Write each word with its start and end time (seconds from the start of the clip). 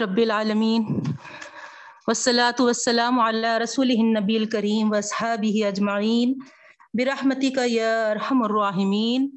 رب 0.00 0.16
العالمین. 0.16 0.84
والصلاة 2.06 2.64
والسلام 2.64 3.20
على 3.20 3.48
رسوله 3.58 3.96
النبی 3.98 4.36
الکریم 4.36 4.92
واصحابہ 4.92 5.66
اجمعین. 5.66 6.34
برحمتک 6.94 7.58
یا 7.64 8.08
ارحم 8.10 8.42
الراحمین. 8.42 9.30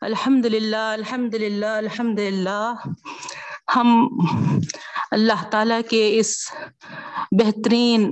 الحمد 0.00 0.46
للہ 0.46 0.76
الحمد 0.76 1.34
للہ 1.34 1.66
الحمد 1.66 2.18
للہ 2.18 2.74
ہم 3.76 4.08
اللہ 5.10 5.44
تعالیٰ 5.50 5.80
کے 5.90 6.18
اس 6.18 6.52
بہترین 7.32 8.10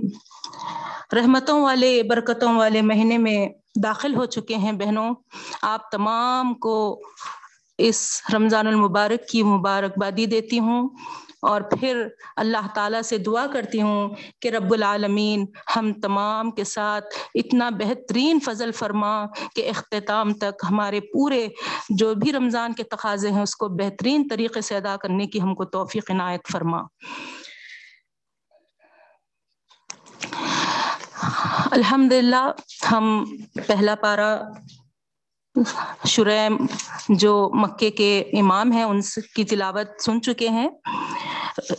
رحمتوں 1.12 1.62
والے، 1.62 2.02
برکتوں 2.02 2.56
والے 2.56 2.82
مہینے 2.82 3.18
میں 3.18 3.48
داخل 3.82 4.14
ہو 4.14 4.24
چکے 4.24 4.54
ہیں 4.54 4.72
بہنوں. 4.72 5.14
آپ 5.62 5.90
تمام 5.90 6.54
کو 6.54 7.00
اس 7.78 8.22
رمضان 8.34 8.66
المبارک 8.66 9.28
کی 9.28 9.42
مبارکبادی 9.42 10.26
دیتی 10.26 10.58
ہوں. 10.58 10.88
اور 11.46 11.60
پھر 11.60 12.06
اللہ 12.36 12.66
تعالیٰ 12.74 13.02
سے 13.02 13.18
دعا 13.18 13.46
کرتی 13.52 13.82
ہوں 13.82 14.08
کہ 14.40 14.48
رب 14.48 14.72
العالمین 14.72 15.44
ہم 15.76 15.92
تمام 15.92 16.50
کے 16.50 16.64
ساتھ 16.64 17.04
اتنا 17.34 17.68
بہترین 17.70 18.40
فضل 18.40 18.72
فرما 18.72 19.14
کہ 19.54 19.68
اختتام 19.68 20.32
تک 20.34 20.64
ہمارے 20.70 21.00
پورے 21.12 21.46
جو 21.90 22.14
بھی 22.14 22.32
رمضان 22.32 22.72
کے 22.72 22.82
تقاضے 22.82 23.30
ہیں 23.30 23.42
اس 23.42 23.56
کو 23.56 23.68
بہترین 23.68 24.28
طریقے 24.30 24.60
سے 24.60 24.76
ادا 24.76 24.96
کرنے 24.96 25.26
کی 25.26 25.40
ہم 25.40 25.54
کو 25.54 25.64
توفیق 25.64 26.10
عنایت 26.10 26.52
فرما۔ 26.52 26.82
الحمد 31.70 32.12
للہ 32.12 32.50
ہم 32.92 33.24
پہلا 33.66 33.94
پارا 33.94 34.36
شرح 36.06 36.48
جو 37.08 37.50
مکے 37.54 37.90
کے 37.90 38.20
امام 38.20 38.72
ہیں، 38.72 38.82
ان 38.82 39.00
کی 39.34 39.44
تلاوت 39.44 40.02
سن 40.02 40.22
چکے 40.22 40.48
ہیں۔ 40.48 40.68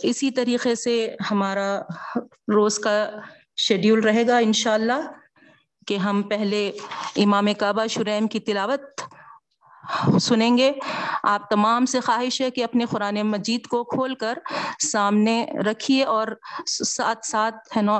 اسی 0.02 0.30
طریقے 0.30 0.74
سے 0.74 1.14
ہمارا 1.30 1.80
روز 2.54 2.78
کا 2.78 3.10
شیڈیول 3.56 4.00
رہے 4.00 4.26
گا 4.26 4.38
انشاءاللہ 4.38 5.00
کہ 5.86 5.96
ہم 5.96 6.22
پہلے 6.22 6.72
امام 7.16 7.46
کعبہ 7.58 7.86
شریم 7.86 8.26
کی 8.26 8.40
تلاوت 8.40 9.00
سنیں 10.20 10.56
گے۔ 10.58 10.72
آپ 11.22 11.50
تمام 11.50 11.86
سے 11.86 12.00
خواہش 12.00 12.40
ہے 12.40 12.50
کہ 12.50 12.64
اپنے 12.64 12.84
قرآن 12.84 13.22
مجید 13.22 13.66
کو 13.66 13.84
کھول 13.84 14.14
کر 14.14 14.38
سامنے 14.78 15.46
رکھیے 15.70 16.04
اور 16.04 16.26
ساتھ 16.66 17.26
ساتھ 17.26 17.76
ہے 17.76 17.82
نا 17.82 17.98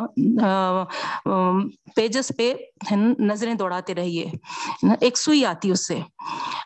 پیجز 1.97 2.33
پہ 2.39 2.53
نظریں 3.19 3.55
دوڑاتے 3.55 3.95
رہیے۔ 3.95 4.27
ایک 5.01 5.19
سوئی 5.19 5.45
آتی 5.45 5.71
اس 5.71 5.87
سے۔ 5.87 5.99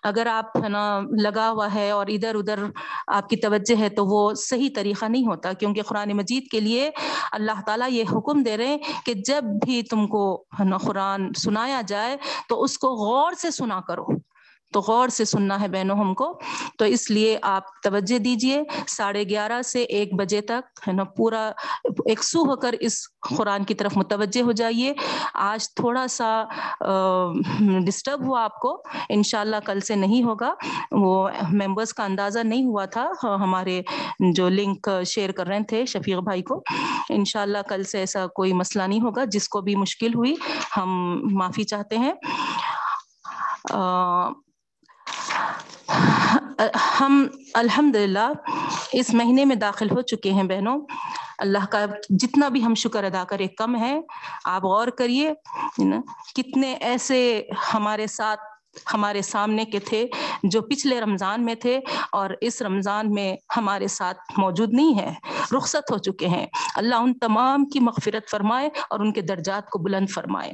اگر 0.03 0.27
آپ 0.27 0.57
ہے 0.65 0.69
نا 0.69 1.01
لگا 1.23 1.51
ہوا 1.51 1.75
ہے 1.75 1.91
اور 1.91 2.07
ادھر 2.07 2.35
ادھر 2.35 2.59
آپ 3.07 3.29
کی 3.29 3.37
توجہ 3.37 3.81
ہے 3.81 3.89
تو 3.89 4.07
وہ 4.07 4.35
صحیح 4.35 4.69
طریقہ 4.77 5.05
نہیں 5.05 5.27
ہوتا، 5.27 5.53
کیونکہ 5.53 5.83
قرآن 5.83 6.17
مجید 6.17 6.51
کے 6.51 6.61
لیے 6.61 6.91
اللہ 7.33 7.61
تعالیٰ 7.67 7.91
یہ 7.91 8.05
حکم 8.13 8.43
دے 8.43 8.57
رہے 8.57 8.67
ہیں 8.67 8.79
کہ 9.05 9.15
جب 9.15 9.45
بھی 9.65 9.83
تم 9.83 10.07
کو 10.07 10.45
ہے 10.61 10.65
نا 10.65 10.79
قرآن 10.79 11.33
سنایا 11.37 11.81
جائے 11.87 12.17
تو 12.49 12.63
اس 12.63 12.79
کو 12.79 12.95
غور 12.95 13.33
سے 13.33 13.51
سنا 13.51 13.81
کرو۔ 13.81 14.07
تو 14.73 14.81
غور 14.81 15.09
سے 15.09 15.25
سننا 15.25 15.61
ہے 15.61 15.69
بہنوں 15.69 15.97
ہم 15.97 16.15
کو۔ 16.15 16.39
تو 16.79 16.85
اس 16.85 17.11
لیے 17.11 17.39
آپ 17.43 17.83
توجہ 17.83 18.19
دیجیے، 18.19 18.63
ساڑھے 18.87 19.23
گیارہ 19.29 19.63
سے 19.63 19.83
ایک 19.83 20.15
بجے 20.15 20.41
تک، 20.41 20.89
ہے 20.89 20.93
نا، 20.93 21.05
پورا 21.05 21.53
ایک 22.05 22.25
سو 22.25 22.41
ہو 22.41 22.57
کر 22.57 22.75
اس 22.81 22.95
قرآن 23.37 23.65
کی 23.65 23.75
طرف 23.75 23.97
متوجہ 23.97 24.43
ہو 24.43 24.53
جائیے۔ 24.53 24.93
آج 25.35 25.75
تھوڑا 25.75 26.07
سا 26.07 26.45
ڈسٹرب 27.87 28.27
ہوا 28.27 28.45
آپ 28.45 28.61
کو۔ 28.61 28.83
انشاءاللہ 29.09 29.57
کل 29.65 29.81
سے 29.81 29.95
نہیں 29.95 30.23
ہوگا۔ 30.23 30.55
وہ 30.93 31.29
ممبرس 31.53 31.95
کا 31.95 32.05
اندازہ 32.05 32.39
نہیں 32.45 32.65
ہوا 32.65 32.85
تھا۔ 32.85 33.09
ہاں، 33.25 33.39
ہمارے 33.39 33.81
جو 34.33 34.49
لنک 34.49 34.89
شیئر 35.07 35.33
کر 35.33 35.47
رہے 35.47 35.65
تھے 35.69 35.87
شفیق 35.87 36.19
بھائی 36.19 36.43
کو۔ 36.43 36.63
انشاءاللہ 37.11 37.59
کل 37.69 37.85
سے 37.85 37.99
ایسا 37.99 38.27
کوئی 38.27 38.53
مسئلہ 38.53 38.83
نہیں 38.83 39.01
ہوگا۔ 39.01 39.25
جس 39.25 39.49
کو 39.49 39.61
بھی 39.61 39.77
مشکل 39.77 40.15
ہوئی، 40.15 40.35
ہم 40.77 41.21
معافی 41.33 41.65
چاہتے 41.65 41.99
ہیں۔ 41.99 42.13
ہم 47.01 47.27
الحمد 47.55 47.97
للہ 47.97 48.33
اس 48.93 49.15
مہینے 49.15 49.45
میں 49.45 49.57
داخل 49.57 49.91
ہو 49.91 50.01
چکے 50.01 50.33
ہیں 50.33 50.43
بہنوں۔ 50.43 50.81
اللہ 51.39 51.67
کا 51.71 51.87
جتنا 52.11 52.49
بھی 52.49 52.65
ہم 52.65 52.75
شکر 52.75 53.05
ادا 53.05 53.25
کرے 53.25 53.47
کم 53.47 53.77
ہے۔ 53.77 54.01
آپ 54.45 54.65
غور 54.65 54.89
کریے 54.89 55.33
کتنے 56.37 56.73
ایسے 56.73 57.49
ہمارے 57.75 58.07
ساتھ، 58.07 58.41
ہمارے 58.95 59.23
سامنے 59.23 59.65
کے 59.65 59.79
تھے 59.79 60.07
جو 60.43 60.63
پچھلے 60.63 61.01
رمضان 61.01 61.45
میں 61.45 61.55
تھے 61.55 61.81
اور 62.13 62.31
اس 62.41 62.63
رمضان 62.63 63.11
میں 63.11 63.37
ہمارے 63.57 63.87
ساتھ 63.87 64.19
موجود 64.37 64.73
نہیں 64.73 64.99
ہے 64.99 65.15
رخصت 65.57 65.91
ہو 65.93 65.99
چکے 65.99 66.27
ہیں۔ 66.27 66.47
اللہ 66.77 66.95
ان 66.95 67.19
تمام 67.19 67.65
کی 67.65 67.81
مغفرت 67.81 68.31
فرمائے 68.31 68.69
اور 68.91 69.01
ان 69.01 69.13
کے 69.13 69.21
درجات 69.21 69.71
کو 69.71 69.79
بلند 69.79 70.07
فرمائے۔ 70.15 70.53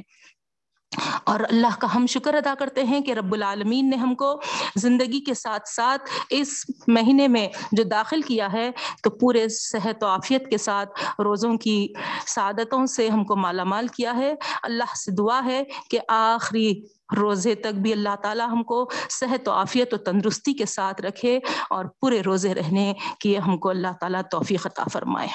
اور 1.23 1.39
اللہ 1.39 1.79
کا 1.79 1.87
ہم 1.95 2.05
شکر 2.05 2.33
ادا 2.33 2.53
کرتے 2.59 2.83
ہیں 2.83 2.99
کہ 3.01 3.11
رب 3.11 3.33
العالمین 3.33 3.89
نے 3.89 3.95
ہم 3.95 4.15
کو 4.15 4.41
زندگی 4.75 5.19
کے 5.19 5.33
ساتھ 5.33 5.69
ساتھ 5.69 6.09
اس 6.29 6.65
مہینے 6.87 7.27
میں 7.27 7.47
جو 7.71 7.83
داخل 7.83 8.21
کیا 8.21 8.53
ہے، 8.53 8.71
تو 9.03 9.09
پورے 9.09 9.49
صحت 9.49 10.03
و 10.03 10.07
عافیت 10.07 10.49
کے 10.49 10.57
ساتھ 10.57 11.21
روزوں 11.21 11.57
کی 11.57 11.93
سعادتوں 12.25 12.85
سے 12.85 13.09
ہم 13.09 13.23
کو 13.23 13.35
مالا 13.35 13.63
مال 13.63 13.87
کیا 13.87 14.15
ہے۔ 14.15 14.33
اللہ 14.63 14.95
سے 14.95 15.11
دعا 15.11 15.41
ہے 15.45 15.63
کہ 15.89 15.99
آخری 16.07 16.81
روزے 17.17 17.55
تک 17.55 17.79
بھی 17.81 17.91
اللہ 17.91 18.15
تعالیٰ 18.21 18.49
ہم 18.49 18.63
کو 18.63 18.89
صحت 19.09 19.47
و 19.47 19.51
عافیت 19.51 19.93
و 19.93 19.97
تندرستی 19.97 20.53
کے 20.53 20.65
ساتھ 20.65 21.01
رکھے 21.01 21.39
اور 21.69 21.85
پورے 21.85 22.21
روزے 22.21 22.53
رہنے 22.53 22.93
کی 23.19 23.37
ہم 23.37 23.57
کو 23.57 23.69
اللہ 23.69 23.93
تعالیٰ 23.99 24.21
توفیق 24.31 24.65
عطا 24.65 24.83
فرمائے۔ 24.93 25.27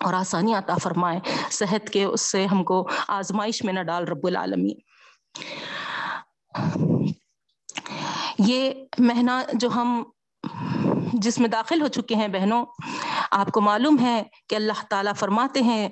اور 0.00 0.14
آسانی 0.14 0.54
عطا 0.54 0.74
فرمائے۔ 0.82 1.20
صحت 1.50 1.90
کے 1.90 2.04
اس 2.04 2.20
سے 2.20 2.46
ہم 2.46 2.64
کو 2.64 2.88
آزمائش 3.08 3.64
میں 3.64 3.72
نہ 3.72 3.80
ڈال 3.80 4.08
رب 4.08 4.26
العالمین۔ 4.26 4.76
یہ 8.38 8.70
مہینہ 8.98 9.30
جو 9.52 9.68
ہم 9.74 10.02
جس 11.12 11.38
میں 11.38 11.48
داخل 11.48 11.82
ہو 11.82 11.86
چکے 11.86 12.14
ہیں 12.14 12.28
بہنوں، 12.28 12.64
آپ 13.30 13.52
کو 13.52 13.60
معلوم 13.60 13.96
ہے 14.00 14.22
کہ 14.48 14.54
اللہ 14.54 14.86
تعالیٰ 14.90 15.12
فرماتے 15.14 15.62
ہیں، 15.62 15.88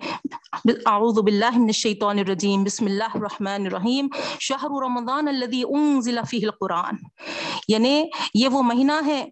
اعوذ 0.87 1.19
باللہ 1.19 1.51
من 1.51 1.65
الشیطان 1.65 2.19
الرجیم، 2.19 2.65
بسم 2.65 2.85
اللہ 2.85 3.15
الرحمن 3.15 3.67
الرحیم، 3.67 4.09
شہر 4.41 4.83
رمضان 4.85 5.29
الذي 5.29 5.63
انزل 5.69 6.19
فيه 6.31 6.41
القرآن۔ 6.43 6.95
یعنی 7.69 8.05
یہ 8.35 8.49
وہ 8.49 8.63
مہینہ 8.63 8.93
ہے 9.07 9.29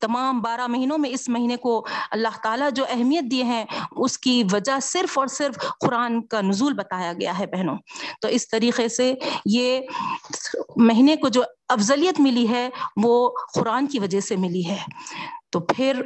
تمام 0.00 0.40
بارہ 0.40 0.66
مہینوں 0.66 0.98
میں 0.98 1.10
اس 1.10 1.28
مہینے 1.28 1.56
کو 1.56 1.86
اللہ 2.10 2.28
تعالیٰ 2.42 2.68
جو 2.70 2.84
اہمیت 2.88 3.24
دیے 3.30 3.44
ہیں، 3.44 3.64
اس 3.92 4.18
کی 4.18 4.44
وجہ 4.52 4.80
صرف 4.82 5.18
اور 5.18 5.26
صرف 5.26 5.54
قرآن 5.80 6.26
کا 6.26 6.40
نزول 6.40 6.72
بتایا 6.72 7.12
گیا 7.12 7.38
ہے 7.38 7.46
بہنوں۔ 7.46 7.76
تو 8.20 8.28
اس 8.28 8.48
طریقے 8.48 8.88
سے 8.88 9.14
یہ 9.44 9.80
مہینے 10.76 11.16
کو 11.16 11.28
جو 11.28 11.42
افضلیت 11.68 12.20
ملی 12.20 12.48
ہے، 12.48 12.68
وہ 12.96 13.30
قرآن 13.54 13.86
کی 13.86 13.98
وجہ 13.98 14.20
سے 14.20 14.36
ملی 14.36 14.66
ہے۔ 14.66 14.78
تو 15.50 15.60
پھر 15.60 16.02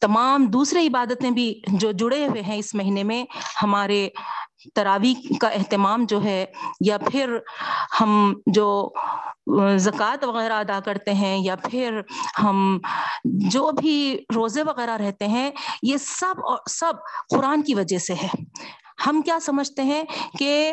تمام 0.00 0.46
دوسرے 0.46 0.86
عبادتیں 0.86 1.30
بھی 1.30 1.60
جو 1.68 1.92
جڑے 1.92 2.26
ہوئے 2.26 2.42
ہیں 2.42 2.56
اس 2.56 2.74
مہینے 2.74 3.02
میں، 3.02 3.24
ہمارے 3.62 4.08
تراوی 4.74 5.14
کا 5.40 5.48
اہتمام 5.48 6.04
جو 6.08 6.24
ہے، 6.24 6.44
یا 6.80 6.98
پھر 6.98 7.36
ہم 8.00 8.34
جو 8.46 8.90
زکوٰۃ 9.76 10.24
وغیرہ 10.24 10.52
ادا 10.52 10.78
کرتے 10.84 11.14
ہیں، 11.14 11.38
یا 11.44 11.56
پھر 11.56 12.00
ہم 12.42 12.78
جو 13.24 13.70
بھی 13.70 14.16
روزے 14.34 14.62
وغیرہ 14.62 14.96
رہتے 14.96 15.26
ہیں، 15.26 15.50
یہ 15.82 15.96
سب 15.96 16.34
سب 16.70 16.92
قرآن 17.36 17.62
کی 17.62 17.74
وجہ 17.74 17.98
سے 17.98 18.14
ہے۔ 18.14 18.28
ہم 19.06 19.20
کیا 19.24 19.38
سمجھتے 19.42 19.82
ہیں 19.82 20.02
کہ 20.38 20.72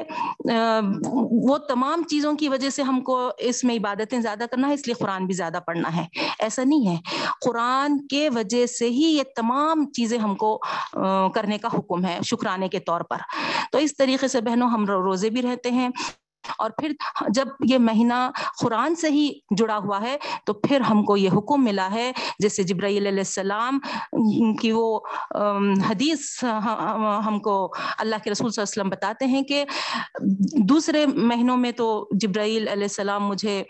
وہ 1.48 1.58
تمام 1.58 2.04
چیزوں 2.04 2.34
کی 2.34 2.50
وجہ 2.50 2.70
سے 2.70 2.82
ہم 2.82 3.02
کو 3.02 3.30
اس 3.38 3.64
میں 3.64 3.76
عبادتیں 3.76 4.20
زیادہ 4.22 4.44
کرنا 4.52 4.68
ہے، 4.68 4.74
اس 4.74 4.88
لیے 4.88 4.94
قرآن 4.94 5.26
بھی 5.26 5.34
زیادہ 5.34 5.60
پڑھنا 5.66 5.96
ہے۔ 5.96 6.06
ایسا 6.40 6.64
نہیں 6.64 6.88
ہے۔ 6.88 6.96
قرآن 7.46 8.08
کے 8.08 8.30
وجہ 8.30 8.66
سے 8.66 8.90
ہی 8.90 9.18
یہ 9.18 9.24
تمام 9.36 9.86
چیزیں 9.92 10.18
ہم 10.18 10.36
کو 10.36 10.58
کرنے 11.36 11.58
کا 11.58 11.70
حکم 11.74 12.06
ہے، 12.06 12.20
شکرانے 12.26 12.68
کے 12.70 12.80
طور 12.80 13.02
پر۔ 13.02 13.18
تو 13.72 13.78
اس 13.78 13.98
طریقے 13.98 14.28
سے 14.28 14.42
بہنوں، 14.42 14.70
ہم 14.70 14.86
روزے 14.86 15.30
بھی 15.30 15.42
رہتے 15.42 15.72
ہیں۔ 15.72 15.90
اور 16.58 16.72
پھر 16.78 16.92
جب 17.30 17.48
یہ 17.70 17.78
مہینہ 17.80 18.30
قرآن 18.62 18.96
سے 18.96 19.10
ہی 19.10 19.28
جڑا 19.58 19.78
ہوا 19.78 20.02
ہے، 20.02 20.18
تو 20.46 20.54
پھر 20.54 20.82
ہم 20.90 21.04
کو 21.06 21.18
یہ 21.18 21.30
حکم 21.38 21.64
ملا 21.64 21.90
ہے، 21.92 22.12
جیسے 22.40 22.64
جبرائیل 22.64 23.08
علیہ 23.08 23.24
السلام 23.28 23.80
کی 24.62 24.72
وہ 24.72 25.00
حدیث 25.90 26.44
ہم 27.26 27.40
کو 27.40 27.56
اللہ 27.98 28.24
کے 28.24 28.32
رسول 28.32 28.52
صلی 28.52 28.62
اللہ 28.62 28.72
علیہ 28.72 28.82
وسلم 28.82 28.90
بتاتے 28.90 29.26
ہیں 29.26 29.42
کہ 29.44 29.64
دوسرے 30.70 31.06
مہینوں 31.08 31.58
میں 31.58 31.72
تو 31.72 31.88
جبرائیل 32.22 32.68
علیہ 32.68 32.84
السلام 32.84 33.28
مجھے 33.28 33.62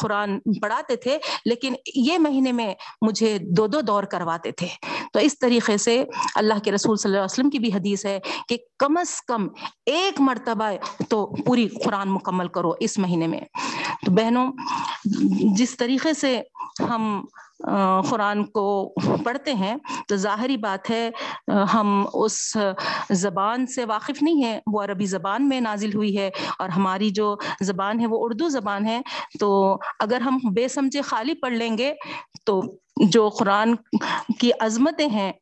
قرآن 0.00 0.38
پڑھاتے 0.60 0.96
تھے، 0.96 1.18
لیکن 1.44 1.74
یہ 1.94 2.18
مہینے 2.18 2.52
میں 2.52 2.72
مجھے 3.06 3.36
دو 3.56 3.66
دو 3.66 3.80
دور 3.80 4.04
کرواتے 4.10 4.50
تھے۔ 4.52 4.68
تو 5.12 5.18
اس 5.18 5.38
طریقے 5.38 5.76
سے 5.78 6.02
اللہ 6.34 6.58
کے 6.64 6.72
رسول 6.72 6.96
صلی 6.96 7.10
اللہ 7.10 7.18
علیہ 7.18 7.32
وسلم 7.32 7.50
کی 7.50 7.58
بھی 7.58 7.72
حدیث 7.74 8.04
ہے 8.04 8.18
کہ 8.48 8.56
کم 8.78 8.96
از 8.96 9.20
کم 9.28 9.46
ایک 9.86 10.20
مرتبہ 10.20 10.70
تو 11.10 11.24
پوری 11.44 11.66
قرآن 11.86 12.10
مکمل 12.10 12.48
کرو 12.48 12.72
اس 12.80 12.98
مہینے 12.98 13.26
میں۔ 13.26 13.40
تو 14.04 14.12
بہنوں، 14.12 14.50
جس 15.56 15.76
طریقے 15.76 16.14
سے 16.14 16.40
ہم 16.80 17.24
قرآن 18.08 18.44
کو 18.44 18.94
پڑھتے 19.24 19.54
ہیں، 19.54 19.76
تو 20.08 20.16
ظاہری 20.16 20.56
بات 20.56 20.90
ہے 20.90 21.10
ہم 21.74 22.06
اس 22.14 22.56
زبان 23.10 23.66
سے 23.66 23.84
واقف 23.84 24.22
نہیں 24.22 24.42
ہیں۔ 24.44 24.60
وہ 24.66 24.82
عربی 24.82 25.06
زبان 25.06 25.48
میں 25.48 25.60
نازل 25.60 25.94
ہوئی 25.94 26.16
ہے 26.18 26.30
اور 26.58 26.68
ہماری 26.68 27.10
جو 27.10 27.36
زبان 27.60 28.00
ہے، 28.00 28.06
وہ 28.06 28.18
اردو 28.20 28.48
زبان 28.48 28.86
ہے۔ 28.86 29.00
تو 29.40 29.78
اگر 30.00 30.20
ہم 30.20 30.38
بے 30.54 30.68
سمجھے 30.68 31.02
خالی 31.02 31.34
پڑھ 31.34 31.52
لیں 31.52 31.78
گے، 31.78 31.92
تو 32.44 32.60
جو 32.96 33.28
قرآن 33.28 33.74
کی 34.38 34.50
عظمتیں 34.60 35.08
ہیں، 35.08 35.32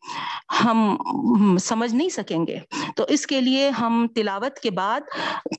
ہم 0.65 1.57
سمجھ 1.61 1.95
نہیں 1.95 2.09
سکیں 2.09 2.47
گے۔ 2.47 2.59
تو 2.97 3.05
اس 3.09 3.27
کے 3.27 3.41
لیے 3.41 3.69
ہم 3.71 4.07
تلاوت 4.15 4.59
کے 4.59 4.71
بعد 4.71 5.01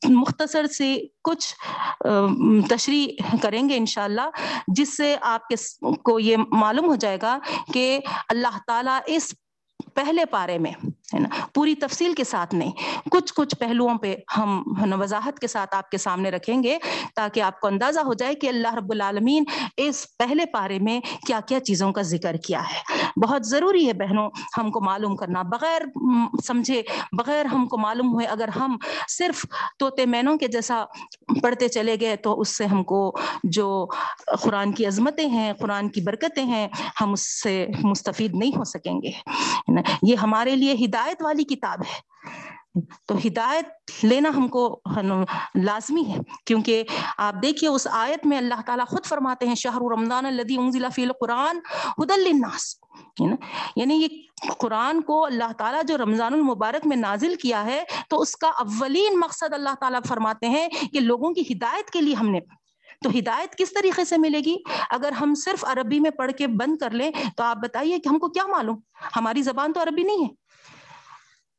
مختصر 0.09 0.65
سے 0.65 0.95
کچھ 1.23 1.55
تشریح 2.69 3.37
کریں 3.41 3.69
گے 3.69 3.77
انشاءاللہ، 3.77 4.29
جس 4.67 4.97
سے 4.97 5.15
آپ 5.21 5.47
کے 5.47 5.55
کو 6.03 6.19
یہ 6.19 6.37
معلوم 6.51 6.85
ہو 6.85 6.95
جائے 6.95 7.17
گا 7.21 7.37
کہ 7.73 7.99
اللہ 8.29 8.57
تعالیٰ 8.67 8.99
اس 9.05 9.33
پہلے 9.93 10.25
پارے 10.25 10.57
میں 10.57 10.71
ہے 11.13 11.19
نا؟ 11.19 11.45
پوری 11.53 11.75
تفصیل 11.75 12.13
کے 12.13 12.23
ساتھ 12.23 12.55
نہیں۔ 12.55 12.71
کچھ 13.11 13.33
کچھ 13.33 13.55
پہلوؤں 13.55 13.97
پہ 13.97 14.15
ہم 14.37 14.63
وضاحت 14.99 15.39
کے 15.39 15.47
ساتھ 15.47 15.75
آپ 15.75 15.89
کے 15.89 15.97
سامنے 15.97 16.29
رکھیں 16.29 16.63
گے 16.63 16.77
تاکہ 17.15 17.41
آپ 17.41 17.59
کو 17.59 17.67
اندازہ 17.67 17.99
ہو 17.99 18.13
جائے 18.13 18.35
کہ 18.35 18.47
اللہ 18.47 18.73
رب 18.73 18.91
العالمین 18.91 19.43
اس 19.77 20.17
پہلے 20.17 20.45
پارے 20.45 20.79
میں 20.79 20.99
کیا 21.27 21.39
کیا 21.39 21.59
چیزوں 21.59 21.91
کا 21.91 22.01
ذکر 22.01 22.35
کیا 22.35 22.61
ہے۔ 22.61 23.03
بہت 23.23 23.45
ضروری 23.45 23.87
ہے 23.87 23.93
بہنوں 23.93 24.29
ہم 24.57 24.71
کو 24.71 24.81
معلوم 24.81 25.15
کرنا۔ 25.15 25.41
بغیر 25.41 25.81
سمجھے، 26.43 26.81
بغیر 27.11 27.45
ہم 27.45 27.67
کو 27.67 27.77
معلوم 27.77 28.13
ہوئے 28.13 28.25
اگر 28.25 28.47
ہم 28.47 28.77
صرف 29.07 29.45
طوطے 29.79 30.05
مینوں 30.05 30.37
کے 30.37 30.47
جیسا 30.47 30.85
پڑھتے 31.41 31.67
چلے 31.67 31.95
گئے 31.99 32.15
تو 32.15 32.39
اس 32.41 32.57
سے 32.57 32.65
ہم 32.65 32.83
کو 32.83 33.15
جو 33.43 33.87
قرآن 34.41 34.71
کی 34.71 34.85
عظمتیں 34.85 35.27
ہیں، 35.27 35.53
قرآن 35.53 35.89
کی 35.89 36.01
برکتیں 36.01 36.45
ہیں، 36.45 36.67
ہم 37.01 37.11
اس 37.11 37.43
سے 37.43 37.67
مستفید 37.83 38.35
نہیں 38.35 38.51
ہو 38.57 38.63
سکیں 38.63 39.01
گے۔ 39.01 39.11
یہ 40.03 40.15
ہمارے 40.15 40.55
لیے 40.55 40.73
ہدایت 40.73 40.94
والی 41.21 41.43
کتاب 41.43 41.79
ہے۔ 41.81 42.15
تو 43.05 43.15
ہدایت 43.25 43.65
لینا 44.03 44.29
ہم 44.29 44.47
کو 44.47 44.81
لازمی 45.55 46.03
ہے، 46.07 46.17
کیونکہ 46.45 46.83
آپ 47.17 47.33
دیکھیے 47.41 47.69
اس 47.69 47.87
آیت 47.91 48.25
میں 48.25 48.37
اللہ 48.37 48.61
تعالیٰ 48.65 48.85
خود 48.87 49.05
فرماتے 49.05 49.47
ہیں، 49.47 49.55
شہر 49.55 49.91
رمضان 49.91 50.25
الدی 50.25 50.57
انزل 50.57 50.85
فی 50.95 51.03
القرآن 51.03 51.59
حد 51.97 52.11
الناس 52.11 52.75
یعنی 53.75 53.93
یہ 53.93 54.07
قرآن 54.57 55.01
کو 55.01 55.25
اللہ 55.25 55.51
تعالیٰ 55.57 55.81
جو 55.87 55.97
رمضان 55.97 56.33
المبارک 56.33 56.87
میں 56.87 56.97
نازل 56.97 57.35
کیا 57.35 57.65
ہے، 57.65 57.83
تو 58.09 58.21
اس 58.21 58.35
کا 58.35 58.47
اولین 58.47 59.19
مقصد 59.19 59.53
اللہ 59.53 59.75
تعالیٰ 59.79 59.99
فرماتے 60.07 60.49
ہیں 60.49 60.67
کہ 60.93 60.99
لوگوں 60.99 61.33
کی 61.33 61.53
ہدایت 61.53 61.89
کے 61.89 62.01
لیے 62.01 62.15
ہم 62.15 62.29
نے۔ 62.29 62.39
تو 63.03 63.09
ہدایت 63.19 63.57
کس 63.57 63.73
طریقے 63.73 64.05
سے 64.05 64.17
ملے 64.17 64.39
گی؟ 64.39 64.57
اگر 64.89 65.11
ہم 65.11 65.35
صرف 65.35 65.65
عربی 65.65 65.99
میں 65.99 66.11
پڑھ 66.11 66.31
کے 66.31 66.47
بند 66.47 66.77
کر 66.77 66.91
لیں، 66.91 67.11
تو 67.37 67.43
آپ 67.43 67.57
بتائیے 67.57 67.99
کہ 67.99 68.09
ہم 68.09 68.19
کو 68.19 68.29
کیا 68.29 68.47
معلوم؟ 68.47 68.79
ہماری 69.15 69.41
زبان 69.41 69.73
تو 69.73 69.81
عربی 69.81 70.03
نہیں 70.03 70.23
ہے۔ 70.23 70.44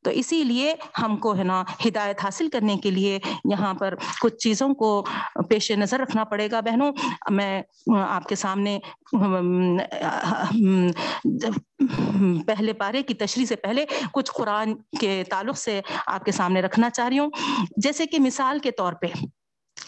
تو 0.07 0.11
اسی 0.15 0.43
لیے 0.45 0.75
ہم 1.03 1.17
کو 1.17 1.35
ہے 1.37 1.45
نا 1.45 1.63
ہدایت 1.87 2.25
حاصل 2.25 2.49
کرنے 2.49 2.77
کے 2.77 2.91
لیے 2.91 3.19
یہاں 3.51 3.75
پر 3.75 3.95
کچھ 4.23 4.37
چیزوں 4.37 4.69
کو 4.75 4.91
پیش 5.49 5.71
نظر 5.73 6.01
رکھنا 6.01 6.25
پڑے 6.25 6.51
گا۔ 6.51 6.61
بہنوں، 6.61 6.93
میں 7.31 7.63
آپ 8.09 8.29
کے 8.29 8.35
سامنے 8.35 8.79
پہلے 12.47 12.73
پارے 12.73 13.03
کی 13.03 13.15
تشریح 13.15 13.47
سے 13.47 13.57
پہلے 13.57 13.85
کچھ 14.13 14.31
قرآن 14.35 14.75
کے 15.01 15.23
تعلق 15.31 15.59
سے 15.59 15.81
آپ 16.07 16.25
کے 16.25 16.33
سامنے 16.33 16.61
رکھنا 16.61 16.91
چاہ 16.91 17.09
رہی 17.09 17.19
ہوں۔ 17.19 17.31
جیسے 17.77 18.07
کہ 18.07 18.19
مثال 18.21 18.59
کے 18.59 18.71
طور 18.71 18.93
پہ، 18.93 19.07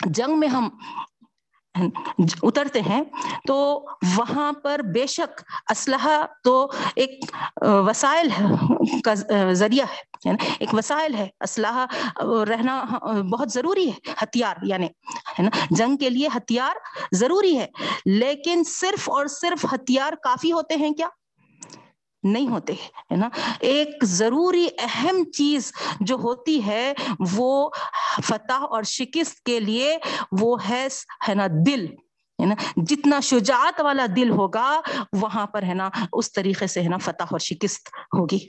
جنگ 0.07 0.39
میں 0.41 0.49
ہم 0.49 0.69
اترتے 2.43 2.81
ہیں، 2.81 3.03
تو 3.47 3.57
وہاں 4.17 4.51
پر 4.63 4.81
بے 4.95 5.07
شک 5.07 5.43
اسلحہ 5.71 6.25
تو 6.45 6.55
ایک 6.97 7.21
وسائل 7.87 8.29
کا 9.05 9.15
ذریعہ 9.53 9.87
ہے 9.87 10.07
ایک 10.59 10.75
وسائل 10.75 11.15
ہے 11.15 11.29
اسلحہ 11.41 11.87
رہنا 12.49 12.83
بہت 13.33 13.53
ضروری 13.53 13.89
ہے، 13.89 14.13
ہتھیار 14.23 14.57
یعنی 14.63 14.87
ہے 15.39 15.43
نا؟ 15.43 15.51
جنگ 15.71 15.97
کے 15.97 16.11
لیے 16.11 16.29
ہتھیار 16.37 16.77
ضروری 17.13 17.57
ہے، 17.59 17.67
لیکن 18.07 18.63
صرف 18.67 19.09
اور 19.11 19.27
صرف 19.33 19.65
ہتھیار 19.75 20.13
کافی 20.23 20.53
ہوتے 20.53 20.77
ہیں 20.77 20.93
کیا؟ 20.93 21.09
نہیں 22.25 22.49
ہوتے، 22.49 22.73
ہے 23.11 23.17
نا؟ 23.17 23.29
ایک 23.61 24.05
ضروری 24.05 24.67
اہم 24.79 25.23
چیز 25.31 25.73
جو 26.01 26.17
ہوتی 26.23 26.65
ہے، 26.67 26.93
وہ 27.33 27.69
فتح 28.23 28.65
اور 28.71 28.83
شکست 28.83 29.45
کے 29.45 29.61
لیے 29.61 29.99
وہ 30.33 30.57
ہے 30.69 31.35
نا 31.35 31.47
دل، 31.67 31.87
ہے 32.43 32.47
نا؟ 32.47 32.55
جتنا 32.77 33.21
شجاعت 33.21 33.81
والا 33.81 34.07
دل 34.17 34.31
ہوگا، 34.31 34.81
وہاں 35.13 35.47
پر 35.47 35.63
ہے 35.63 35.75
نا 35.75 35.89
اس 36.13 36.33
طریقے 36.33 36.67
سے 36.67 36.83
ہے 36.83 36.89
نا 36.89 36.99
فتح 36.99 37.23
اور 37.23 37.39
شکست 37.39 37.89
ہوگی۔ 37.89 38.49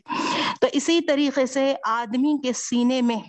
تو 0.62 0.68
اسی 0.72 1.02
طریقے 1.02 1.46
سے 1.46 1.76
آدمی 1.84 2.42
کے 2.44 2.54
سینے 2.54 3.02
میں 3.02 3.20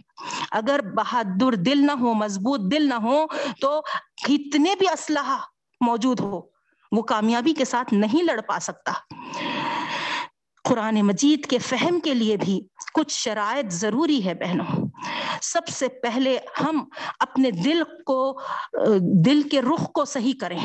اگر 0.50 0.80
بہادر 0.94 1.54
دل 1.54 1.86
نہ 1.86 1.92
ہو، 1.92 2.14
مضبوط 2.14 2.72
دل 2.72 2.88
نہ 2.88 2.94
ہو، 2.94 3.26
تو 3.60 3.80
کتنے 4.26 4.74
بھی 4.78 4.88
اسلحہ 4.88 5.38
موجود 5.80 6.20
ہو، 6.20 6.40
وہ 6.92 7.02
کامیابی 7.02 7.52
کے 7.52 7.64
ساتھ 7.64 7.94
نہیں 7.94 8.22
لڑ 8.22 8.40
پا 8.40 8.58
سکتا۔ 8.60 8.92
قرآن 10.70 11.02
مجید 11.02 11.46
کے 11.46 11.58
فہم 11.58 12.00
کے 12.00 12.14
لیے 12.14 12.36
بھی 12.36 12.60
کچھ 12.94 13.12
شرائط 13.12 13.72
ضروری 13.72 14.24
ہے 14.24 14.34
بہنوں۔ 14.34 14.88
سب 15.42 15.68
سے 15.68 15.88
پہلے 15.88 16.38
ہم 16.60 16.84
اپنے 17.18 17.50
دل 17.50 17.82
کو، 18.06 18.40
دل 19.24 19.42
کے 19.42 19.62
رخ 19.62 19.92
کو 19.92 20.04
صحیح 20.04 20.32
کریں۔ 20.40 20.58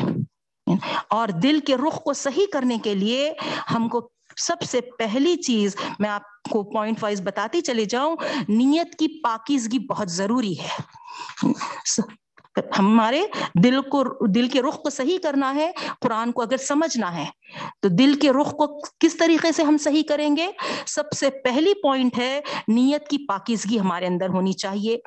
اور 1.08 1.28
دل 1.28 1.60
کے 1.60 1.76
رخ 1.76 2.02
کو 2.02 2.12
صحیح 2.12 2.46
کرنے 2.52 2.78
کے 2.84 2.94
لیے 2.94 3.32
ہم 3.74 3.88
کو 3.88 4.10
سب 4.36 4.62
سے 4.62 4.80
پہلی 4.80 5.36
چیز 5.36 5.76
میں 5.98 6.10
آپ 6.10 6.42
کو 6.50 6.62
پوائنٹ 6.62 7.02
وائز 7.02 7.22
بتاتی 7.22 7.60
چلے 7.60 7.84
جاؤں، 7.84 8.16
نیت 8.48 8.94
کی 8.98 9.22
پاکیزگی 9.22 9.78
بہت 9.78 10.10
ضروری 10.10 10.54
ہے۔ 10.60 10.80
ہمارے 12.78 13.26
دل 13.64 13.80
کو 13.80 14.26
دل 14.26 14.48
کے 14.48 14.62
رخ 14.62 14.82
کو 14.82 14.90
صحیح 14.90 15.18
کرنا 15.22 15.54
ہے، 15.54 15.72
قرآن 16.00 16.32
کو 16.32 16.42
اگر 16.42 16.56
سمجھنا 16.56 17.16
ہے، 17.16 17.24
تو 17.80 17.88
دل 17.88 18.14
کے 18.14 18.32
رخ 18.32 18.50
کو 18.50 18.80
کس 19.00 19.16
طریقے 19.16 19.52
سے 19.52 19.62
ہم 19.62 19.76
صحیح 19.76 20.02
کریں 20.08 20.36
گے؟ 20.36 20.46
سب 20.86 21.12
سے 21.16 21.30
پہلی 21.30 21.74
پوائنٹ 21.82 22.18
ہے، 22.18 22.40
نیت 22.68 23.08
کی 23.08 23.26
پاکیزگی 23.26 23.80
ہمارے 23.80 24.06
اندر 24.06 24.28
ہونی 24.28 24.52
چاہیے 24.52 24.98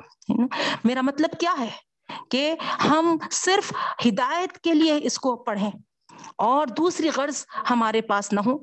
میرا 0.84 1.00
مطلب 1.00 1.30
کیا 1.40 1.54
ہے؟ 1.60 1.90
کہ 2.30 2.54
ہم 2.90 3.16
صرف 3.30 3.72
ہدایت 4.06 4.58
کے 4.58 4.74
لیے 4.74 4.98
اس 5.02 5.18
کو 5.18 5.36
پڑھیں 5.36 5.70
اور 6.38 6.66
دوسری 6.66 7.08
غرض 7.16 7.44
ہمارے 7.70 8.00
پاس 8.00 8.32
نہ 8.32 8.40
ہو۔ 8.46 8.58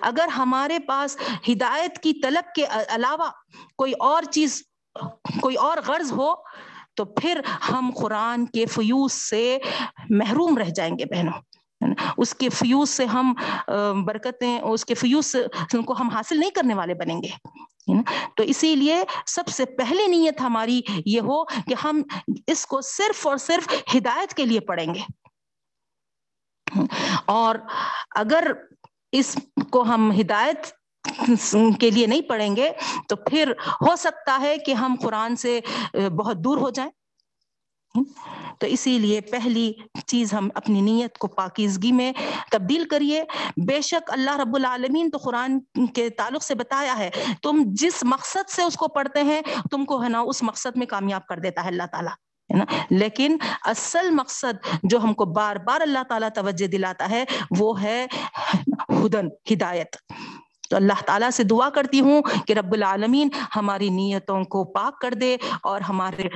اگر 0.00 0.28
ہمارے 0.28 0.78
پاس 0.78 1.16
ہدایت 1.48 1.98
کی 1.98 2.12
طلب 2.12 2.54
کے 2.54 2.64
علاوہ 2.88 3.30
کوئی 3.78 3.92
اور 4.00 4.22
چیز، 4.22 4.62
کوئی 5.40 5.56
اور 5.56 5.76
غرض 5.86 6.12
ہو 6.12 6.34
تو 6.96 7.04
پھر 7.04 7.40
ہم 7.72 7.90
قرآن 7.96 8.46
کے 8.46 8.66
فیوز 8.66 9.12
سے 9.12 9.58
محروم 10.10 10.58
رہ 10.58 10.68
جائیں 10.76 10.98
گے 10.98 11.04
بہنوں 11.04 11.40
اس 12.18 12.34
کے 12.34 12.48
فیوز 12.48 12.90
سے 12.90 13.04
ہم 13.04 13.34
برکتیں، 14.06 14.60
اس 14.60 14.84
کے 14.84 14.94
فیوز 14.94 15.36
کو 15.86 15.94
ہم 16.00 16.08
حاصل 16.08 16.40
نہیں 16.40 16.50
کرنے 16.50 16.74
والے 16.74 16.94
بنیں 16.94 17.22
گے 17.22 17.28
تو 18.36 18.42
اسی 18.42 18.74
لیے 18.76 19.02
سب 19.26 19.48
سے 19.48 19.64
پہلی 19.64 20.06
نیت 20.06 20.40
ہماری 20.40 20.80
یہ 21.06 21.20
ہو 21.20 21.44
کہ 21.44 21.74
ہم 21.84 22.02
اس 22.46 22.66
کو 22.66 22.80
صرف 22.80 23.26
اور 23.26 23.36
صرف 23.36 23.68
ہدایت 23.96 24.34
کے 24.34 24.44
لیے 24.44 24.60
پڑھیں 24.60 24.94
گے۔ 24.94 25.00
اور 27.24 27.54
اگر 28.10 28.52
اس 29.12 29.36
کو 29.70 29.82
ہم 29.82 30.12
ہدایت 30.20 30.66
کے 31.80 31.90
لیے 31.90 32.06
نہیں 32.06 32.22
پڑھیں 32.22 32.56
گے، 32.56 32.70
تو 33.08 33.16
پھر 33.16 33.52
ہو 33.80 33.96
سکتا 33.96 34.38
ہے 34.40 34.58
کہ 34.58 34.72
ہم 34.72 34.96
قرآن 35.02 35.36
سے 35.36 35.60
بہت 35.92 36.36
دور 36.36 36.56
ہو 36.56 36.70
جائیں۔ 36.70 36.90
تو 38.58 38.66
اسی 38.66 38.98
لیے 38.98 39.20
پہلی 39.20 39.72
چیز 40.06 40.34
ہم 40.34 40.48
اپنی 40.54 40.80
نیت 40.80 41.18
کو 41.18 41.26
پاکیزگی 41.26 41.92
میں 41.92 42.12
تبدیل 42.50 42.88
کریے۔ 42.88 43.24
بے 43.66 43.80
شک 43.80 44.10
اللہ 44.12 44.36
رب 44.36 44.56
العالمین 44.56 45.10
تو 45.10 45.18
قرآن 45.18 45.58
کے 45.94 46.10
تعلق 46.10 46.42
سے 46.42 46.54
بتایا 46.54 46.98
ہے، 46.98 47.10
تم 47.42 47.62
جس 47.66 48.04
مقصد 48.04 48.50
سے 48.50 48.62
اس 48.62 48.76
کو 48.76 48.88
پڑھتے 48.88 49.22
ہیں، 49.22 49.40
تم 49.70 49.84
کو 49.84 50.02
ہے 50.02 50.08
نا 50.08 50.20
اس 50.20 50.42
مقصد 50.42 50.76
میں 50.76 50.86
کامیاب 50.86 51.26
کر 51.26 51.38
دیتا 51.38 51.62
ہے 51.62 51.68
اللہ 51.68 51.82
تعالیٰ، 51.92 52.12
ہے 52.12 52.56
نا۔ 52.56 52.64
لیکن 52.90 53.36
اصل 53.64 54.10
مقصد 54.10 54.68
جو 54.82 54.98
ہم 54.98 55.14
کو 55.14 55.24
بار 55.24 55.56
بار 55.56 55.80
اللہ 55.80 56.02
تعالیٰ 56.08 56.28
توجہ 56.34 56.66
دلاتا 56.66 57.10
ہے، 57.10 57.24
وہ 57.58 57.82
ہے 57.82 58.06
ہدن، 58.88 59.28
ہدایت۔ 59.52 59.96
تو 60.70 60.76
اللہ 60.76 61.02
تعالیٰ 61.06 61.30
سے 61.30 61.44
دعا 61.44 61.68
کرتی 61.70 62.00
ہوں 62.00 62.22
کہ 62.46 62.52
رب 62.52 62.72
العالمین 62.72 63.28
ہماری 63.56 63.88
نیتوں 63.90 64.42
کو 64.44 64.64
پاک 64.72 65.00
کر 65.00 65.14
دے 65.20 65.36
اور 65.62 65.80
ہمارے 65.80 66.28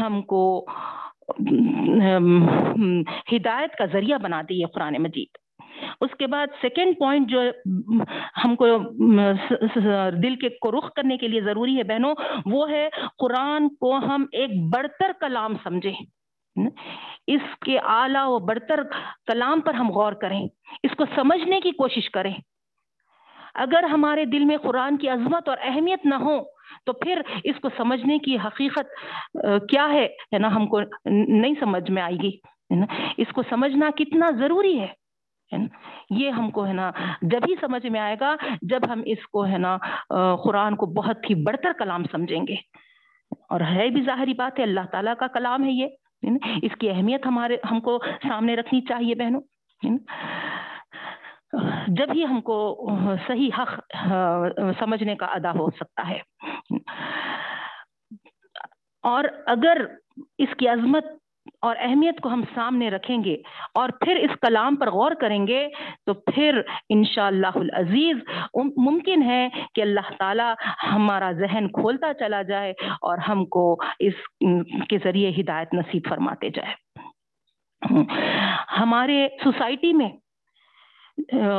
ہم 0.00 0.20
کو 0.22 0.42
ہدایت 3.32 3.76
کا 3.78 3.84
ذریعہ 3.92 4.18
بنا 4.18 4.40
دی 4.48 4.60
ہے 4.60 4.66
قرآن 4.74 4.94
مجید۔ 5.02 5.38
اس 6.00 6.10
کے 6.18 6.26
بعد 6.26 6.46
سیکنڈ 6.60 6.94
پوائنٹ 6.98 7.28
جو 7.30 7.40
ہم 8.44 8.54
کو، 8.56 8.66
دل 10.22 10.36
کے 10.36 10.48
کو 10.48 10.70
رخ 10.72 10.92
کرنے 10.96 11.16
کے 11.16 11.28
لیے 11.28 11.40
ضروری 11.40 11.76
ہے 11.78 11.82
بہنوں، 11.82 12.14
وہ 12.46 12.68
ہے 12.70 12.88
قرآن 13.18 13.68
کو 13.80 13.96
ہم 13.96 14.26
ایک 14.32 14.50
بڑھتر 14.74 15.12
کلام 15.20 15.54
سمجھیں۔ 15.64 16.15
اس 17.26 17.40
کے 17.64 17.78
اعلیٰ 17.78 18.26
و 18.26 18.38
برتر 18.38 18.82
کلام 19.26 19.60
پر 19.60 19.74
ہم 19.74 19.90
غور 19.90 20.12
کریں۔ 20.12 20.48
اس 20.82 20.96
کو 20.96 21.04
سمجھنے 21.14 21.60
کی 21.60 21.70
کوشش 21.70 22.10
کریں۔ 22.10 22.34
اگر 23.54 23.82
ہمارے 23.82 24.24
دل 24.24 24.44
میں 24.44 24.56
قرآن 24.56 24.96
کی 24.96 25.08
عظمت 25.08 25.48
اور 25.48 25.56
اہمیت 25.60 26.06
نہ 26.06 26.14
ہو، 26.14 26.42
تو 26.84 26.92
پھر 26.92 27.20
اس 27.44 27.60
کو 27.62 27.68
سمجھنے 27.76 28.18
کی 28.18 28.36
حقیقت 28.36 28.86
کیا 29.68 29.88
ہے؟ 29.92 30.08
نا، 30.38 30.54
ہم 30.54 30.66
کو 30.66 30.80
نہیں 31.04 31.54
سمجھ 31.60 31.90
میں 31.90 32.02
آئے 32.02 32.16
گی۔ 32.16 32.30
اس 33.16 33.32
کو 33.32 33.42
سمجھنا 33.50 33.90
کتنا 33.96 34.30
ضروری 34.30 34.80
ہے۔ 34.80 34.86
یہ 36.10 36.30
ہم 36.30 36.50
کو، 36.50 36.66
ہے 36.66 36.72
نا، 36.72 36.90
جب 37.22 37.40
ہی 37.48 37.54
سمجھ 37.60 37.86
میں 37.86 38.00
آئے 38.00 38.16
گا، 38.20 38.34
جب 38.62 38.80
ہم 38.92 39.02
اس 39.04 39.26
کو، 39.26 39.46
ہے 39.46 39.58
نا 39.58 39.78
قرآن 40.36 40.76
کو 40.76 40.86
بہت 40.86 41.30
ہی 41.30 41.34
بڑھتر 41.34 41.72
کلام 41.78 42.04
سمجھیں 42.04 42.46
گے۔ 42.48 42.56
اور 43.48 43.60
ہے 43.60 43.88
بھی 43.88 44.02
ظاہری 44.02 44.34
بات 44.34 44.58
ہے، 44.58 44.64
اللہ 44.64 44.80
تعالیٰ 44.92 45.14
کا 45.18 45.26
کلام 45.26 45.64
ہے 45.64 45.70
یہ۔ 45.70 45.86
اس 46.62 46.76
کی 46.80 46.90
اہمیت 46.90 47.26
ہمارے 47.26 47.56
ہم 47.70 47.80
کو 47.80 47.98
سامنے 48.22 48.56
رکھنی 48.56 48.80
چاہیے 48.80 49.14
بہنوں 49.14 49.40
جب 51.88 52.06
ہی 52.14 52.24
ہم 52.24 52.40
کو 52.40 52.88
صحیح 53.26 53.50
حق 53.58 53.96
سمجھنے 54.78 55.16
کا 55.16 55.26
ادا 55.26 55.50
ہو 55.50 55.70
سکتا 55.70 56.08
ہے۔ 56.08 56.20
اور 59.02 59.24
اگر 59.46 59.86
اس 60.38 60.48
کی 60.58 60.68
عظمت 60.68 61.04
اور 61.66 61.76
اہمیت 61.78 62.20
کو 62.20 62.28
ہم 62.28 62.42
سامنے 62.54 62.90
رکھیں 62.90 63.18
گے 63.24 63.36
اور 63.74 63.88
پھر 64.00 64.16
اس 64.16 64.36
کلام 64.40 64.76
پر 64.76 64.90
غور 64.90 65.12
کریں 65.20 65.46
گے 65.46 65.66
تو 66.06 66.14
پھر 66.26 66.60
انشاءاللہ 66.88 67.54
العزیز 67.54 68.16
ممکن 68.76 69.22
ہے 69.22 69.48
کہ 69.74 69.80
اللہ 69.82 70.10
تعالی 70.18 70.50
ہمارا 70.82 71.30
ذہن 71.38 71.68
کھولتا 71.72 72.12
چلا 72.14 72.42
جائے 72.42 72.72
اور 73.00 73.18
ہم 73.28 73.44
کو 73.56 73.64
اس 74.00 74.26
کے 74.88 74.98
ذریعے 75.04 75.30
ہدایت 75.40 75.74
نصیب 75.74 76.08
فرماتے 76.08 76.50
جائے۔ 76.50 76.74
ہمارے 78.78 79.26
سوسائٹی 79.42 79.92
میں 79.92 80.08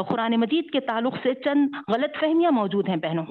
قرآن 0.10 0.36
مجید 0.40 0.70
کے 0.72 0.80
تعلق 0.88 1.16
سے 1.24 1.34
چند 1.44 1.76
غلط 1.88 2.18
فہمیاں 2.20 2.52
موجود 2.52 2.90
ہیں 2.90 2.96
بہنوں۔ 2.96 3.26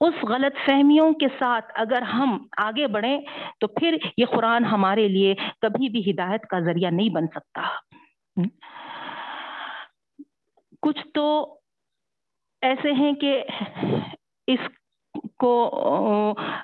اس 0.00 0.24
غلط 0.24 0.56
فہمیوں 0.66 1.12
کے 1.12 1.26
ساتھ 1.38 1.72
اگر 1.74 2.02
ہم 2.02 2.36
آگے 2.56 2.86
بڑھیں 2.86 3.20
تو 3.60 3.66
پھر 3.66 3.96
یہ 4.16 4.24
قرآن 4.26 4.64
ہمارے 4.64 5.08
لیے 5.08 5.34
کبھی 5.62 5.88
بھی 5.88 6.10
ہدایت 6.10 6.46
کا 6.46 6.58
ذریعہ 6.60 6.90
نہیں 6.90 7.08
بن 7.08 7.26
سکتا۔ 7.26 7.62
کچھ 10.82 11.06
تو 11.14 11.24
ایسے 12.62 12.92
ہیں 12.92 13.12
کہ 13.12 13.42
اس 14.46 14.68
کو 15.38 15.54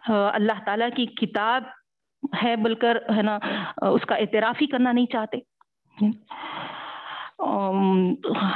اللہ 0.09 0.65
تعالی 0.67 0.85
کی 0.97 1.07
کتاب 1.07 1.63
ہے 2.43 2.57
بول 2.57 2.75
کر 2.75 2.99
ہے 3.17 3.23
نا، 3.23 3.39
اس 3.89 4.07
کا 4.07 4.15
اعتراف 4.15 4.63
ہی 4.63 4.67
کرنا 4.67 4.93
نہیں 4.93 5.07
چاہتے۔ 5.07 5.37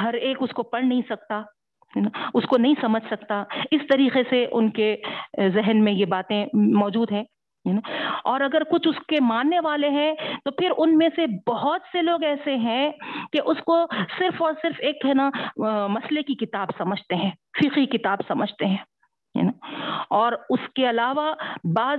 ہر 0.00 0.14
ایک 0.14 0.36
اس 0.40 0.50
کو 0.50 0.62
پڑھ 0.62 0.84
نہیں 0.84 1.02
سکتا۔ 1.08 1.42
اس 2.34 2.44
کو 2.44 2.56
نہیں 2.56 2.74
سمجھ 2.80 3.02
سکتا۔ 3.06 3.42
اس 3.70 3.80
طریقے 3.88 4.22
سے 4.30 4.44
ان 4.52 4.70
کے 4.70 4.94
ذہن 5.54 5.84
میں 5.84 5.92
یہ 5.92 6.04
باتیں 6.04 6.44
موجود 6.54 7.12
ہیں 7.12 7.24
اور 8.24 8.40
اگر 8.40 8.62
کچھ 8.70 8.86
اس 8.88 8.98
کے 9.08 9.20
ماننے 9.22 9.60
والے 9.60 9.88
ہیں، 9.90 10.12
تو 10.44 10.50
پھر 10.50 10.72
ان 10.78 10.96
میں 10.98 11.08
سے 11.16 11.26
بہت 11.46 11.80
سے 11.92 12.02
لوگ 12.02 12.22
ایسے 12.24 12.56
ہیں 12.56 12.90
کہ 13.32 13.40
اس 13.44 13.62
کو 13.66 13.76
صرف 14.18 14.42
اور 14.42 14.52
صرف 14.62 14.80
ایک، 14.80 15.04
ہے 15.06 15.14
نا 15.14 15.30
مسئلے 15.88 16.22
کی 16.22 16.34
کتاب 16.44 16.68
سمجھتے 16.78 17.16
ہیں 17.16 17.30
فقی 17.58 17.86
کتاب 17.86 18.18
سمجھتے 18.28 18.66
ہیں 18.66 18.76
اور 20.10 20.32
اس 20.50 20.60
کے 20.74 20.88
علاوہ 20.90 21.32
بعض 21.74 21.98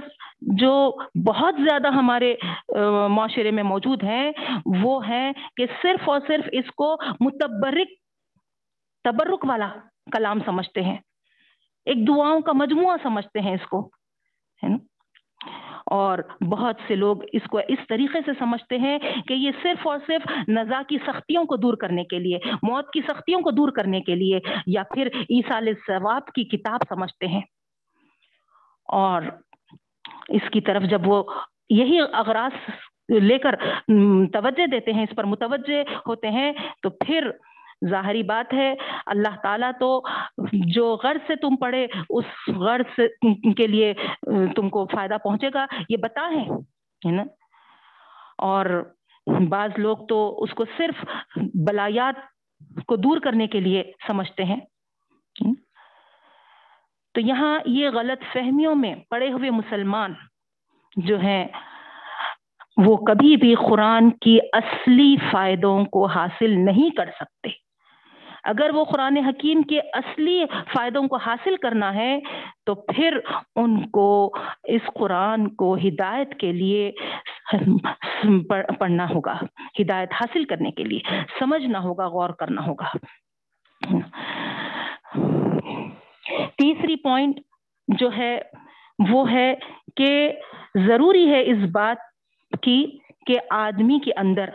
جو 0.60 0.74
بہت 1.28 1.56
زیادہ 1.60 1.88
ہمارے 1.94 2.34
معاشرے 3.10 3.52
میں 3.52 3.64
موجود 3.64 4.04
ہیں، 4.04 4.32
وہ 4.84 5.08
ہیں 5.08 5.32
کہ 5.58 5.66
صرف 5.82 6.10
اور 6.10 6.20
صرف 6.28 6.50
اس 6.52 6.72
کو 6.72 6.96
متبرک 7.20 7.99
تبرک 9.04 9.46
والا 9.46 9.70
کلام 10.12 10.40
سمجھتے 10.46 10.82
ہیں۔ 10.82 10.98
ایک 11.86 12.08
دعاؤں 12.08 12.42
کا 12.42 12.52
مجموعہ 12.52 12.98
سمجھتے 13.04 13.40
ہیں 13.40 13.54
اس 13.54 13.68
کو، 13.68 13.90
ہے 14.64 14.68
نا؟ 14.68 14.78
اور 15.86 16.20
بہت 16.50 16.76
سے 16.88 16.96
لوگ 16.96 17.18
اس 17.34 17.42
کو 17.50 17.60
اس 17.68 17.80
طریقے 17.90 18.20
سے 18.26 18.32
سمجھتے 18.40 18.78
ہیں 18.78 19.00
کہ 19.28 19.34
یہ 19.34 19.52
صرف 19.62 19.88
اور 19.88 19.98
صرف 20.08 20.50
نزا 20.50 20.82
کی 20.88 20.98
سختیوں 20.98 21.46
کو 21.46 21.56
دور 21.56 21.74
کرنے 21.74 22.04
کے 22.04 22.20
لیے، 22.20 22.40
موت 22.64 22.92
کی 22.94 23.02
سختیوں 23.02 23.42
کو 23.42 23.52
دور 23.52 23.70
کرنے 23.70 24.02
کے 24.02 24.16
لیے 24.16 24.40
یا 24.68 24.84
پھر 24.84 25.08
عیسال 25.08 25.68
ثواب 25.88 26.26
کی 26.26 26.44
کتاب 26.44 26.80
سمجھتے 26.90 27.28
ہیں۔ 27.28 27.42
اور 28.88 29.22
اس 30.30 30.50
کی 30.52 30.62
طرف 30.62 30.84
جب 30.84 31.02
وہ 31.06 31.24
یہی 31.70 32.00
اغراض 32.14 32.70
لے 33.10 33.38
کر 33.38 33.56
توجہ 34.34 34.66
دیتے 34.66 34.94
ہیں، 34.94 35.04
اس 35.04 35.16
پر 35.16 35.24
متوجہ 35.24 35.84
ہوتے 36.08 36.30
ہیں، 36.30 36.52
تو 36.82 36.90
پھر 36.90 37.32
ظاہری 37.88 38.24
بات 38.24 38.54
ہے، 38.54 38.76
اللہ 39.06 39.36
تعالیٰ 39.44 39.72
تو 39.80 40.02
جو 40.52 40.96
غرض 41.04 41.28
سے 41.28 41.36
تم 41.36 41.56
پڑھے 41.56 41.88
اس 42.10 42.26
غرض 42.48 43.00
کے 43.58 43.68
لیے 43.68 43.94
تم 44.56 44.70
کو 44.70 44.86
فائدہ 44.86 45.18
پہنچے 45.24 45.50
گا، 45.54 45.66
یہ 45.90 45.98
بتا 45.98 46.30
ہے 47.06 47.12
نا؟ 47.12 47.24
اور 48.38 48.94
بعض 49.50 49.70
لوگ 49.78 49.98
تو 50.10 50.44
اس 50.44 50.54
کو 50.54 50.66
صرف 50.78 51.06
بلایات 51.54 52.16
کو 52.86 52.96
دور 52.96 53.18
کرنے 53.18 53.48
کے 53.48 53.60
لیے 53.60 53.92
سمجھتے 54.08 54.44
ہیں۔ 54.44 54.60
تو 57.14 57.22
یہاں 57.22 57.60
یہ 57.66 57.90
غلط 57.90 58.34
فہمیوں 58.34 58.76
میں 58.76 58.96
پڑے 59.10 59.32
ہوئے 59.32 59.50
مسلمان 59.50 60.14
جو 60.96 61.20
ہیں، 61.20 61.48
وہ 62.78 62.98
کبھی 62.98 63.36
بھی 63.36 63.56
قرآن 63.56 64.10
کی 64.10 64.40
اصلی 64.54 65.16
فائدوں 65.32 65.86
کو 65.86 66.06
حاصل 66.06 66.66
نہیں 66.66 66.90
کر 66.90 67.10
سکتے۔ 67.16 67.69
اگر 68.44 68.70
وہ 68.74 68.86
قرآن 68.86 69.18
حکیم 69.18 69.62
کے 69.62 69.80
اصلی 69.94 70.46
فائدوں 70.74 71.08
کو 71.08 71.16
حاصل 71.16 71.56
کرنا 71.56 71.94
ہے، 71.96 72.20
تو 72.66 72.76
پھر 72.76 73.20
ان 73.56 73.90
کو 73.90 74.32
اس 74.64 74.82
قرآن 74.96 75.50
کو 75.56 75.76
ہدایت 75.76 76.40
کے 76.40 76.52
لیے 76.52 76.92
پڑھنا 78.80 79.10
ہوگا، 79.10 79.40
ہدایت 79.82 80.10
حاصل 80.14 80.44
کرنے 80.44 80.72
کے 80.72 80.84
لیے، 80.84 81.00
سمجھنا 81.40 81.80
ہوگا، 81.80 82.08
غور 82.08 82.30
کرنا 82.30 82.66
ہوگا۔ 82.66 82.98
تیسری 86.58 86.96
پوائنٹ 86.96 87.40
جو 87.88 88.10
ہے، 88.18 88.42
وہ 89.12 89.32
ہے 89.32 89.54
کہ 89.96 90.34
ضروری 90.88 91.30
ہے 91.32 91.42
اس 91.42 91.70
بات 91.72 91.98
کی 92.62 92.86
کہ 93.26 93.40
آدمی 93.50 94.00
کے 94.00 94.12
اندر 94.18 94.50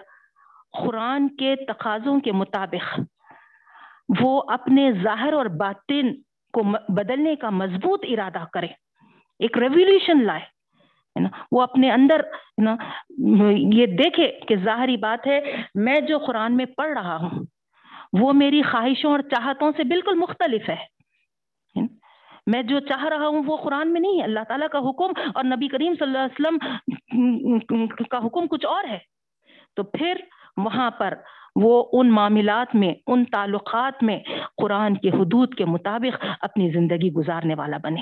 قرآن 0.78 1.28
کے 1.28 1.56
تقاضوں 1.56 2.20
کے 2.20 2.32
مطابق 2.32 3.00
وہ 4.22 4.42
اپنے 4.48 4.92
ظاہر 5.02 5.32
اور 5.32 5.46
باطن 5.46 6.14
کو 6.52 6.62
بدلنے 6.88 7.36
کا 7.36 7.50
مضبوط 7.50 8.04
ارادہ 8.08 8.44
کرے۔ 8.52 8.66
ایک 9.38 9.58
ریولیوشن 9.58 10.24
لائے 10.24 10.54
وہ 11.52 11.62
اپنے 11.62 11.90
اندر 11.92 12.20
یہ 13.56 13.86
دیکھے 13.86 14.40
کہ 14.48 14.56
ظاہری 14.56 14.96
بات 14.96 15.26
ہے، 15.26 15.40
میں 15.74 16.00
جو 16.00 16.18
قرآن 16.18 16.56
میں 16.56 16.64
پڑھ 16.64 16.98
رہا 16.98 17.16
ہوں، 17.16 17.42
وہ 18.20 18.32
میری 18.32 18.62
خواہشوں 18.62 19.10
اور 19.10 19.20
چاہتوں 19.20 19.72
سے 19.76 19.84
بالکل 19.84 20.14
مختلف 20.14 20.68
ہے۔ 20.68 20.84
میں 22.46 22.62
جو 22.62 22.80
چاہ 22.80 23.04
رہا 23.04 23.26
ہوں، 23.26 23.42
وہ 23.46 23.56
قرآن 23.56 23.92
میں 23.92 24.00
نہیں 24.00 24.18
ہے۔ 24.18 24.24
اللہ 24.24 24.40
تعالیٰ 24.48 24.68
کا 24.68 24.78
حکم 24.78 25.30
اور 25.34 25.44
نبی 25.44 25.68
کریم 25.68 25.94
صلی 25.98 26.06
اللہ 26.06 26.18
علیہ 26.18 26.40
وسلم 26.40 27.86
کا 28.10 28.26
حکم 28.26 28.46
کچھ 28.46 28.66
اور 28.66 28.84
ہے۔ 28.84 28.98
تو 29.76 29.82
پھر 29.82 30.14
وہاں 30.56 30.90
پر 30.90 31.14
وہ 31.54 31.84
ان 31.92 32.10
معاملات 32.10 32.74
میں، 32.74 32.94
ان 33.06 33.24
تعلقات 33.24 34.02
میں 34.02 34.18
قرآن 34.62 34.96
کے 34.96 35.08
حدود 35.08 35.54
کے 35.54 35.64
مطابق 35.64 36.24
اپنی 36.40 36.70
زندگی 36.70 37.12
گزارنے 37.12 37.54
والا 37.54 37.76
بنے۔ 37.82 38.00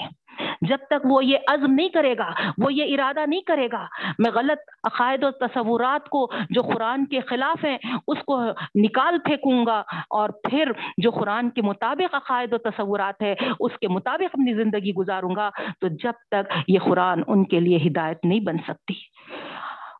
جب 0.62 0.78
تک 0.90 1.04
وہ 1.04 1.24
یہ 1.24 1.38
عزم 1.48 1.72
نہیں 1.74 1.88
کرے 1.88 2.14
گا، 2.18 2.30
وہ 2.58 2.72
یہ 2.74 2.94
ارادہ 2.94 3.20
نہیں 3.26 3.40
کرے 3.40 3.68
گا، 3.72 3.86
میں 4.18 4.30
غلط 4.34 4.70
عقائد 4.84 5.24
و 5.24 5.30
تصورات 5.30 6.08
کو 6.08 6.30
جو 6.50 6.62
قرآن 6.62 7.06
کے 7.06 7.20
خلاف 7.20 7.64
ہیں، 7.64 7.78
اس 8.06 8.18
کو 8.26 8.42
نکال 8.74 9.18
پھینکوں 9.24 9.66
گا 9.66 9.82
اور 10.10 10.30
پھر 10.30 10.72
جو 10.98 11.10
قرآن 11.10 11.50
کے 11.50 11.62
مطابق 11.62 12.14
عقائد 12.14 12.52
و 12.52 12.58
تصورات 12.58 13.22
ہے 13.22 13.34
اس 13.60 13.72
کے 13.80 13.88
مطابق 13.88 14.30
اپنی 14.32 14.54
زندگی 14.54 14.94
گزاروں 14.94 15.36
گا، 15.36 15.50
تو 15.80 15.88
جب 15.88 16.12
تک 16.30 16.52
یہ 16.68 16.78
قرآن 16.78 17.22
ان 17.26 17.44
کے 17.44 17.60
لیے 17.60 17.78
ہدایت 17.86 18.24
نہیں 18.24 18.40
بن 18.40 18.56
سکتی۔ 18.58 18.94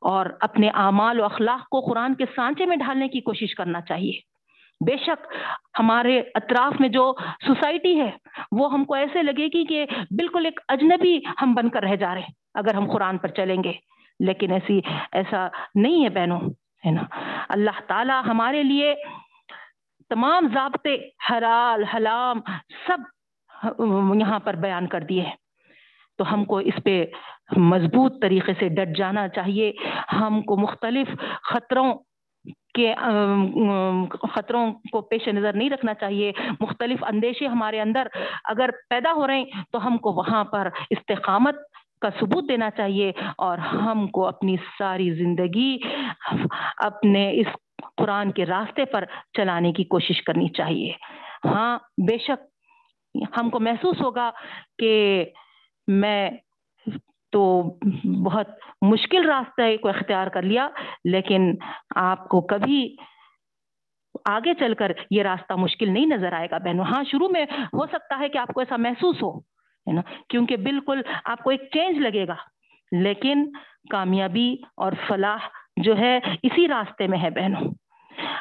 اور 0.02 0.26
اپنے 0.40 0.68
اعمال 0.74 1.20
و 1.20 1.24
اخلاق 1.24 1.68
کو 1.68 1.80
قرآن 1.80 2.14
کے 2.14 2.24
سانچے 2.36 2.66
میں 2.66 2.76
ڈھالنے 2.76 3.08
کی 3.08 3.20
کوشش 3.20 3.54
کرنا 3.54 3.80
چاہیے۔ 3.80 4.12
بے 4.86 4.96
شک 4.96 5.32
ہمارے 5.78 6.22
اطراف 6.34 6.80
میں 6.80 6.88
جو 6.88 7.14
سوسائٹی 7.46 8.00
ہے، 8.00 8.10
وہ 8.52 8.72
ہم 8.72 8.84
کو 8.84 8.94
ایسے 8.94 9.22
لگے 9.22 9.46
گی 9.46 9.64
کہ 9.64 9.86
بالکل 10.10 10.44
ایک 10.44 10.60
اجنبی 10.68 11.20
ہم 11.42 11.54
بن 11.54 11.68
کر 11.68 11.82
رہ 11.82 11.96
جا 11.96 12.14
رہے 12.14 12.20
ہیں، 12.20 12.34
اگر 12.54 12.74
ہم 12.74 12.92
قرآن 12.92 13.18
پر 13.18 13.28
چلیں 13.28 13.64
گے۔ 13.64 13.72
لیکن 14.20 14.52
ایسی، 14.52 14.80
ایسا 15.12 15.48
نہیں 15.74 16.04
ہے 16.04 16.08
بہنوں 16.08 16.40
ہے 16.86 16.90
نا؟ 16.90 17.02
اللہ 17.48 17.80
تعالی 17.86 18.12
ہمارے 18.26 18.62
لیے 18.62 18.94
تمام 20.08 20.48
ضابطے 20.54 20.96
حلال، 21.30 21.84
حلام 21.84 22.40
سب 22.86 22.98
یہاں 24.14 24.38
پر 24.38 24.54
بیان 24.54 24.86
کر 24.86 25.00
دیے 25.00 25.22
ہیں۔ 25.22 25.36
تو 26.18 26.34
ہم 26.34 26.44
کو 26.44 26.58
اس 26.58 26.74
پہ 26.84 27.06
مضبوط 27.56 28.20
طریقے 28.22 28.52
سے 28.58 28.68
ڈٹ 28.68 28.96
جانا 28.96 29.28
چاہیے۔ 29.28 29.72
ہم 30.12 30.40
کو 30.42 30.56
مختلف 30.56 31.08
خطروں 31.42 31.92
کے 32.74 32.94
خطروں 34.34 34.72
کو 34.92 35.00
پیش 35.00 35.28
نظر 35.28 35.52
نہیں 35.52 35.70
رکھنا 35.70 35.94
چاہیے۔ 35.94 36.32
مختلف 36.60 37.04
اندیشے 37.04 37.46
ہمارے 37.46 37.80
اندر 37.80 38.06
اگر 38.44 38.70
پیدا 38.90 39.12
ہو 39.12 39.26
رہے 39.26 39.38
ہیں 39.38 39.62
تو 39.72 39.86
ہم 39.86 39.98
کو 39.98 40.12
وہاں 40.12 40.44
پر 40.44 40.68
استقامت 40.90 41.56
کا 42.00 42.08
ثبوت 42.20 42.48
دینا 42.48 42.70
چاہیے 42.76 43.12
اور 43.38 43.58
ہم 43.58 44.06
کو 44.08 44.26
اپنی 44.26 44.56
ساری 44.78 45.10
زندگی 45.14 45.76
اپنے 46.76 47.30
اس 47.30 47.46
قرآن 47.96 48.30
کے 48.32 48.46
راستے 48.46 48.84
پر 48.84 49.04
چلانے 49.36 49.72
کی 49.72 49.84
کوشش 49.84 50.22
کرنی 50.22 50.48
چاہیے۔ 50.48 50.92
ہاں 51.44 51.78
بے 52.08 52.18
شک 52.18 52.40
ہم 53.36 53.50
کو 53.50 53.60
محسوس 53.60 54.00
ہوگا 54.00 54.30
کہ 54.78 55.24
میں 55.88 56.30
تو 57.32 57.62
بہت 58.24 58.48
مشکل 58.82 59.30
راستہ 59.30 59.62
کو 59.82 59.88
اختیار 59.88 60.26
کر 60.26 60.42
لیا، 60.42 60.68
لیکن 61.04 61.54
آپ 61.96 62.28
کو 62.28 62.40
کبھی 62.40 62.96
آگے 64.24 64.54
چل 64.54 64.74
کر 64.74 64.92
یہ 65.10 65.22
راستہ 65.22 65.54
مشکل 65.54 65.90
نہیں 65.90 66.06
نظر 66.06 66.32
آئے 66.32 66.48
گا۔ 66.50 66.58
بہنوں 66.58 66.84
ہاں 66.84 67.04
شروع 67.04 67.28
میں 67.28 67.46
ہو 67.72 67.86
سکتا 67.86 68.18
ہے 68.18 68.28
کہ 68.28 68.38
آپ 68.38 68.48
کو 68.48 68.60
ایسا 68.60 68.76
محسوس 68.76 69.22
ہو، 69.22 69.38
ہے 69.38 69.92
نا؟ 69.92 70.00
کیونکہ 70.28 70.56
بالکل 70.56 71.02
آپ 71.24 71.42
کو 71.44 71.50
ایک 71.50 71.62
چینج 71.72 71.98
لگے 71.98 72.26
گا۔ 72.26 72.34
لیکن 72.92 73.50
کامیابی 73.90 74.56
اور 74.76 74.92
فلاح 75.08 75.48
جو 75.76 75.98
ہے، 75.98 76.20
اسی 76.42 76.68
راستے 76.68 77.06
میں 77.06 77.18
ہے 77.18 77.30
بہنوں۔ 77.30 77.60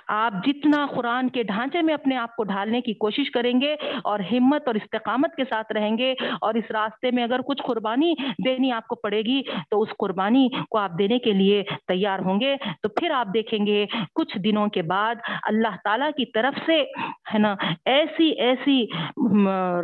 آپ 0.08 0.34
جتنا 0.46 0.86
قرآن 0.96 1.30
کے 1.30 1.44
ڈھانچے 1.44 1.82
میں 1.82 1.94
اپنے 1.94 2.18
آپ 2.18 2.36
کو 2.36 2.44
ڈھالنے 2.44 2.82
کی 2.82 2.94
کوشش 2.94 3.32
کریں 3.32 3.62
گے 3.62 3.76
اور 4.04 4.20
ہمت 4.20 4.68
اور 4.68 4.76
استقامت 4.76 5.36
کے 5.36 5.44
ساتھ 5.50 5.72
رہیں 5.72 5.98
گے 5.98 6.14
اور 6.42 6.54
اس 6.54 6.72
راستے 6.72 7.12
میں 7.12 7.24
اگر 7.24 7.42
کچھ 7.42 7.62
قربانی 7.64 8.14
دینی 8.46 8.72
آپ 8.72 8.88
کو 8.88 8.96
پڑے 8.96 9.22
گی 9.22 9.42
تو 9.70 9.82
اس 9.82 9.90
قربانی 10.00 10.50
کو 10.72 10.78
آپ 10.78 10.92
دینے 11.00 11.20
کے 11.20 11.34
لیے 11.34 11.64
تیار 11.88 12.20
ہوں 12.20 12.40
گے۔ 12.40 12.56
تو 12.82 12.90
پھر 12.90 13.12
آپ 13.12 13.28
دیکھیں 13.34 13.66
گے 13.66 13.86
کچھ 14.16 14.38
دنوں 14.38 14.68
کے 14.68 14.82
بعد 14.82 15.16
اللہ 15.44 15.76
تعالیٰ 15.84 16.10
کی 16.18 16.26
طرف 16.26 16.60
سے، 16.66 16.82
ہے 17.34 17.38
نا، 17.38 17.56
ایسی 17.86 18.30
ایسی 18.30 18.86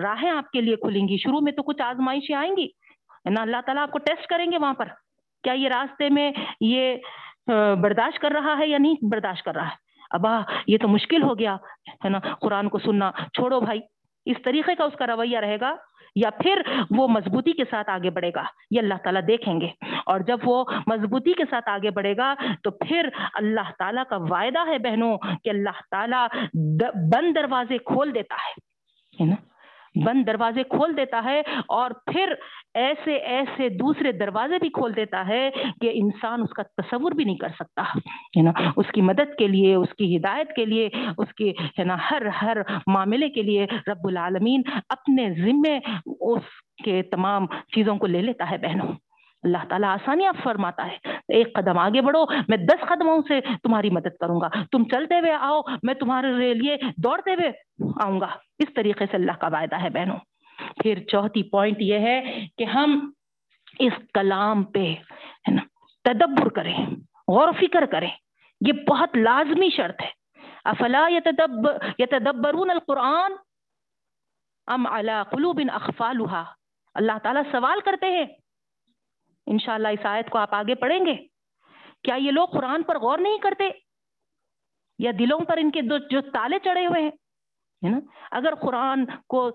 راہیں 0.03 0.29
آپ 0.29 0.51
کے 0.51 0.61
لیے 0.61 0.75
کھلیں 0.75 1.07
گی۔ 1.07 1.17
شروع 1.17 1.39
میں 1.39 1.51
تو 1.51 1.63
کچھ 1.63 1.81
آزمائشیں 1.81 2.35
آئیں 2.35 2.55
گی، 2.57 2.65
ہے 2.65 3.29
نا، 3.29 3.41
اللہ 3.41 3.61
تعالیٰ 3.65 3.83
آپ 3.83 3.91
کو 3.91 3.97
ٹیسٹ 3.97 4.27
کریں 4.27 4.51
گے 4.51 4.57
وہاں 4.57 4.73
پر۔ 4.73 4.87
کیا 5.43 5.53
یہ 5.53 5.69
راستے 5.69 6.09
میں 6.09 6.31
یہ 6.61 6.95
برداشت 7.81 8.19
کر 8.19 8.31
رہا 8.31 8.57
ہے 8.57 8.67
یا 8.67 8.77
نہیں؟ 8.77 8.95
برداشت 9.01 9.43
کر 9.43 9.55
رہا 9.55 9.67
ہے۔ 9.67 9.86
ابا، 10.11 10.41
یہ 10.67 10.77
تو 10.77 10.87
مشکل 10.87 11.23
ہو 11.23 11.39
گیا، 11.39 11.55
ہے 12.05 12.09
نا؟ 12.09 12.19
قرآن 12.41 12.69
کو 12.69 12.79
سننا۔ 12.79 13.11
چھوڑو 13.33 13.59
بھائی، 13.59 13.79
اس 14.25 14.37
طریقے 14.45 14.75
کا 14.75 14.83
اس 14.83 14.93
کا 14.99 15.07
رویہ 15.07 15.39
رہے 15.39 15.57
گا 15.61 15.75
یا 16.15 16.29
پھر 16.29 16.61
وہ 16.91 17.07
مضبوطی 17.07 17.51
کے 17.51 17.63
ساتھ 17.69 17.89
آگے 17.89 18.09
بڑھے 18.09 18.31
گا؟ 18.35 18.43
یہ 18.71 18.79
اللہ 18.79 18.93
تعالیٰ 19.03 19.21
دیکھیں 19.27 19.61
گے۔ 19.61 19.67
اور 20.05 20.19
جب 20.19 20.37
وہ 20.43 20.65
مضبوطی 20.87 21.33
کے 21.33 21.43
ساتھ 21.49 21.69
آگے 21.69 21.89
بڑھے 21.89 22.17
گا، 22.17 22.33
تو 22.63 22.71
پھر 22.71 23.09
اللہ 23.33 23.71
تعالیٰ 23.79 24.03
کا 24.09 24.17
وعدہ 24.17 24.67
ہے 24.67 24.77
بہنوں 24.77 25.17
کہ 25.17 25.49
اللہ 25.49 25.79
تعالیٰ 25.91 26.27
بند 27.11 27.35
دروازے 27.35 27.77
کھول 27.77 28.15
دیتا 28.15 28.35
ہے 28.35 29.25
نا؟ 29.25 29.35
بند 30.05 30.27
دروازے 30.27 30.63
کھول 30.63 30.97
دیتا 30.97 31.21
ہے 31.25 31.41
اور 31.67 31.91
پھر 32.05 32.33
ایسے 32.73 33.15
ایسے 33.15 33.69
دوسرے 33.69 34.11
دروازے 34.11 34.57
بھی 34.61 34.69
کھول 34.69 34.95
دیتا 34.95 35.27
ہے 35.27 35.49
کہ 35.81 35.91
انسان 35.93 36.41
اس 36.41 36.49
کا 36.49 36.63
تصور 36.63 37.11
بھی 37.11 37.23
نہیں 37.23 37.35
کر 37.35 37.49
سکتا، 37.59 37.83
ہے 38.37 38.41
نا؟ 38.41 38.51
اس 38.75 38.85
کی 38.93 39.01
مدد 39.01 39.35
کے 39.37 39.47
لیے، 39.47 39.75
اس 39.75 39.89
کی 39.97 40.17
ہدایت 40.17 40.55
کے 40.55 40.65
لیے، 40.65 40.89
اس 41.17 41.33
کی، 41.33 41.49
ہے 41.49 41.83
نا، 41.83 41.97
ہر 42.11 42.21
ہر 42.41 42.57
معاملے 42.87 43.29
کے 43.29 43.41
لیے 43.41 43.65
رب 43.87 44.07
العالمین 44.07 44.61
اپنے 44.89 45.29
ذمے 45.31 45.79
اس 46.05 46.43
کے 46.83 47.01
تمام 47.01 47.47
چیزوں 47.47 47.95
کو 47.95 48.07
لے 48.07 48.21
لیتا 48.21 48.51
ہے 48.51 48.57
بہنوں۔ 48.57 48.87
اللہ 49.43 49.57
تعالیٰ 49.69 49.89
آسانیاں 49.89 50.33
فرماتا 50.43 50.87
ہے۔ 50.87 50.97
ایک 51.27 51.53
قدم 51.53 51.77
آگے 51.77 52.01
بڑھو، 52.01 52.25
میں 52.47 52.57
دس 52.57 52.87
قدموں 52.87 53.21
سے 53.27 53.41
تمہاری 53.41 53.89
مدد 53.89 54.17
کروں 54.19 54.41
گا۔ 54.41 54.47
تم 54.71 54.83
چلتے 54.83 55.19
ہوئے 55.19 55.31
آؤ، 55.31 55.61
میں 55.83 55.93
تمہارے 55.93 56.53
لیے 56.53 56.77
دوڑتے 56.97 57.33
ہوئے 57.33 57.51
آؤں 58.01 58.21
گا۔ 58.21 58.27
اس 58.59 58.73
طریقے 58.75 59.05
سے 59.11 59.17
اللہ 59.17 59.31
کا 59.31 59.47
وعدہ 59.47 59.81
ہے 59.81 59.89
بہنوں۔ 59.89 60.17
پھر 60.83 61.03
چوتھی 61.03 61.43
پوائنٹ 61.43 61.77
یہ 61.79 61.99
ہے 61.99 62.47
کہ 62.57 62.63
ہم 62.63 63.11
اس 63.79 63.93
کلام 64.13 64.63
پہ، 64.63 64.93
ہے 65.47 65.51
نا، 65.51 65.61
تدبر 66.03 66.49
کریں، 66.49 66.85
غور 67.27 67.47
و 67.47 67.51
فکر 67.51 67.85
کریں۔ 67.85 68.11
یہ 68.67 68.73
بہت 68.89 69.17
لازمی 69.17 69.69
شرط 69.69 70.01
ہے۔ 70.01 70.17
افلا 70.65 71.07
یتدبرون 71.99 72.71
القرآن 72.71 73.31
ام 74.67 74.87
علی 74.87 75.11
قلوب 75.31 75.61
اخفالها 75.73 76.43
اللہ 76.93 77.11
تعالیٰ 77.23 77.41
سوال 77.51 77.79
کرتے 77.85 78.05
ہیں 78.05 78.25
انشاءاللہ 79.47 79.87
اس 79.87 80.05
آیت 80.05 80.29
کو 80.29 80.37
آپ 80.37 80.53
آگے 80.53 80.75
پڑھیں 80.75 81.05
گے۔ 81.05 81.15
کیا 82.03 82.15
یہ 82.15 82.31
لوگ 82.31 82.47
قرآن 82.47 82.83
پر 82.83 82.99
غور 82.99 83.17
نہیں 83.17 83.37
کرتے؟ 83.37 83.69
یا 84.99 85.11
دلوں 85.19 85.39
پر 85.39 85.57
ان 85.57 85.71
کے 85.71 85.81
جو 85.81 86.21
تالے 86.21 86.59
چڑھے 86.63 86.85
ہوئے 86.85 87.01
ہیں 87.01 87.89
نا؟ 87.89 87.99
اگر 88.31 88.55
قرآن 88.55 89.05
کو 89.29 89.51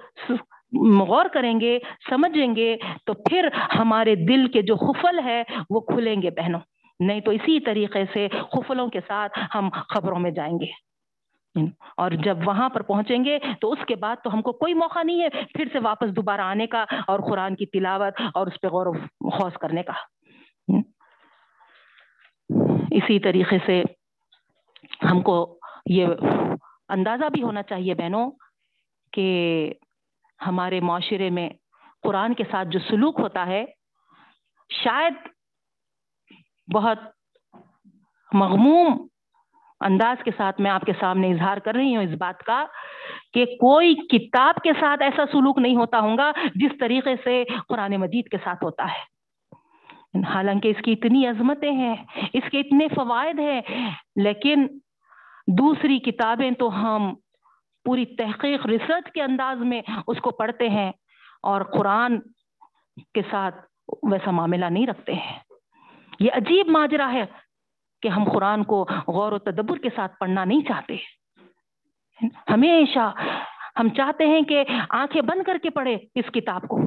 غور 1.06 1.26
کریں 1.26 1.60
گے، 1.60 1.78
سمجھیں 2.10 2.56
گے، 2.56 2.76
تو 3.06 3.14
پھر 3.14 3.48
ہمارے 3.78 4.14
دل 4.14 4.48
کے 4.48 4.62
جو 4.62 4.76
خفل 4.76 5.20
ہے، 5.24 5.42
وہ 5.70 5.80
کھلیں 5.80 6.22
گے 6.22 6.30
بہنوں۔ 6.30 6.60
نہیں 7.00 7.20
تو 7.20 7.30
اسی 7.30 7.60
طریقے 7.60 8.04
سے 8.12 8.28
خفلوں 8.28 8.88
کے 8.88 9.00
ساتھ 9.06 9.38
ہم 9.54 9.68
خبروں 9.72 10.18
میں 10.18 10.30
جائیں 10.30 10.60
گے۔ 10.60 10.91
Hmm. 11.58 11.68
اور 11.96 12.10
جب 12.10 12.36
وہاں 12.44 12.68
پر 12.68 12.82
پہنچیں 12.82 13.24
گے 13.24 13.38
تو 13.60 13.72
اس 13.72 13.78
کے 13.86 13.96
بعد 13.96 14.16
تو 14.24 14.34
ہم 14.34 14.42
کو 14.42 14.52
کوئی 14.52 14.74
موقع 14.74 15.02
نہیں 15.02 15.22
ہے 15.22 15.28
پھر 15.28 15.64
سے 15.72 15.78
واپس 15.78 16.16
دوبارہ 16.16 16.40
آنے 16.40 16.66
کا 16.66 16.84
اور 17.06 17.20
قرآن 17.20 17.54
کی 17.54 17.66
تلاوت 17.66 18.20
اور 18.34 18.46
اس 18.46 18.60
پہ 18.60 18.66
غور 18.66 18.86
و 18.86 19.30
خوص 19.30 19.52
کرنے 19.52 19.82
کا۔ 19.82 19.92
hmm. 20.72 20.82
اسی 22.90 23.18
طریقے 23.20 23.58
سے 23.66 23.82
ہم 25.10 25.20
کو 25.20 25.58
یہ 25.86 26.06
اندازہ 26.88 27.28
بھی 27.28 27.42
ہونا 27.42 27.62
چاہیے 27.62 27.94
بہنوں 27.94 28.30
کہ 29.12 29.72
ہمارے 30.46 30.80
معاشرے 30.80 31.30
میں 31.30 31.50
قرآن 32.02 32.34
کے 32.34 32.44
ساتھ 32.50 32.68
جو 32.68 32.78
سلوک 32.78 33.16
ہوتا 33.18 33.46
ہے، 33.46 33.64
شاید 34.84 35.14
بہت 36.74 36.98
مغموم 38.32 39.06
انداز 39.82 40.24
کے 40.24 40.30
ساتھ 40.36 40.60
میں 40.60 40.70
آپ 40.70 40.82
کے 40.82 40.92
سامنے 41.00 41.32
اظہار 41.32 41.56
کر 41.56 41.74
رہی 41.74 41.96
ہوں 41.96 42.02
اس 42.02 42.18
بات 42.18 42.42
کا 42.42 42.64
کہ 43.32 43.44
کوئی 43.44 43.94
کتاب 43.94 44.54
کے 44.64 44.72
ساتھ 44.80 45.02
ایسا 45.02 45.22
سلوک 45.32 45.58
نہیں 45.58 45.76
ہوتا 45.76 45.98
ہوں 45.98 46.18
گا 46.18 46.32
جس 46.54 46.70
طریقے 46.80 47.14
سے 47.24 47.44
قرآن 47.68 47.96
مجید 47.96 48.28
کے 48.28 48.36
ساتھ 48.44 48.64
ہوتا 48.64 48.84
ہے۔ 48.84 49.12
حالانکہ 50.34 50.68
اس 50.68 50.82
کی 50.84 50.92
اتنی 50.92 51.26
عظمتیں 51.26 51.72
ہیں، 51.72 51.96
اس 52.32 52.50
کے 52.50 52.60
اتنے 52.60 52.88
فوائد 52.88 53.38
ہیں، 53.38 53.60
لیکن 54.16 54.66
دوسری 55.46 55.98
کتابیں 55.98 56.50
تو 56.50 56.82
ہم 56.82 57.14
پوری 57.84 58.06
تحقیق 58.06 58.66
ریسرچ 58.66 59.12
کے 59.12 59.22
انداز 59.22 59.58
میں 59.60 59.82
اس 60.06 60.18
کو 60.20 60.30
پڑھتے 60.30 60.68
ہیں 60.68 60.92
اور 61.42 61.60
قرآن 61.62 62.20
کے 63.14 63.22
ساتھ 63.30 63.56
ویسا 64.02 64.30
معاملہ 64.30 64.66
نہیں 64.66 64.86
رکھتے 64.86 65.14
ہیں۔ 65.14 65.38
یہ 66.20 66.30
عجیب 66.32 66.68
ماجرا 66.68 67.10
ہے۔ 67.12 67.26
کہ 68.02 68.08
ہم 68.08 68.24
قرآن 68.24 68.64
کو 68.64 68.86
غور 69.06 69.32
و 69.32 69.38
تدبر 69.38 69.78
کے 69.78 69.88
ساتھ 69.96 70.18
پڑھنا 70.18 70.44
نہیں 70.44 70.60
چاہتے۔ 70.68 70.96
ہمیشہ 72.52 73.12
ہم 73.80 73.88
چاہتے 73.88 74.26
ہیں 74.26 74.42
کہ 74.42 74.64
آنکھیں 74.90 75.22
بند 75.22 75.42
کر 75.42 75.58
کے 75.62 75.70
پڑھے 75.70 75.96
اس 76.14 76.24
کتاب 76.32 76.62
کو۔ 76.62 76.78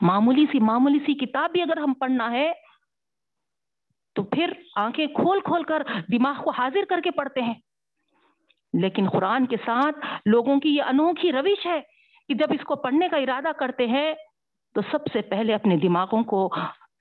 معمولی 0.00 0.44
سی 0.52 0.58
معمولی 0.58 0.98
سی 0.98 1.14
کتاب 1.14 1.50
بھی 1.50 1.62
اگر 1.62 1.76
ہم 1.76 1.92
پڑھنا 1.92 2.30
ہے، 2.30 2.52
تو 4.14 4.22
پھر 4.22 4.52
آنکھیں 4.76 5.06
کھول 5.06 5.40
کھول 5.40 5.62
کر 5.62 5.82
دماغ 6.12 6.42
کو 6.42 6.50
حاضر 6.50 6.84
کر 6.88 7.00
کے 7.00 7.10
پڑھتے 7.10 7.42
ہیں۔ 7.42 7.54
لیکن 8.72 9.08
قرآن 9.08 9.46
کے 9.46 9.56
ساتھ 9.56 9.98
لوگوں 10.26 10.60
کی 10.60 10.76
یہ 10.76 10.82
انوکھی 10.82 11.32
روش 11.32 11.66
ہے 11.66 11.80
کہ 12.28 12.34
جب 12.34 12.46
اس 12.50 12.64
کو 12.64 12.76
پڑھنے 12.76 13.08
کا 13.08 13.16
ارادہ 13.16 13.48
کرتے 13.58 13.86
ہیں، 13.86 14.14
تو 14.74 14.80
سب 14.90 14.98
سے 15.12 15.20
پہلے 15.20 15.54
اپنے 15.54 15.76
دماغوں 15.76 16.22
کو 16.22 16.54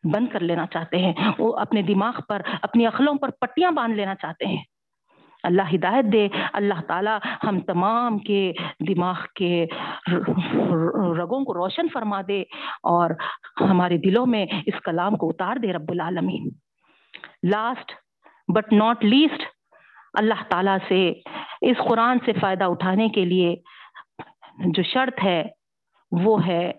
بند 0.03 0.27
کر 0.27 0.39
لینا 0.39 0.65
چاہتے 0.65 0.97
ہیں۔ 0.97 1.13
وہ 1.37 1.57
اپنے 1.57 1.81
دماغ 1.81 2.13
پر، 2.29 2.41
اپنی 2.61 2.85
عقلوں 2.85 3.15
پر 3.15 3.29
پٹیاں 3.29 3.71
باندھ 3.71 3.95
لینا 3.95 4.15
چاہتے 4.15 4.45
ہیں۔ 4.45 4.63
اللہ 5.43 5.61
ہدایت 5.75 6.05
دے۔ 6.13 6.27
اللہ 6.53 6.81
تعالی 6.87 7.09
ہم 7.47 7.59
تمام 7.59 8.19
کے 8.19 8.53
دماغ 8.87 9.15
کے 9.35 9.65
رگوں 11.17 11.45
کو 11.45 11.53
روشن 11.53 11.87
فرما 11.93 12.21
دے 12.27 12.41
اور 12.83 13.09
ہمارے 13.61 13.97
دلوں 13.97 14.25
میں 14.25 14.45
اس 14.65 14.81
کلام 14.83 15.15
کو 15.15 15.29
اتار 15.29 15.55
دے 15.55 15.73
رب 15.73 15.91
العالمین۔ 15.91 16.49
لاسٹ 17.49 17.91
بٹ 18.55 18.73
ناٹ 18.73 19.05
لیسٹ 19.05 19.41
اللہ 20.13 20.43
تعالیٰ 20.49 20.77
سے 20.87 21.13
اس 21.61 21.77
قرآن 21.89 22.17
سے 22.25 22.33
فائدہ 22.33 22.63
اٹھانے 22.63 23.09
کے 23.09 23.25
لیے 23.25 23.55
جو 24.65 24.83
شرط 24.83 25.23
ہے، 25.23 25.43
وہ 26.11 26.47
ہے 26.47 26.71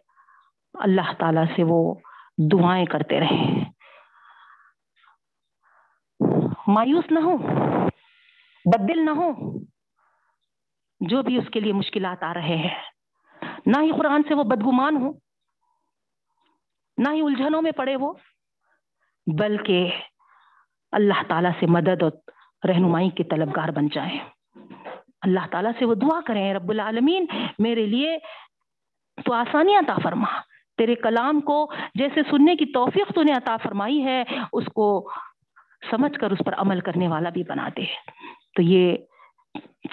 اللہ 0.75 1.13
تعالیٰ 1.19 1.45
سے 1.57 1.63
وہ 1.65 1.95
دعائیں 2.53 2.87
کرتے 2.87 3.21
رہے۔ 3.21 3.71
مایوس 6.69 7.05
نہ 7.11 7.19
ہو 7.19 7.37
بدل 8.65 9.05
نہ 9.05 9.11
ہو 9.11 9.59
جو 11.01 11.23
بھی 11.23 11.37
اس 11.37 11.45
کے 11.53 11.61
لیے 11.61 11.73
مشکلات 11.73 12.23
آ 12.23 12.35
رہے 12.35 12.57
ہیں۔ 12.57 12.75
نہ 13.67 13.83
ہی 13.83 13.91
قرآن 13.99 14.23
سے 14.29 14.35
وہ 14.35 14.45
بدگمان 14.45 14.97
ہو 14.97 15.13
نہ 16.99 17.09
ہی 17.13 17.21
الجھنوں 17.21 17.63
میں 17.63 17.73
پڑے 17.73 17.97
وہ 17.97 18.13
بلکہ 19.39 19.91
اللہ 20.93 21.23
تعالیٰ 21.29 21.51
سے 21.61 21.67
مدد 21.67 22.03
اور 22.03 22.13
رہنمائی 22.69 23.11
کے 23.11 23.25
طلبگار 23.25 23.69
بن 23.69 23.89
جائیں۔ 23.89 24.19
اللہ 25.23 25.47
تعالیٰ 25.51 25.73
سے 25.79 25.85
وہ 25.85 25.95
دعا 25.95 26.21
کریں، 26.27 26.55
رب 26.55 26.71
العالمین 26.71 27.27
میرے 27.59 27.87
لیے 27.87 28.19
تو 29.25 29.33
آسانی 29.33 29.77
عطا 29.77 29.97
فرما۔ 30.03 30.50
تیرے 30.81 30.95
کلام 30.95 31.41
کو 31.41 31.73
جیسے 31.95 32.21
سننے 32.31 32.57
کی 32.57 32.67
توفیق 32.73 33.13
تو 33.15 33.23
نے 33.23 33.33
عطا 33.33 33.57
فرمائی 33.57 34.05
ہے، 34.05 34.25
اس 34.53 34.65
کو 34.75 35.11
سمجھ 35.91 36.19
کر 36.19 36.31
اس 36.31 36.43
پر 36.47 36.55
عمل 36.55 36.81
کرنے 36.81 37.09
والا 37.09 37.29
بھی 37.29 37.43
بنا 37.43 37.69
دے۔ 37.77 37.85
تو 38.57 38.63
یہ 38.63 38.97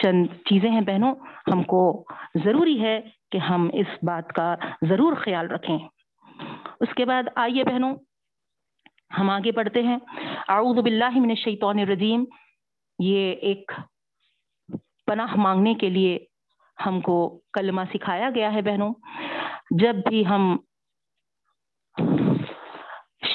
چند 0.04 0.28
چیزیں 0.46 0.70
ہیں 0.72 0.82
بہنوں، 0.82 1.16
ہم 1.54 1.64
کو 1.64 2.06
ضروری 2.44 2.82
ہے 2.82 3.02
کہ 3.32 3.38
ہم 3.38 3.70
اس 3.74 4.04
بات 4.04 4.34
کا 4.34 4.56
ضرور 4.90 5.14
خیال 5.16 5.48
رکھیں۔ 5.48 5.78
اس 6.80 6.94
کے 6.96 7.06
بعد 7.06 7.24
آئیے 7.36 7.64
بہنوں، 7.64 7.96
ہم 9.20 9.30
آگے 9.30 9.52
بڑھتے 9.52 9.84
ہیں۔ 9.84 9.98
اعوذ 10.48 10.80
باللہ 10.80 11.16
من 11.16 11.30
الشیطان 11.30 11.80
الرجیم، 11.80 12.24
یہ 13.00 13.34
ایک 13.34 13.72
پناہ 15.06 15.36
مانگنے 15.36 15.74
کے 15.74 15.90
لیے 15.90 16.20
ہم 16.86 17.02
کو 17.02 17.42
کلمہ 17.54 17.82
سکھایا 17.94 18.30
گیا 18.36 18.54
ہے 18.54 18.62
بہنوں۔ 18.62 18.94
جب 19.80 19.96
بھی 20.10 20.28
ہم 20.28 20.58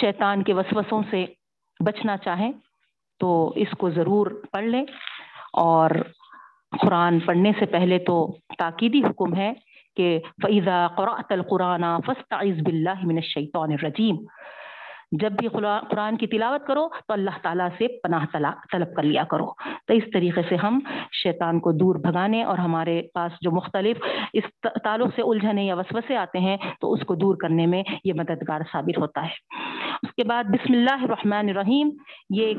شیطان 0.03 0.43
کے 0.43 0.55
وسوسوں 0.55 1.03
سے 1.11 1.25
بچنا 1.81 2.17
چاہیں 2.17 2.53
تو 3.21 3.53
اس 3.57 3.71
کو 3.79 3.91
ضرور 3.91 4.27
پڑھ 4.53 4.65
لیں۔ 4.65 4.85
اور 5.53 5.91
قرآن 6.81 7.19
پڑھنے 7.21 7.53
سے 7.59 7.67
پہلے 7.67 7.99
تو 7.99 8.17
تاکیدی 8.59 9.05
حکم 9.05 9.35
ہے 9.35 9.53
کہ 9.97 10.19
فعضا 10.43 10.87
قرآت 10.97 11.33
القرآن 11.33 11.85
فسط 12.07 12.35
بلّہ 12.67 13.01
من 13.03 13.17
الشیطان 13.17 13.73
الرجیم 13.73 14.17
جب 15.21 15.33
بھی 15.33 15.49
قرآن 15.91 16.17
کی 16.17 16.27
تلاوت 16.27 16.67
کرو 16.67 16.89
تو 16.89 17.13
اللہ 17.13 17.37
تعالیٰ 17.43 17.69
سے 17.79 17.87
پناہ 18.03 18.25
طلب 18.73 18.95
کر 18.97 19.03
لیا 19.03 19.25
کرو۔ 19.25 19.53
تو 19.87 19.95
اس 19.95 20.03
طریقے 20.13 20.43
سے 20.49 20.57
ہم 20.57 20.79
شیطان 21.23 21.61
کو 21.61 21.73
دور 21.73 21.95
بھگانے 21.95 22.45
اور 22.45 22.59
ہمارے 22.59 23.03
پاس 23.15 23.33
جو 23.41 23.51
مختلف 23.51 23.97
اس 24.33 24.45
تعلق 24.85 25.09
سے 25.17 25.23
الجھنے 25.23 25.65
یا 25.65 25.75
وسوسے 25.75 26.17
آتے 26.17 26.39
ہیں 26.39 26.57
تو 26.81 26.93
اس 26.93 27.01
کو 27.07 27.15
دور 27.15 27.37
کرنے 27.37 27.67
میں 27.67 27.83
یہ 28.05 28.13
مددگار 28.13 28.61
ثابت 28.73 28.99
ہوتا 28.99 29.23
ہے۔ 29.23 29.35
اس 30.03 30.15
کے 30.15 30.25
بعد 30.25 30.45
بسم 30.45 30.73
اللہ 30.73 31.05
الرحمن 31.05 31.49
الرحیم، 31.49 31.91
یہ 32.31 32.55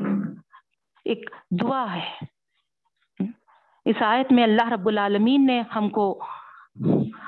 ایک 1.04 1.30
دعا 1.50 1.96
ہے۔ 1.96 2.24
اس 3.84 3.96
آیت 4.00 4.32
میں 4.32 4.42
اللہ 4.42 4.68
رب 4.72 4.88
العالمین 4.88 5.46
نے 5.46 5.62
ہم 5.76 5.88
کو 5.88 6.24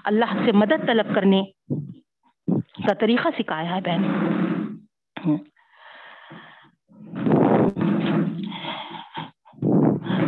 اللہ 0.04 0.38
سے 0.44 0.52
مدد 0.52 0.86
طلب 0.86 1.14
کرنے 1.14 1.42
کا 2.86 2.94
طریقہ 2.94 3.28
سکھایا 3.38 3.76
ہے 3.76 3.80
بہن۔ 3.80 4.55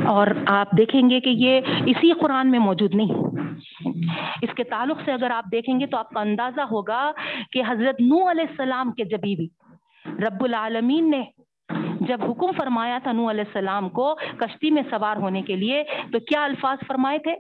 اور 0.07 0.27
آپ 0.47 0.69
دیکھیں 0.77 1.11
گے 1.11 1.21
کہ 1.21 1.31
یہ 1.31 1.61
اسی 1.87 2.13
قرآن 2.13 2.51
میں 2.51 2.59
موجود 2.59 2.95
نہیں 2.95 3.37
اس 4.43 4.55
کے 4.57 4.65
تعلق 4.65 4.99
سے 5.05 5.13
اگر 5.13 5.31
آپ 5.31 5.45
دیکھیں 5.53 5.81
گے 5.81 5.87
تو 5.87 5.97
آپ 5.97 6.11
کا 6.11 6.21
اندازہ 6.21 6.61
ہوگا 6.61 7.13
کہ 7.53 7.63
حضرت 7.69 8.01
نو 8.01 8.31
علیہ 8.31 8.47
السلام 8.51 8.93
کے 8.93 9.05
جبھی 9.05 9.37
بھی 9.37 9.49
رب 10.05 10.45
العالمین 10.45 11.11
نے 11.11 11.23
جب 12.01 12.25
حکم 12.25 12.53
فرمایا 12.57 12.99
تھا 13.03 13.13
نو 13.13 13.31
علیہ 13.31 13.45
السلام 13.47 13.89
کو 13.89 14.15
کشتی 14.15 14.71
میں 14.71 14.83
سوار 14.91 15.17
ہونے 15.17 15.43
کے 15.43 15.57
لیے، 15.57 15.85
تو 16.13 16.19
کیا 16.19 16.45
الفاظ 16.45 16.79
فرمائے 16.87 17.19
تھے؟ 17.19 17.35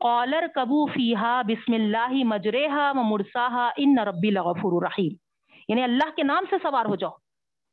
قالر 0.00 0.46
کبو 0.54 0.86
فیحا 0.86 1.42
بسم 1.42 1.72
اللہ 1.72 2.12
مجرحا 2.24 2.92
مرساہا 2.92 3.70
ان 3.76 3.98
ربی 3.98 4.30
لغفور 4.30 4.82
الرحیم 4.82 5.14
یعنی 5.68 5.82
اللہ 5.82 6.10
کے 6.16 6.22
نام 6.22 6.44
سے 6.50 6.56
سوار 6.62 6.84
ہو 6.84 6.96
جاؤ، 6.96 7.10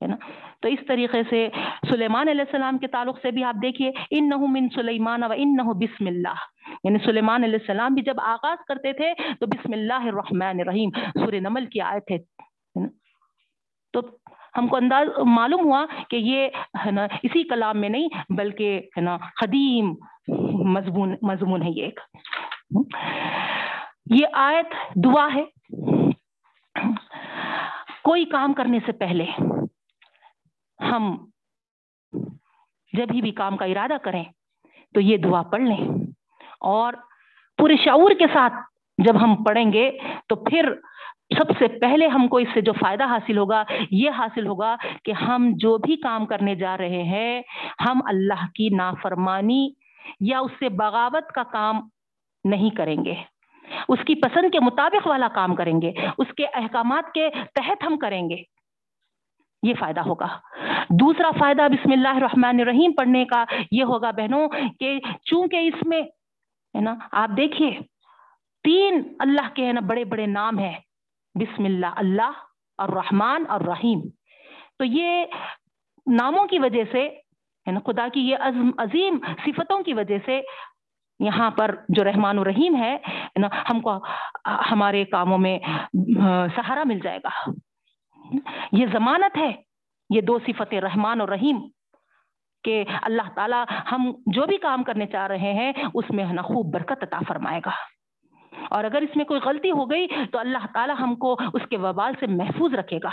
ہے 0.02 0.08
نا؟ 0.08 0.16
تو 0.62 0.68
اس 0.68 0.80
طریقے 0.88 1.24
سے 1.30 1.50
سلیمان 1.90 2.30
علیہ 2.30 2.42
السلام 2.42 2.78
کے 2.78 2.88
تعلق 2.88 3.20
سے 3.22 3.32
بھی 3.32 3.44
آپ 3.44 3.56
دیکھیے 3.62 3.92
ان 4.12 4.30
نہ 4.30 4.36
من 4.38 4.68
سلیمان 4.76 5.24
و 5.24 5.32
ان 5.36 5.56
بسم 5.56 6.06
اللہ۔ 6.06 6.38
یعنی 6.84 6.98
سلیمان 7.06 7.44
علیہ 7.44 7.60
السلام 7.62 7.94
بھی 7.94 8.04
جب 8.04 8.20
آغاز 8.20 8.58
کرتے 8.68 8.94
تھے 8.94 9.14
تو 9.40 9.46
بسم 9.46 9.74
اللہ 9.74 10.02
الرحمن 10.02 10.60
الرحیم 10.60 10.90
سور 10.92 11.34
نمل 11.34 11.66
کی 11.66 11.82
آئے 11.82 12.00
تھے 12.00 12.18
تو 13.94 14.00
ہم 14.58 14.68
کو 14.68 14.76
انداز 14.76 15.08
معلوم 15.26 15.62
ہوا 15.62 15.86
کہ 16.10 16.16
یہ، 16.16 16.48
ہے 16.86 16.92
نا، 16.92 17.08
اسی 17.24 17.44
کلام 17.44 17.82
میں 17.82 17.90
نہیں، 17.90 18.08
بلکہ، 18.30 18.82
ہے 18.98 19.02
نا، 19.02 19.18
قدیم 19.18 19.94
مضمون 20.74 21.16
مضمون 21.22 21.62
ہے 21.64 21.70
یہ 21.70 21.84
ایک۔ 21.84 22.00
یہ 24.20 24.26
آیت 24.34 24.74
دعا 25.06 25.28
ہے۔ 25.36 25.44
کوئی 28.04 28.26
کام 28.26 28.54
کرنے 28.54 28.80
سے 28.86 28.92
پہلے 28.92 29.26
ہم 30.92 31.26
جب 32.94 33.08
ہی 33.14 33.22
بھی 33.22 33.32
کام 33.32 33.58
کا 33.58 33.66
ارادہ 33.66 33.98
کریں 34.04 34.24
تو 34.94 35.00
یہ 35.00 35.18
دعا 35.18 35.42
پڑھ 35.42 35.62
لیں۔ 35.62 35.88
اور 36.60 36.94
پورے 37.58 37.76
شعور 37.76 38.12
کے 38.20 38.26
ساتھ 38.34 38.54
جب 38.98 39.24
ہم 39.24 39.36
پڑھیں 39.36 39.74
گے 39.74 39.92
تو 40.28 40.36
پھر 40.36 40.74
سب 41.38 41.52
سے 41.60 41.68
پہلے 41.68 42.08
ہم 42.08 42.28
کو 42.28 42.38
اس 42.38 42.48
سے 42.54 42.62
جو 42.62 42.74
فائدہ 42.74 43.04
حاصل 43.04 43.38
ہوگا، 43.38 43.64
یہ 43.92 44.10
حاصل 44.18 44.48
ہوگا 44.48 44.76
کہ 45.04 45.12
ہم 45.12 45.52
جو 45.54 45.78
بھی 45.78 45.96
کام 45.96 46.26
کرنے 46.26 46.56
جا 46.56 46.78
رہے 46.78 47.04
ہیں، 47.04 47.42
ہم 47.90 48.00
اللہ 48.06 48.46
کی 48.56 48.70
نافرمانی 48.70 49.70
یا 50.20 50.40
اس 50.40 50.52
سے 50.60 50.70
بغاوت 50.70 51.32
کا 51.32 51.44
کام 51.44 51.90
نہیں 52.44 52.70
کریں 52.70 53.06
گے۔ 53.06 53.16
اس 53.90 54.00
کی 54.08 54.16
پسند 54.16 54.52
کے 54.52 54.60
مطابق 54.60 55.08
والا 55.08 55.28
کام 55.28 55.56
کریں 55.56 55.82
گے، 55.82 55.92
اس 56.18 56.28
کے 56.38 56.46
احکامات 56.54 57.14
کے 57.14 57.30
تحت 57.56 57.84
ہم 57.84 57.98
کریں 57.98 58.30
گے۔ 58.30 58.42
یہ 59.64 59.74
فائدہ 59.80 60.02
ہوگا۔ 60.02 60.28
دوسرا 60.90 61.32
فائدہ 61.40 61.68
بسم 61.72 61.92
اللہ 61.92 62.16
الرحمن 62.16 62.60
الرحیم 62.60 62.92
پڑھنے 62.98 63.26
کا 63.26 63.44
یہ 63.72 63.84
ہوگا 63.84 64.12
بہنوں 64.12 64.48
کہ 64.80 65.00
چونکہ 65.24 65.56
اس 65.56 65.86
میں 65.86 66.02
ہے 66.76 66.82
نا، 66.82 66.96
آپ 67.12 67.30
دیکھیے، 67.38 67.72
تین 68.64 69.02
اللہ 69.20 69.48
کے 69.54 69.66
ہے 69.66 69.72
نا، 69.74 69.80
بڑے 69.80 70.04
بڑے 70.06 70.26
نام 70.26 70.60
ہیں۔ 70.60 70.78
بسم 71.36 71.66
اللہ 71.66 71.94
اللہ 71.96 72.32
اور 72.78 72.90
رحمان 72.90 73.44
اور 73.50 73.62
رحیم 73.62 74.02
تو 74.78 74.84
یہ 74.84 75.26
ناموں 76.08 76.46
کی 76.46 76.60
وجہ 76.60 76.84
سے، 76.92 77.08
ہے 77.68 77.72
نا، 77.72 77.80
خدا 77.86 78.08
کی 78.14 78.22
یہ 78.30 78.38
عظیم 78.78 79.18
صفتوں 79.46 79.84
کی 79.84 79.94
وجہ 79.94 80.18
سے 80.26 80.42
یہاں 81.20 81.52
پر 81.52 81.76
جو 81.90 82.04
رحمان 82.04 82.40
الرحیم 82.40 82.76
ہے 82.76 82.98
نا، 83.36 83.48
ہم 83.70 83.80
کو 83.80 83.98
ہمارے 84.72 85.06
کاموں 85.06 85.38
میں 85.38 85.60
سہارا 86.56 86.84
مل 86.86 87.00
جائے 87.04 87.20
گا۔ 87.24 87.52
یہ 88.72 88.86
ضمانت 88.94 89.38
ہے، 89.38 89.52
یہ 90.16 90.22
دو 90.22 90.40
صفت 90.40 90.74
رحمان 90.74 91.22
اور 91.22 91.30
رحیم، 91.30 91.58
کہ 92.64 92.84
اللہ 93.02 93.22
تعالیٰ 93.36 93.64
ہم 93.92 94.12
جو 94.26 94.46
بھی 94.46 94.58
کام 94.58 94.84
کرنے 94.84 95.06
چاہ 95.06 95.28
رہے 95.28 95.54
ہیں، 95.54 95.74
اس 95.94 96.06
میں 96.10 96.26
نا 96.26 96.42
خوب 96.42 96.74
برکت 96.74 97.04
عطا 97.04 97.20
فرمائے 97.28 97.62
گا۔ 97.66 97.72
اور 98.70 98.84
اگر 98.84 99.02
اس 99.02 99.16
میں 99.16 99.26
کوئی 99.26 99.40
غلطی 99.46 99.72
ہو 99.72 99.92
گئی، 99.92 100.08
تو 100.32 100.40
اللہ 100.40 100.66
تعالیٰ 100.74 100.96
ہم 101.00 101.16
کو 101.16 101.38
اس 101.54 101.62
کے 101.70 101.78
وبال 101.78 102.14
سے 102.20 102.28
محفوظ 102.28 102.74
رکھے 102.74 103.00
گا۔ 103.04 103.10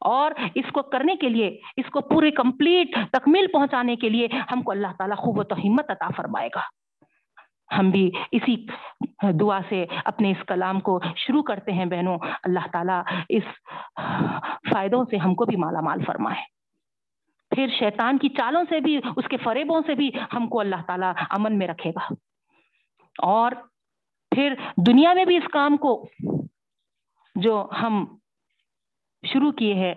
اور 0.00 0.30
اس 0.54 0.64
کو 0.72 0.82
کرنے 0.82 1.16
کے 1.16 1.28
لیے، 1.28 1.60
اس 1.76 1.90
کو 1.90 2.00
پورے 2.00 2.30
کمپلیٹ 2.30 2.88
تکمیل 3.12 3.46
پہنچانے 3.46 3.96
کے 3.96 4.08
لیے 4.08 4.28
ہم 4.52 4.62
کو 4.62 4.70
اللہ 4.70 4.86
تعالیٰ 4.98 5.16
خوب 5.16 5.38
و 5.38 5.42
تو 5.42 5.56
ہمت 5.56 5.90
عطا 5.90 6.08
فرمائے 6.16 6.48
گا۔ 6.54 6.60
ہم 7.78 7.90
بھی 7.90 8.10
اسی 8.32 8.66
دعا 9.40 9.60
سے 9.68 9.86
اپنے 10.04 10.30
اس 10.30 10.44
کلام 10.46 10.80
کو 10.80 11.00
شروع 11.16 11.42
کرتے 11.42 11.72
ہیں 11.72 11.84
بہنوں۔ 11.84 12.18
اللہ 12.42 12.66
تعالیٰ 12.72 13.02
اس 13.28 13.42
فائدوں 14.70 15.04
سے 15.04 15.16
ہم 15.16 15.34
کو 15.34 15.44
بھی 15.44 15.56
مالا 15.56 15.80
مال 15.80 16.04
فرمائے۔ 16.04 16.56
پھر 17.54 17.66
شیطان 17.78 18.18
کی 18.18 18.28
چالوں 18.28 18.64
سے 18.68 18.80
بھی، 18.80 19.00
اس 19.16 19.24
کے 19.30 19.36
فریبوں 19.36 19.80
سے 19.86 19.94
بھی 19.94 20.10
ہم 20.34 20.48
کو 20.48 20.60
اللہ 20.60 20.76
تعالیٰ 20.86 21.12
امن 21.30 21.58
میں 21.58 21.68
رکھے 21.68 21.90
گا۔ 21.90 22.14
اور 23.22 23.52
پھر 24.30 24.54
دنیا 24.86 25.12
میں 25.12 25.24
بھی 25.24 25.36
اس 25.36 25.48
کام 25.52 25.76
کو 25.76 26.08
جو 27.34 27.68
ہم 27.82 28.16
شروع 29.32 29.52
کیے 29.52 29.74
ہیں 29.74 29.94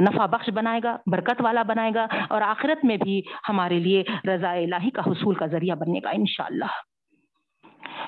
نفع 0.00 0.26
بخش 0.26 0.48
بنائے 0.50 0.80
گا، 0.84 0.96
برکت 1.06 1.40
والا 1.40 1.62
بنائے 1.62 1.90
گا 1.94 2.06
اور 2.28 2.42
آخرت 2.42 2.84
میں 2.84 2.96
بھی 2.96 3.22
ہمارے 3.48 3.78
لیے 3.78 4.02
رضا 4.28 4.50
الہی 4.50 4.90
کا 4.90 5.02
حصول 5.06 5.34
کا 5.34 5.46
ذریعہ 5.46 5.76
بننے 5.76 6.00
گا 6.04 6.10
انشاءاللہ۔ 6.10 6.70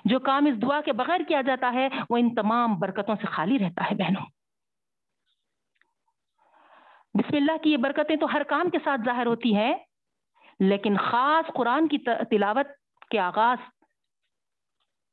جو 0.05 0.18
کام 0.20 0.47
اس 0.47 0.62
دعا 0.62 0.81
کے 0.81 0.92
بغیر 0.92 1.20
کیا 1.29 1.40
جاتا 1.40 1.73
ہے، 1.73 1.88
وہ 2.11 2.16
ان 2.16 2.35
تمام 2.35 2.79
برکتوں 2.79 3.14
سے 3.20 3.27
خالی 3.27 3.59
رہتا 3.59 3.85
ہے 3.85 3.94
بہنوں۔ 3.94 4.27
بسم 7.14 7.37
اللہ 7.37 7.57
کی 7.62 7.73
یہ 7.73 7.77
برکتیں 7.77 8.16
تو 8.16 8.27
ہر 8.33 8.42
کام 8.42 8.70
کے 8.70 8.79
ساتھ 8.85 9.01
ظاہر 9.05 9.27
ہوتی 9.27 9.55
ہیں، 9.57 9.75
لیکن 10.61 10.97
خاص 10.97 11.53
قرآن 11.55 11.88
کی 11.88 11.99
تلاوت 12.31 12.66
کے 13.11 13.18
آغاز 13.18 13.59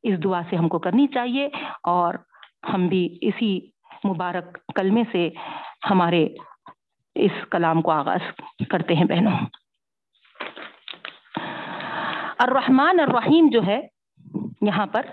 اس 0.03 0.23
دعا 0.23 0.41
سے 0.49 0.55
ہم 0.55 0.67
کو 0.67 0.79
کرنی 0.79 1.07
چاہیے 1.07 1.49
اور 1.83 2.13
ہم 2.73 2.87
بھی 2.87 3.17
اسی 3.21 3.59
مبارک 4.03 4.57
کلمے 4.75 5.03
سے 5.11 5.29
ہمارے 5.89 6.27
اس 7.15 7.31
کلام 7.51 7.81
کو 7.81 7.91
آغاز 7.91 8.19
کرتے 8.69 8.95
ہیں 8.95 9.05
بہنوں۔ 9.05 9.39
الرحمن 12.37 12.99
الرحیم 12.99 13.49
جو 13.49 13.61
ہے، 13.67 13.87
یہاں 14.61 14.85
پر 14.85 15.05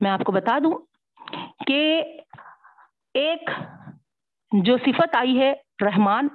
میں 0.00 0.10
آپ 0.10 0.20
کو 0.24 0.32
بتا 0.32 0.58
دوں 0.58 0.78
کہ 1.66 2.02
ایک 3.14 3.50
جو 4.64 4.76
صفت 4.76 5.16
آئی 5.16 5.40
ہے 5.40 5.52
رحمان، 5.80 6.28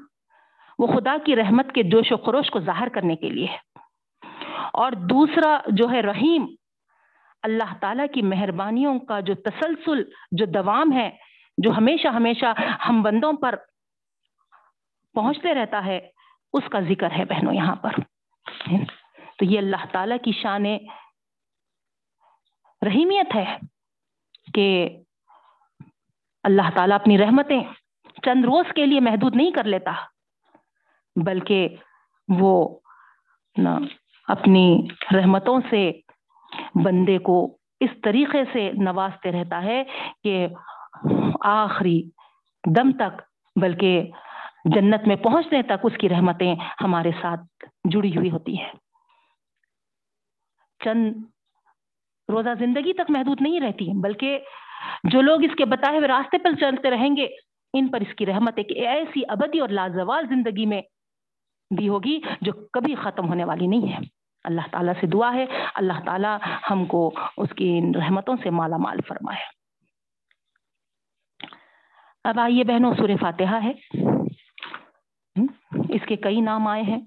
وہ 0.79 0.87
خدا 0.87 1.17
کی 1.25 1.35
رحمت 1.35 1.65
کے 1.75 1.83
جوش 1.83 2.11
و 2.11 2.17
خروش 2.17 2.49
کو 2.49 2.59
ظاہر 2.59 2.87
کرنے 2.87 3.15
کے 3.15 3.29
لیے 3.29 3.45
ہے۔ 3.45 3.57
اور 4.73 4.91
دوسرا 4.91 5.59
جو 5.67 5.91
ہے 5.91 6.01
رحیم، 6.01 6.45
اللہ 7.43 7.73
تعالیٰ 7.79 8.05
کی 8.13 8.21
مہربانیوں 8.21 8.99
کا 8.99 9.19
جو 9.19 9.33
تسلسل، 9.35 10.03
جو 10.31 10.45
دوام 10.45 10.93
ہے 10.93 11.32
جو 11.57 11.71
ہمیشہ 11.71 12.07
ہمیشہ 12.07 12.53
ہم 12.89 13.01
بندوں 13.01 13.33
پر 13.33 13.55
پہنچتے 15.15 15.53
رہتا 15.53 15.85
ہے، 15.85 15.99
اس 16.53 16.69
کا 16.71 16.79
ذکر 16.79 17.11
ہے 17.11 17.25
بہنوں 17.25 17.53
یہاں 17.53 17.75
پر۔ 17.75 17.99
تو 19.37 19.45
یہ 19.45 19.57
اللہ 19.57 19.85
تعالیٰ 19.91 20.17
کی 20.23 20.31
شان 20.31 20.65
رحیمیت 22.81 23.35
ہے 23.35 23.45
کہ 24.53 24.67
اللہ 26.43 26.69
تعالیٰ 26.75 26.99
اپنی 26.99 27.17
رحمتیں 27.17 27.61
چند 28.23 28.45
روز 28.45 28.73
کے 28.75 28.85
لیے 28.85 28.99
محدود 28.99 29.35
نہیں 29.35 29.51
کر 29.51 29.63
لیتا، 29.63 29.91
بلکہ 31.15 31.75
وہ 32.29 32.53
اپنی 34.27 34.65
رحمتوں 35.13 35.59
سے 35.69 35.91
بندے 36.83 37.17
کو 37.17 37.35
اس 37.79 37.89
طریقے 38.03 38.43
سے 38.53 38.71
نوازتے 38.83 39.31
رہتا 39.31 39.61
ہے 39.63 39.83
کہ 40.23 40.47
آخری 41.41 42.03
دم 42.75 42.91
تک، 42.91 43.21
بلکہ 43.61 44.11
جنت 44.65 45.07
میں 45.07 45.15
پہنچنے 45.15 45.61
تک 45.63 45.83
اس 45.83 45.93
کی 45.99 46.09
رحمتیں 46.09 46.55
ہمارے 46.81 47.11
ساتھ 47.21 47.65
جڑی 47.91 48.17
ہوئی 48.17 48.31
ہوتی 48.31 48.59
ہیں۔ 48.59 48.71
چند 50.83 51.15
روزہ 52.29 52.49
زندگی 52.59 52.93
تک 52.93 53.09
محدود 53.09 53.41
نہیں 53.41 53.59
رہتی، 53.59 54.01
بلکہ 54.01 54.39
جو 55.03 55.21
لوگ 55.21 55.43
اس 55.43 55.51
کے 55.57 55.65
بتائے 55.65 55.97
ہوئے 55.97 56.07
راستے 56.07 56.37
پر 56.37 56.51
چلتے 56.59 56.89
رہیں 56.89 57.17
گے، 57.17 57.27
ان 57.73 57.87
پر 57.87 58.01
اس 58.01 58.15
کی 58.15 58.25
رحمت 58.25 58.53
ایک 58.57 58.71
ایسی 58.71 59.21
ابدی 59.29 59.59
اور 59.59 59.69
لازوال 59.69 60.27
زندگی 60.27 60.65
میں 60.65 60.81
دی 61.79 61.89
ہوگی 61.89 62.19
جو 62.41 62.51
کبھی 62.73 62.95
ختم 62.95 63.27
ہونے 63.27 63.43
والی 63.43 63.67
نہیں 63.67 63.91
ہے۔ 63.91 63.97
اللہ 64.43 64.61
تعالیٰ 64.71 64.93
سے 65.01 65.07
دعا 65.07 65.33
ہے، 65.33 65.45
اللہ 65.75 65.99
تعالیٰ 66.05 66.37
ہم 66.71 66.85
کو 66.85 67.11
اس 67.37 67.49
کی 67.55 67.77
ان 67.77 67.95
رحمتوں 67.95 68.35
سے 68.43 68.49
مالا 68.49 68.77
مال 68.77 68.97
فرمائے۔ 69.07 69.62
اب 72.23 72.39
آئیے 72.39 72.63
بہنوں 72.63 72.93
سور 72.93 73.09
فاتحہ 73.21 73.63
ہے۔ 73.63 73.71
اس 75.89 76.01
کے 76.07 76.15
کئی 76.15 76.41
نام 76.41 76.67
آئے 76.67 76.81
ہیں۔ 76.81 77.01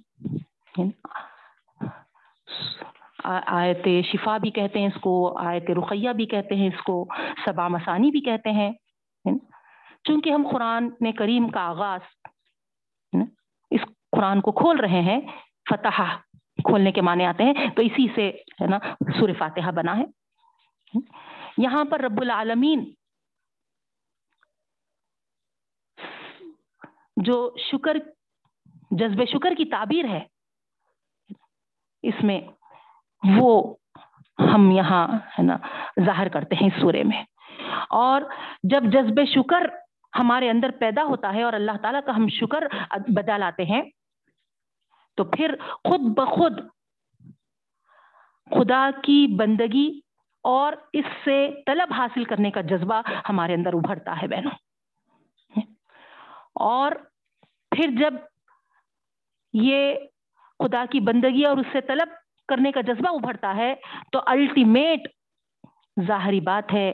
آیت 3.46 3.88
شفا 4.04 4.36
بھی 4.38 4.50
کہتے 4.50 4.78
ہیں 4.78 4.86
اس 4.86 5.00
کو، 5.00 5.38
آیت 5.38 5.70
رقیہ 5.70 6.10
بھی 6.10 6.26
کہتے 6.26 6.54
ہیں 6.54 6.68
اس 6.68 6.82
کو 6.82 7.08
سبا 7.44 7.68
مسانی 7.68 8.10
بھی 8.10 8.20
کہتے 8.20 8.50
ہیں۔ 8.50 8.72
چونکہ 10.04 10.30
ہم 10.30 10.48
قرآن 10.52 11.12
کریم 11.12 11.48
کا 11.48 11.60
آغاز 11.60 12.00
اس 13.70 13.80
قرآن 14.12 14.40
کو 14.40 14.52
کھول 14.52 14.80
رہے 14.80 15.00
ہیں 15.00 15.20
فتح 15.70 16.02
کھولنے 16.64 16.92
کے 16.92 17.00
معنی 17.00 17.24
آتے 17.24 17.44
ہیں، 17.44 17.52
تو 17.76 17.82
اسی 17.82 18.06
سے، 18.14 18.28
ہے 18.28 18.66
نا 18.66 18.78
سور 19.18 19.28
فاتحہ 19.38 19.70
بنا 19.70 19.96
ہے۔ 19.96 20.04
یہاں 21.58 21.84
پر 21.84 22.00
رب 22.00 22.20
العالمین 22.20 22.92
جو 27.16 27.54
شکر، 27.58 27.96
جذب 28.90 29.24
شکر 29.24 29.54
کی 29.58 29.64
تعبیر 29.64 30.04
ہے، 30.04 30.24
اس 32.02 32.14
میں 32.22 32.40
وہ 33.38 33.74
ہم 34.54 34.70
یہاں 34.70 35.08
ہے 35.08 35.42
نا 35.42 35.56
ظاہر 36.06 36.28
کرتے 36.28 36.56
ہیں 36.56 36.66
اس 36.66 36.80
سورے 36.80 37.02
میں۔ 37.02 37.24
اور 37.90 38.22
جب 38.62 38.82
جذب 38.84 39.24
شکر 39.34 39.66
ہمارے 40.18 40.50
اندر 40.50 40.70
پیدا 40.70 41.04
ہوتا 41.04 41.34
ہے 41.34 41.42
اور 41.42 41.52
اللہ 41.52 41.76
تعالیٰ 41.82 42.00
کا 42.06 42.16
ہم 42.16 42.28
شکر 42.28 42.64
بدا 42.90 43.36
لاتے 43.36 43.64
ہیں، 43.64 43.82
تو 45.16 45.24
پھر 45.24 45.54
خود 45.84 46.00
بخود 46.00 46.60
خدا 48.50 48.90
کی 49.02 49.26
بندگی 49.36 50.00
اور 50.42 50.72
اس 50.92 51.04
سے 51.24 51.50
طلب 51.66 51.92
حاصل 51.92 52.24
کرنے 52.24 52.50
کا 52.50 52.60
جذبہ 52.60 53.02
ہمارے 53.28 53.54
اندر 53.54 53.74
ابھرتا 53.74 54.22
ہے 54.22 54.26
بہنوں۔ 54.26 54.65
اور 56.60 56.92
پھر 57.70 57.90
جب 57.98 58.14
یہ 59.52 59.94
خدا 60.58 60.84
کی 60.90 61.00
بندگی 61.00 61.44
اور 61.44 61.56
اس 61.56 61.66
سے 61.72 61.80
طلب 61.80 62.08
کرنے 62.48 62.72
کا 62.72 62.80
جذبہ 62.80 63.14
ابھرتا 63.14 63.56
ہے، 63.56 63.74
تو 64.12 64.20
الٹیمیٹ 64.26 65.08
ظاہری 66.06 66.40
بات 66.40 66.72
ہے، 66.72 66.92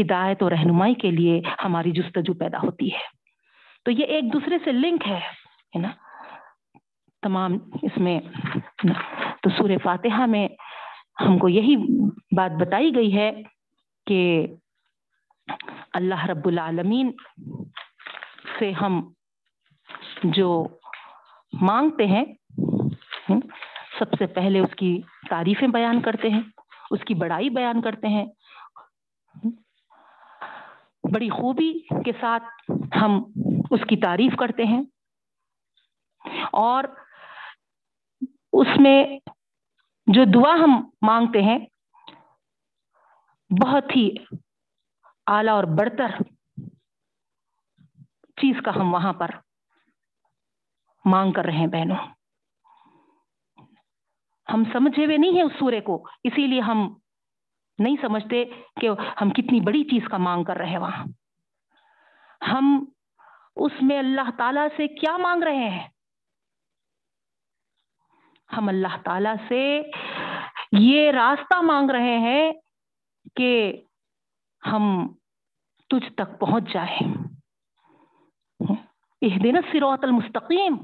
ہدایت 0.00 0.42
اور 0.42 0.52
رہنمائی 0.52 0.94
کے 0.94 1.10
لیے 1.10 1.42
ہماری 1.64 1.90
جستجو 1.90 2.34
پیدا 2.34 2.58
ہوتی 2.58 2.92
ہے۔ 2.94 3.16
تو 3.84 3.90
یہ 3.90 4.04
ایک 4.04 4.32
دوسرے 4.32 4.58
سے 4.64 4.72
لنک 4.72 5.08
ہے 5.08 5.20
نا؟ 5.74 5.88
تمام 7.22 7.52
اس 7.82 7.96
میں 7.96 8.20
تو 9.42 9.50
سور 9.50 9.70
فاتحہ 9.82 10.26
میں 10.26 10.48
ہم 11.20 11.38
کو 11.38 11.48
یہی 11.48 11.76
بات 12.36 12.50
بتائی 12.50 12.94
گئی 12.94 13.16
ہے 13.16 13.42
کہ 14.06 14.46
اللہ 15.92 16.26
رب 16.26 16.48
العالمین 16.48 17.12
سے 18.58 18.72
ہم 18.72 19.12
جو 20.24 20.66
مانگتے 21.52 22.06
ہیں 22.06 22.24
سب 23.98 24.12
سے 24.18 24.26
پہلے 24.26 24.58
اس 24.58 24.74
کی 24.76 25.00
تعریفیں 25.30 25.68
بیان 25.68 26.00
کرتے 26.00 26.30
ہیں، 26.30 26.42
اس 26.90 27.00
کی 27.06 27.14
بڑائی 27.14 27.50
بیان 27.50 27.82
کرتے 27.82 28.08
ہیں۔ 28.08 28.26
بڑی 31.14 31.28
خوبی 31.28 31.78
کے 32.04 32.12
ساتھ 32.20 32.70
ہم 33.02 33.22
اس 33.70 33.80
کی 33.88 33.96
تعریف 33.96 34.36
کرتے 34.36 34.64
ہیں۔ 34.64 34.82
اور 36.52 36.84
اس 38.52 38.66
میں 38.76 39.18
جو 40.06 40.24
دعا 40.34 40.54
ہم 40.54 40.90
مانگتے 41.02 41.42
ہیں، 41.42 41.58
بہت 43.62 43.96
ہی 43.96 44.14
اعلی 45.26 45.50
اور 45.50 45.64
برتر 45.64 46.35
چیز 48.40 48.56
کا 48.64 48.70
ہم 48.76 48.94
وہاں 48.94 49.12
پر 49.12 49.28
مانگ 51.04 51.32
کر 51.32 51.44
رہے 51.44 51.52
ہیں 51.52 51.66
بہنوں۔ 51.66 51.96
ہم 54.52 54.62
سمجھے 54.72 55.04
ہوئے 55.04 55.16
نہیں 55.16 55.30
ہیں 55.30 55.42
اس 55.42 55.52
سورے 55.58 55.80
کو، 55.80 56.06
اسی 56.24 56.46
لیے 56.46 56.60
ہم 56.60 56.98
نہیں 57.78 57.96
سمجھتے 58.00 58.44
کہ 58.80 58.88
ہم 59.20 59.30
کتنی 59.30 59.60
بڑی 59.60 59.84
چیز 59.84 60.08
کا 60.10 60.16
مانگ 60.16 60.44
کر 60.44 60.56
رہے 60.56 60.68
ہیں 60.68 60.78
وہاں۔ 60.78 61.04
ہم 62.52 62.84
اس 63.56 63.72
میں 63.82 63.98
اللہ 63.98 64.30
تعالی 64.38 64.60
سے 64.76 64.88
کیا 64.88 65.16
مانگ 65.16 65.42
رہے 65.42 65.68
ہیں؟ 65.68 65.88
ہم 68.56 68.68
اللہ 68.68 68.96
تعالی 69.04 69.30
سے 69.48 69.82
یہ 70.72 71.10
راستہ 71.10 71.60
مانگ 71.60 71.90
رہے 71.90 72.18
ہیں 72.18 72.52
کہ 73.36 73.82
ہم 74.72 75.14
تجھ 75.88 76.12
تک 76.14 76.40
پہنچ 76.40 76.72
جائیں۔ 76.72 77.35
دن 79.22 79.54
سروت 79.72 80.04
المستقیم 80.04 80.76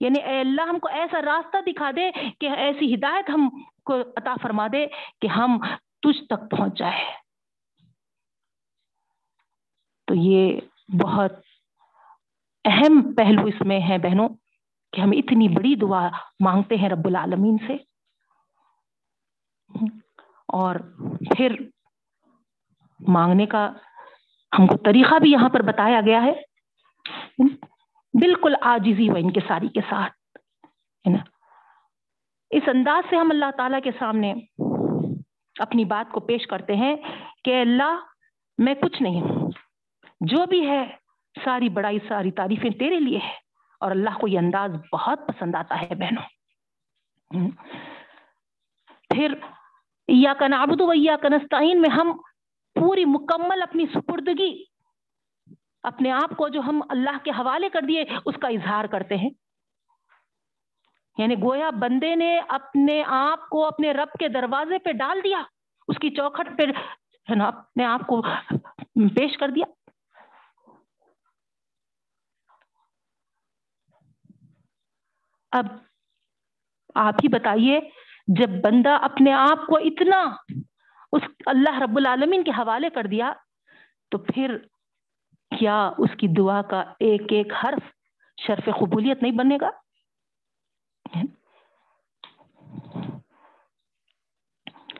یعنی 0.00 0.22
اے 0.22 0.40
اللہ 0.40 0.62
ہم 0.62 0.78
کو 0.78 0.88
ایسا 0.88 1.20
راستہ 1.22 1.56
دکھا 1.66 1.90
دے 1.96 2.10
کہ 2.40 2.50
ایسی 2.50 2.94
ہدایت 2.94 3.30
ہم 3.30 3.48
کو 3.84 4.00
عطا 4.16 4.34
فرما 4.42 4.66
دے 4.72 4.86
کہ 5.20 5.26
ہم 5.26 5.58
تجھ 6.02 6.24
تک 6.24 6.50
پہنچ 6.50 6.78
جائے۔ 6.78 7.04
تو 10.06 10.14
یہ 10.14 10.60
بہت 11.02 11.32
اہم 12.64 13.14
پہلو 13.14 13.46
اس 13.46 13.60
میں 13.60 13.80
ہے 13.88 13.98
بہنوں 13.98 14.28
کہ 14.92 15.00
ہم 15.00 15.10
اتنی 15.12 15.48
بڑی 15.48 15.74
دعا 15.74 16.08
مانگتے 16.40 16.76
ہیں 16.76 16.88
رب 16.88 17.06
العالمین 17.06 17.56
سے۔ 17.66 17.76
اور 20.48 20.76
پھر 21.36 21.56
مانگنے 23.08 23.46
کا 23.46 23.72
ہم 24.58 24.66
کو 24.66 24.76
طریقہ 24.76 25.18
بھی 25.18 25.30
یہاں 25.30 25.48
پر 25.48 25.62
بتایا 25.62 26.00
گیا 26.00 26.22
ہے۔ 26.22 26.55
بالکل 28.14 28.54
آجزی 28.60 29.08
و 29.10 29.16
ان 29.16 29.30
کے 29.32 29.40
ساری 29.48 29.68
کے 29.68 29.80
ساتھ، 29.88 30.12
ہے 31.04 31.12
نا؟ 31.12 31.22
اس 32.50 32.68
انداز 32.68 33.10
سے 33.10 33.16
ہم 33.16 33.30
اللہ 33.30 33.50
تعالی 33.56 33.80
کے 33.84 33.90
سامنے 33.98 34.32
اپنی 35.56 35.84
بات 35.84 36.12
کو 36.12 36.20
پیش 36.20 36.46
کرتے 36.46 36.76
ہیں 36.76 36.94
کہ 37.44 37.60
اللہ، 37.60 38.04
میں 38.58 38.74
کچھ 38.74 39.02
نہیں 39.02 39.20
ہوں، 39.20 39.50
جو 40.20 40.46
بھی 40.46 40.66
ہے، 40.68 40.84
ساری 41.34 41.68
بڑائی، 41.68 41.98
ساری 42.08 42.30
تعریفیں 42.30 42.70
تیرے 42.70 43.00
لیے 43.00 43.18
ہے 43.18 43.34
اور 43.80 43.90
اللہ 43.90 44.18
کو 44.20 44.28
یہ 44.28 44.38
انداز 44.38 44.70
بہت 44.92 45.26
پسند 45.28 45.54
آتا 45.54 45.80
ہے 45.82 45.94
بہنوں۔ 45.94 47.48
پھر 49.10 49.34
یا 50.08 50.32
کنابد 50.38 50.82
یا 50.94 51.16
کنستین 51.22 51.80
میں 51.80 51.90
ہم 51.90 52.12
پوری 52.76 53.04
مکمل 53.04 53.62
اپنی 53.62 53.84
سپردگی 53.94 54.52
اپنے 55.86 56.10
آپ 56.10 56.30
کو 56.38 56.48
جو 56.48 56.60
ہم 56.60 56.82
اللہ 56.88 57.24
کے 57.24 57.30
حوالے 57.30 57.68
کر 57.68 57.80
دیے، 57.88 58.04
اس 58.24 58.34
کا 58.42 58.48
اظہار 58.48 58.84
کرتے 58.84 59.16
ہیں۔ 59.16 59.30
یعنی 61.18 61.34
گویا 61.34 61.70
بندے 61.70 62.14
نے 62.14 62.40
اپنے 62.48 63.02
آپ 63.06 63.48
کو 63.48 63.66
اپنے 63.66 63.92
رب 63.92 64.18
کے 64.18 64.28
دروازے 64.28 64.78
پہ 64.78 64.92
ڈال 64.92 65.20
دیا، 65.24 65.42
اس 65.88 65.96
کی 65.98 66.10
چوکھٹ 66.10 66.58
پہ 66.58 66.62
ہے 67.30 67.34
نا 67.34 67.44
اپنے 67.44 67.84
آپ 67.84 68.00
کو 68.00 68.22
پیش 68.94 69.38
کر 69.38 69.48
دیا۔ 69.48 69.66
اب 75.52 75.66
آپ 76.94 77.14
ہی 77.14 77.28
بتائیے، 77.28 77.80
جب 78.28 78.48
بندہ 78.48 78.98
اپنے 79.02 79.32
آپ 79.32 79.66
کو 79.66 79.76
اتنا 79.76 80.24
اس 81.12 81.22
اللہ 81.46 81.78
رب 81.78 81.96
العالمین 81.96 82.44
کے 82.44 82.50
حوالے 82.50 82.90
کر 82.90 83.04
دیا، 83.04 83.32
تو 84.10 84.18
پھر 84.18 84.56
کیا 85.50 85.90
اس 85.98 86.10
کی 86.18 86.28
دعا 86.28 86.62
کا 86.62 86.80
ایک 87.00 87.32
ایک 87.32 87.52
حرف 87.52 87.84
شرف 88.38 88.64
قبولیت 88.64 89.22
نہیں 89.22 89.32
بنے 89.32 89.58
گا؟ 89.60 89.70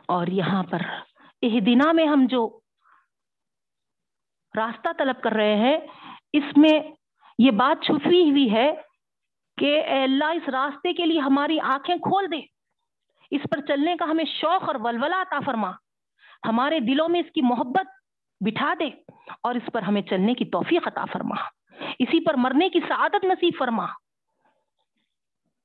اور 0.08 0.26
یہاں 0.26 0.62
پر 0.62 0.82
اہدنا 1.42 1.92
میں 1.92 2.06
ہم 2.06 2.26
جو 2.30 2.58
راستہ 4.54 4.88
طلب 4.98 5.20
کر 5.22 5.32
رہے 5.32 5.56
ہیں، 5.56 5.78
اس 6.32 6.56
میں 6.56 6.78
یہ 7.38 7.50
بات 7.50 7.84
چھپی 7.84 8.30
ہوئی 8.30 8.52
ہے 8.52 8.70
کہ 9.58 9.80
اے 9.80 10.02
اللہ، 10.02 10.24
اس 10.24 10.48
راستے 10.48 10.92
کے 10.92 11.06
لیے 11.06 11.20
ہماری 11.20 11.60
آنکھیں 11.60 11.96
کھول 11.96 12.30
دے 12.32 12.40
اس 13.30 13.46
پر 13.50 13.60
چلنے 13.60 13.96
کا 13.96 14.04
ہمیں 14.04 14.24
شوق 14.24 14.64
اور 14.66 14.74
ولولہ 14.80 15.14
عطا 15.14 15.38
فرما۔ 15.46 15.70
ہمارے 16.46 16.80
دلوں 16.80 17.08
میں 17.08 17.20
اس 17.20 17.30
کی 17.34 17.42
محبت 17.42 17.95
بٹھا 18.40 18.74
دے 18.78 18.90
اور 19.42 19.54
اس 19.54 19.72
پر 19.72 19.82
ہمیں 19.82 20.02
چلنے 20.02 20.34
کی 20.34 20.44
توفیق 20.44 20.86
عطا 20.86 21.04
فرما۔ 21.12 21.34
اسی 21.98 22.24
پر 22.24 22.34
مرنے 22.34 22.68
کی 22.68 22.80
سعادت 22.88 23.24
نصیب 23.24 23.52
فرما۔ 23.58 23.86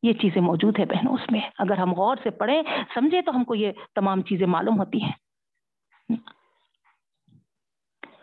یہ 0.03 0.13
چیزیں 0.13 0.41
موجود 0.41 0.79
ہے 0.79 0.85
بہنوں 0.85 1.13
اس 1.13 1.31
میں۔ 1.31 1.41
اگر 1.57 1.77
ہم 1.77 1.93
غور 1.93 2.17
سے 2.23 2.29
پڑھیں 2.29 2.63
سمجھے 2.93 3.21
تو 3.21 3.31
ہم 3.31 3.43
کو 3.43 3.55
یہ 3.55 3.71
تمام 3.95 4.21
چیزیں 4.21 4.47
معلوم 4.47 4.79
ہوتی 4.79 5.03
ہیں۔ 5.03 5.11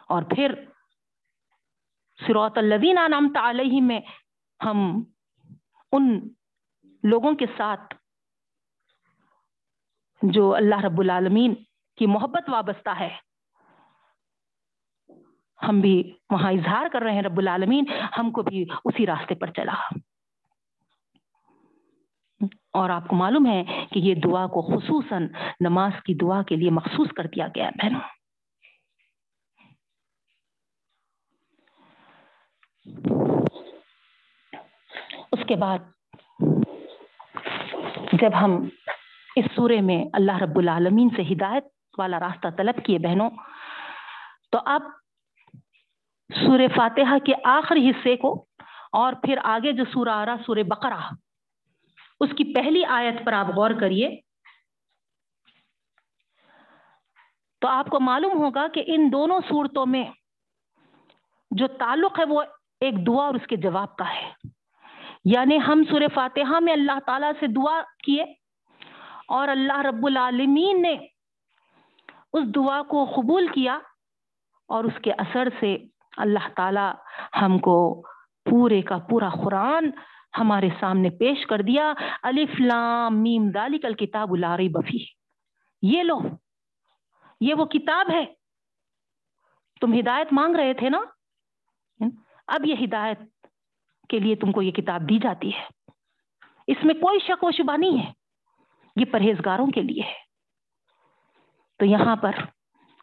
اور 0.08 0.22
پھر 0.22 0.54
سروت 2.26 2.58
الدین 2.58 2.96
نام 3.08 3.28
علیہ 3.44 3.82
میں 3.82 4.00
ہم 4.64 5.04
ان 5.92 6.28
لوگوں 7.02 7.34
کے 7.34 7.46
ساتھ 7.56 7.94
جو 10.22 10.54
اللہ 10.54 10.80
رب 10.84 11.00
العالمین 11.00 11.54
کی 11.96 12.06
محبت 12.06 12.50
وابستہ 12.50 12.90
ہے۔ 12.90 13.27
ہم 15.62 15.80
بھی 15.80 16.12
وہاں 16.30 16.52
اظہار 16.52 16.86
کر 16.92 17.02
رہے 17.02 17.12
ہیں 17.12 17.22
رب 17.22 17.38
العالمین، 17.38 17.84
ہم 18.18 18.30
کو 18.30 18.42
بھی 18.42 18.64
اسی 18.84 19.06
راستے 19.06 19.34
پر 19.34 19.50
چلا۔ 19.50 19.74
اور 22.72 22.90
آپ 22.90 23.08
کو 23.08 23.16
معلوم 23.16 23.46
ہے 23.46 23.62
کہ 23.90 23.98
یہ 23.98 24.14
دعا 24.14 24.46
کو 24.46 24.62
خصوصاً 24.62 25.28
نماز 25.60 25.92
کی 26.02 26.14
دعا 26.14 26.42
کے 26.42 26.56
لیے 26.56 26.70
مخصوص 26.70 27.08
کر 27.16 27.26
دیا 27.26 27.46
گیا 27.56 27.70
بہنوں 27.70 28.00
اس 35.32 35.40
کے 35.48 35.56
بعد 35.56 35.78
جب 38.12 38.30
ہم 38.40 38.68
اس 39.36 39.44
سورے 39.56 39.80
میں 39.80 40.04
اللہ 40.12 40.36
رب 40.36 40.58
العالمین 40.58 41.08
سے 41.16 41.22
ہدایت 41.22 41.64
والا 41.98 42.20
راستہ 42.20 42.48
طلب 42.56 42.84
کیے 42.84 42.98
بہنوں، 42.98 43.30
تو 44.52 44.58
اب 44.64 44.82
سور 46.34 46.60
فاتحہ 46.76 47.18
کے 47.18 47.32
آخری 47.44 47.90
حصے 47.90 48.16
کو 48.16 48.46
اور 48.92 49.12
پھر 49.12 49.38
آگے 49.44 49.72
جو 49.72 49.84
سورہ 49.92 50.08
آ 50.08 50.26
رہا 50.26 50.34
سورہ 50.46 50.62
بقرہ۔ 50.66 51.14
اس 52.20 52.30
کی 52.36 52.54
پہلی 52.54 52.84
آیت 52.84 53.26
پر 53.26 53.32
آپ 53.32 53.46
غور 53.46 53.70
کریے۔ 53.80 54.20
تو 57.60 57.68
آپ 57.68 57.86
کو 57.88 58.00
معلوم 58.00 58.38
ہوگا 58.38 58.68
کہ 58.68 58.84
ان 58.86 59.08
دونوں 59.12 59.40
صورتوں 59.48 59.86
میں 59.86 60.04
جو 61.50 61.66
تعلق 61.66 62.18
ہے 62.18 62.24
وہ 62.24 62.42
ایک 62.80 63.06
دعا 63.06 63.26
اور 63.26 63.34
اس 63.34 63.46
کے 63.46 63.56
جواب 63.56 63.96
کا 63.96 64.14
ہے۔ 64.14 64.30
یعنی 65.24 65.58
ہم 65.68 65.82
سور 65.90 66.00
فاتحہ 66.14 66.60
میں 66.60 66.72
اللہ 66.72 66.98
تعالیٰ 67.06 67.32
سے 67.40 67.46
دعا 67.46 67.80
کیے 68.04 68.22
اور 69.28 69.48
اللہ 69.48 69.78
رب 69.78 70.06
العالمین 70.06 70.82
نے 70.82 70.96
اس 72.32 72.54
دعا 72.54 72.82
کو 72.82 73.04
قبول 73.04 73.46
کیا 73.46 73.78
اور 74.68 74.84
اس 74.84 75.02
کے 75.02 75.12
اثر 75.12 75.48
سے 75.60 75.76
اللہ 76.18 76.48
تعالی 76.56 76.90
ہم 77.42 77.58
کو 77.58 78.02
پورے 78.50 78.82
کا 78.82 78.98
پورا 78.98 79.28
قرآن 79.44 79.90
ہمارے 80.38 80.68
سامنے 80.80 81.10
پیش 81.10 81.46
کر 81.46 81.62
دیا۔ 81.62 81.92
الف 82.22 82.60
لام 82.60 83.22
میم 83.22 83.50
دالک 83.50 83.84
الکتاب 83.84 84.32
الاری 84.32 84.68
بفی 84.68 85.04
یہ 85.82 86.02
لو، 86.02 86.18
یہ 87.40 87.54
وہ 87.54 87.64
کتاب 87.64 88.10
ہے۔ 88.10 88.24
تم 89.80 89.98
ہدایت 89.98 90.32
مانگ 90.32 90.56
رہے 90.56 90.74
تھے 90.74 90.88
نا؟ 90.88 91.00
اب 92.46 92.66
یہ 92.66 92.74
ہدایت 92.84 93.18
کے 94.08 94.18
لیے 94.18 94.34
تم 94.34 94.52
کو 94.52 94.62
یہ 94.62 94.70
کتاب 94.70 95.08
دی 95.08 95.18
جاتی 95.18 95.50
ہے۔ 95.54 95.64
اس 96.66 96.76
میں 96.84 96.94
کوئی 96.94 97.18
شک 97.18 97.44
و 97.44 97.50
شبہ 97.50 97.76
نہیں 97.76 98.06
ہے۔ 98.06 98.12
یہ 98.96 99.04
پرہیزگاروں 99.04 99.66
کے 99.66 99.82
لیے 99.82 100.02
ہے۔ 100.02 100.28
تو 101.78 101.84
یہاں 101.84 102.16
پر 102.16 102.32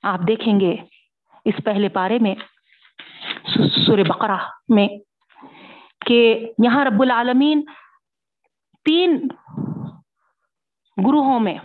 آپ 0.04 0.20
دیکھیں 0.28 0.60
گے 0.60 0.76
اس 1.46 1.54
پہلے 1.66 1.90
پارے 1.90 2.20
میں 2.20 2.36
سور 3.54 3.98
بقرہ 3.98 4.38
میں 4.70 4.88
کہ 6.06 6.52
یہاں 6.64 6.86
رب 6.86 7.02
العالمین 7.02 7.62
تین 8.86 9.28
گروہوں 10.98 11.40
میں 11.40 11.58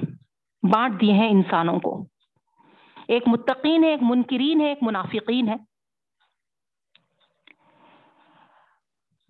بانٹ 0.72 1.00
دیے 1.00 1.12
ہیں 1.12 1.28
انسانوں 1.28 1.80
کو۔ 1.80 2.06
ایک 3.08 3.22
متقین 3.26 3.84
ہے، 3.84 3.88
ایک 3.88 4.00
منکرین 4.02 4.60
ہے، 4.60 4.66
ایک 4.66 4.78
منافقین 4.82 5.48
ہے۔ 5.48 5.54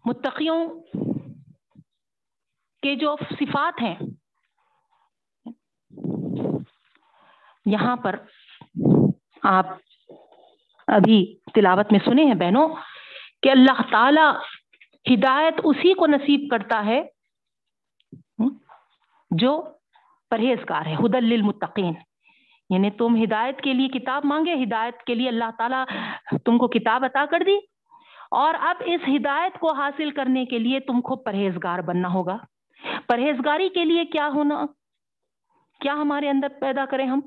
متقیوں 0.05 0.69
کے 2.83 2.95
جو 2.95 3.17
صفات 3.31 3.83
ہیں، 3.83 3.95
یہاں 7.67 7.97
پر 7.97 8.17
آپ 9.43 9.67
ابھی 10.91 11.37
تلاوت 11.55 11.93
میں 11.93 12.01
سنے 12.05 12.25
ہیں 12.25 12.35
بہنوں، 12.35 12.69
کہ 13.43 13.51
اللہ 13.51 13.83
تعالی 13.91 14.21
ہدایت 15.15 15.55
اسی 15.65 15.95
کو 15.95 16.07
نصیب 16.07 16.51
کرتا 16.51 16.85
ہے 16.85 17.03
جو 19.31 19.63
پرہیزگار 20.31 20.87
ہے 20.87 20.95
حد 20.95 21.15
للمتقین۔ 21.15 21.93
یعنی 22.71 22.91
تم 22.91 23.23
ہدایت 23.25 23.61
کے 23.61 23.73
لیے 23.73 23.89
کتاب 23.89 24.23
مانگے، 24.25 24.65
ہدایت 24.65 25.03
کے 25.03 25.15
لیے 25.15 25.29
اللہ 25.29 25.45
تعالیٰ 25.59 25.85
تم 26.45 26.59
کو 26.59 26.69
کتاب 26.69 27.05
عطا 27.05 27.25
کر 27.31 27.43
دی۔ 27.47 27.57
اور 28.31 28.55
اب 28.61 28.77
اس 28.81 29.01
ہدایت 29.09 29.59
کو 29.59 29.73
حاصل 29.73 30.11
کرنے 30.11 30.45
کے 30.45 30.59
لیے 30.59 30.81
تم 30.81 31.01
کو 31.01 31.17
پرہیزگار 31.17 31.79
بننا 31.79 32.13
ہوگا۔ 32.13 32.37
پرہیزگاری 33.07 33.69
کے 33.69 33.85
لیے 33.85 34.05
کیا 34.05 34.29
ہونا؟ 34.29 34.67
کیا 35.81 35.93
ہمارے 35.93 36.31
اندر 36.31 36.49
پیدا 36.61 36.85
کریں 36.85 37.07
ہم؟ 37.07 37.21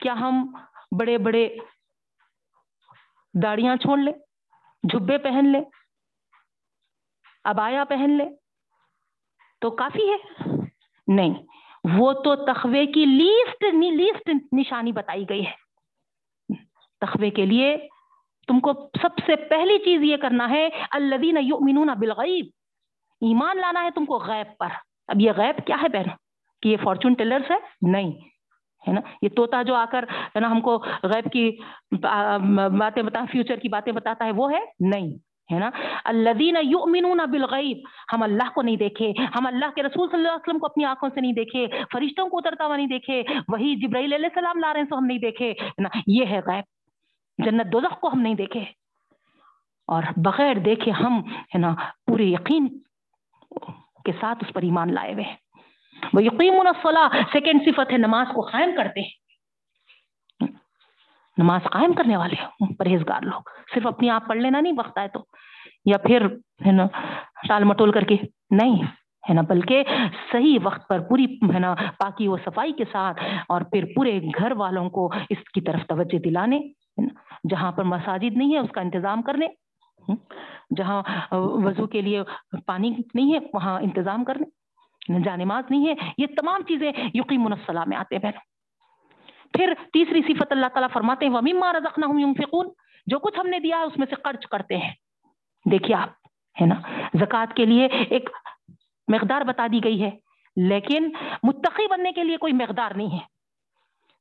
کیا 0.00 0.12
ہم 0.12 0.54
بڑے 0.98 1.18
بڑے 1.18 1.56
داڑیاں 3.34 3.76
چھوڑ 3.76 3.98
لیں 3.98 4.12
جھبے 4.90 5.18
پہن 5.18 5.52
لیں 5.52 5.60
ابایا 7.44 7.84
پہن 7.84 8.10
لیں 8.10 8.30
تو 9.60 9.70
کافی 9.70 10.10
ہے۔ 10.10 10.42
نہیں، 11.06 11.34
وہ 11.98 12.12
تو 12.12 12.36
تخوے 12.36 12.86
کی 12.86 13.04
لیسٹ 13.04 13.64
لیسٹ 13.74 14.30
نشانی 14.52 14.92
بتائی 14.92 15.28
گئی 15.28 15.46
ہے۔ 15.46 15.70
تخوے 17.00 17.30
کے 17.30 17.46
لیے 17.46 17.88
تم 18.46 18.60
کو 18.60 18.72
سب 19.02 19.18
سے 19.26 19.36
پہلی 19.36 19.78
چیز 19.78 20.02
یہ 20.02 20.16
کرنا 20.16 20.50
ہے، 20.50 20.68
الذین 20.90 21.36
یؤمنون 21.40 21.86
بالغیب۔ 21.86 22.46
ایمان 23.20 23.56
لانا 23.56 23.82
ہے 23.82 23.90
تم 23.90 24.04
کو 24.04 24.18
غیب 24.18 24.58
پر۔ 24.58 24.68
اب 25.08 25.20
یہ 25.20 25.32
غیب 25.36 25.66
کیا 25.66 25.76
ہے 25.82 25.88
بہن 25.88 26.08
کہ 26.62 26.68
یہ 26.68 26.76
فارچون 26.84 27.14
ٹیلرز 27.14 27.50
ہے؟ 27.50 27.56
نہیں۔ 27.90 28.12
ہے 28.84 28.92
نا؟ 28.92 29.00
یہ 29.22 29.28
توتا 29.36 29.62
جو 29.62 29.74
آ 29.74 29.84
کر، 29.90 30.04
ہے 30.34 30.40
نا، 30.40 30.50
ہم 30.50 30.60
کو 30.60 30.76
غیب 31.04 31.30
کی 31.32 31.50
باتیں 31.92 33.02
بتا 33.02 33.24
فیوچر 33.32 33.56
کی 33.56 33.68
باتیں 33.68 33.92
بتاتا 33.92 34.24
ہے، 34.24 34.30
وہ 34.32 34.50
ہے 34.52 34.60
نہیں، 34.80 35.10
ہے 35.50 35.58
نا؟ 35.58 35.70
الذین 36.06 36.56
یؤمنون 36.62 37.20
بالغیب، 37.30 37.78
ہم 38.12 38.22
اللہ 38.22 38.50
کو 38.54 38.62
نہیں 38.62 38.76
دیکھے، 38.78 39.12
ہم 39.36 39.46
اللہ 39.46 39.74
کے 39.74 39.82
رسول 39.82 40.08
صلی 40.08 40.18
اللہ 40.18 40.28
علیہ 40.28 40.42
وسلم 40.42 40.58
کو 40.58 40.66
اپنی 40.66 40.84
آنکھوں 40.84 41.08
سے 41.14 41.20
نہیں 41.20 41.32
دیکھے، 41.34 41.66
فرشتوں 41.92 42.28
کو 42.28 42.38
اترتا 42.38 42.66
ہوا 42.66 42.76
نہیں 42.76 42.86
دیکھے، 42.88 43.22
وہی 43.48 43.74
جبرائیل 43.80 44.12
علیہ 44.12 44.28
السلام 44.34 44.58
لا 44.58 44.72
رہے 44.72 44.80
ہیں 44.80 44.88
تو 44.88 44.98
ہم 44.98 45.06
نہیں 45.06 45.18
دیکھے 45.20 45.52
نا؟ 45.78 45.88
یہ 46.08 46.24
ہے 46.26 46.40
غیب، 46.46 46.64
جنت 47.38 47.72
دوزخ 47.72 48.00
کو 48.00 48.12
ہم 48.12 48.20
نہیں 48.20 48.34
دیکھے، 48.36 48.64
اور 49.88 50.02
بغیر 50.24 50.58
دیکھے 50.64 50.90
ہم، 50.94 51.20
ہے 51.54 51.58
نا، 51.58 51.74
پورے 52.06 52.24
یقین 52.24 52.68
کے 54.04 54.12
ساتھ 54.20 54.44
اس 54.44 54.52
پر 54.54 54.62
ایمان 54.62 54.94
لائے 54.94 55.12
ہوئے 55.12 55.24
ہیں۔ 55.24 55.36
وہ 56.12 56.22
یقین 56.22 56.58
سیکنڈ 57.32 57.60
صفت 57.64 57.92
ہے 57.92 57.98
نماز 57.98 58.26
کو 58.34 58.40
قائم 58.40 58.70
کرتے 58.76 59.00
ہیں۔ 59.00 59.20
نماز 61.38 61.60
قائم 61.64 61.92
کرنے 61.92 62.16
والے 62.16 62.64
پرہیزگار 62.78 63.22
لوگ۔ 63.22 63.40
صرف 63.74 63.86
اپنی 63.86 64.10
آپ 64.10 64.26
پڑھ 64.26 64.38
لینا 64.38 64.60
نہیں، 64.60 64.72
وقت 64.78 64.98
آئے 64.98 65.08
تو۔ 65.08 65.20
یا 65.84 65.98
پھر، 65.98 66.26
ہے 66.66 66.72
نا، 66.72 66.86
ٹال 67.48 67.64
مٹول 67.64 67.92
کر 67.92 68.02
کے۔ 68.02 68.16
نہیں، 68.50 68.82
ہے 69.28 69.34
نا، 69.34 69.40
بلکہ 69.40 69.84
صحیح 70.32 70.58
وقت 70.62 70.88
پر 70.88 71.00
پوری، 71.00 71.24
ہے 71.54 71.58
نا، 71.58 71.74
پاکی 71.98 72.28
و 72.28 72.36
صفائی 72.36 72.72
کے 72.72 72.84
ساتھ 72.92 73.24
اور 73.48 73.60
پھر 73.60 73.84
پورے 73.96 74.20
گھر 74.38 74.52
والوں 74.52 74.90
کو 74.90 75.12
اس 75.30 75.38
کی 75.54 75.60
طرف 75.60 75.86
توجہ 75.86 76.18
دلانے 76.18 76.60
جہاں 77.50 77.72
پر 77.72 77.84
مساجد 77.84 78.36
نہیں 78.36 78.54
ہے، 78.54 78.58
اس 78.58 78.70
کا 78.70 78.80
انتظام 78.80 79.22
کرنے۔ 79.22 79.46
جہاں 80.76 81.02
وضو 81.32 81.86
کے 81.86 82.00
لیے 82.00 82.22
پانی 82.66 82.94
نہیں 83.14 83.34
ہے، 83.34 83.38
وہاں 83.54 83.80
انتظام 83.80 84.24
کرنے۔ 84.24 84.59
جانماز 85.18 85.64
نہیں 85.70 85.88
ہے 85.88 85.94
یہ 86.18 86.26
تمام 86.26 86.62
چیزیں 86.62 86.92
یقین 87.14 87.44
منصلہ 87.44 87.80
میں 87.86 87.96
آتے 87.96 88.16
ہیں 88.16 88.32
پھر 89.52 89.72
تیسری 89.92 90.20
صفت 90.22 90.46
اللہ 90.50 90.66
تعالیٰ 90.66 90.88
فرماتے 90.92 91.26
ہیں، 91.26 91.32
وَمِمَّا 91.32 91.72
رَزَقْنَهُمْ 91.72 92.20
يُنفِقُونَ۔ 92.20 92.68
جو 93.06 93.18
کچھ 93.18 93.40
ہم 93.40 93.46
نے 93.46 93.58
دیا 93.58 93.78
ہے 93.78 93.82
اس 93.82 93.98
میں 93.98 94.06
سے 94.10 94.14
خرچ 94.24 94.46
کرتے 94.46 94.76
ہیں۔ 94.76 94.94
دیکھیے 95.70 95.96
آپ، 95.96 96.08
ہے 96.60 96.66
نا؟ 96.66 96.74
زکوٰۃ 97.14 97.54
کے 97.54 97.66
لیے 97.66 97.86
ایک 97.86 98.28
مقدار 99.08 99.40
بتا 99.40 99.66
دی 99.72 99.84
گئی 99.84 100.02
ہے، 100.02 100.10
لیکن 100.56 101.12
متقی 101.42 101.86
بننے 101.86 102.12
کے 102.12 102.24
لیے 102.24 102.36
کوئی 102.36 102.52
مقدار 102.52 102.90
نہیں 102.96 103.12
ہے۔ 103.12 103.40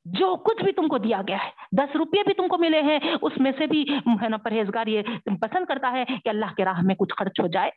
جو 0.05 0.35
کچھ 0.35 0.63
بھی 0.63 0.71
تم 0.71 0.87
کو 0.87 0.97
دیا 0.97 1.21
گیا 1.27 1.37
ہے، 1.45 1.49
دس 1.71 1.95
روپے 1.95 2.23
بھی 2.23 2.33
تم 2.33 2.47
کو 2.47 2.57
ملے 2.57 2.81
ہیں، 2.81 2.99
اس 3.21 3.33
میں 3.37 3.51
سے 3.57 3.67
بھی، 3.67 3.85
ہے 4.23 4.29
نا، 4.29 4.37
پرہیزگار 4.37 4.87
یہ 4.87 5.01
پسند 5.41 5.65
کرتا 5.65 5.91
ہے 5.91 6.05
کہ 6.05 6.29
اللہ 6.29 6.53
کے 6.57 6.65
راہ 6.65 6.81
میں 6.81 6.95
کچھ 6.95 7.13
خرچ 7.17 7.39
ہو 7.39 7.47
جائے۔ 7.47 7.71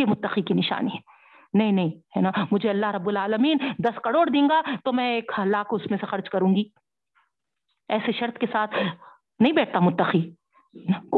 یہ 0.00 0.04
متقی 0.06 0.42
کی 0.42 0.54
نشانی 0.54 0.90
ہے۔ 0.94 1.17
نہیں 1.52 1.72
نہیں، 1.72 1.88
ہے 1.88 2.20
نا؟ 2.20 2.30
مجھے 2.50 2.70
اللہ 2.70 2.86
رب 2.86 3.08
العالمین 3.08 3.56
دس 3.78 4.00
کروڑ 4.02 4.28
دیں 4.28 4.48
گا 4.48 4.62
تو 4.84 4.92
میں 4.92 5.14
ایک 5.14 5.32
لاکھ 5.44 5.68
اس 5.70 5.90
میں 5.90 5.98
سے 6.00 6.06
خرچ 6.06 6.30
کروں 6.30 6.56
گی۔ 6.56 6.64
ایسے 7.88 8.12
شرط 8.12 8.38
کے 8.38 8.46
ساتھ 8.52 8.74
نہیں 9.40 9.52
بیٹھتا 9.52 9.78
متقی۔ 9.78 10.34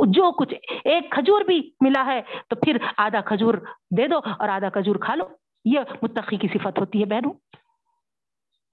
جو 0.07 0.33
کچھ 0.33 0.55
ایک 0.85 1.11
کھجور 1.11 1.41
بھی 1.41 1.71
ملا 1.81 2.05
ہے 2.07 2.23
تو 2.49 2.57
پھر 2.57 2.77
آدھا 2.97 3.21
کھجور 3.21 3.55
دے 3.97 4.09
دو 4.09 4.19
اور 4.39 4.49
آدھا 4.49 4.69
کھجور 4.69 4.97
کھا 4.97 5.15
لو۔ 5.15 5.29
یہ 5.65 5.81
متقی 6.03 6.37
کی 6.37 6.49
صفت 6.49 6.79
ہوتی 6.79 7.01
ہے 7.01 7.05
بہنوں۔ 7.05 7.33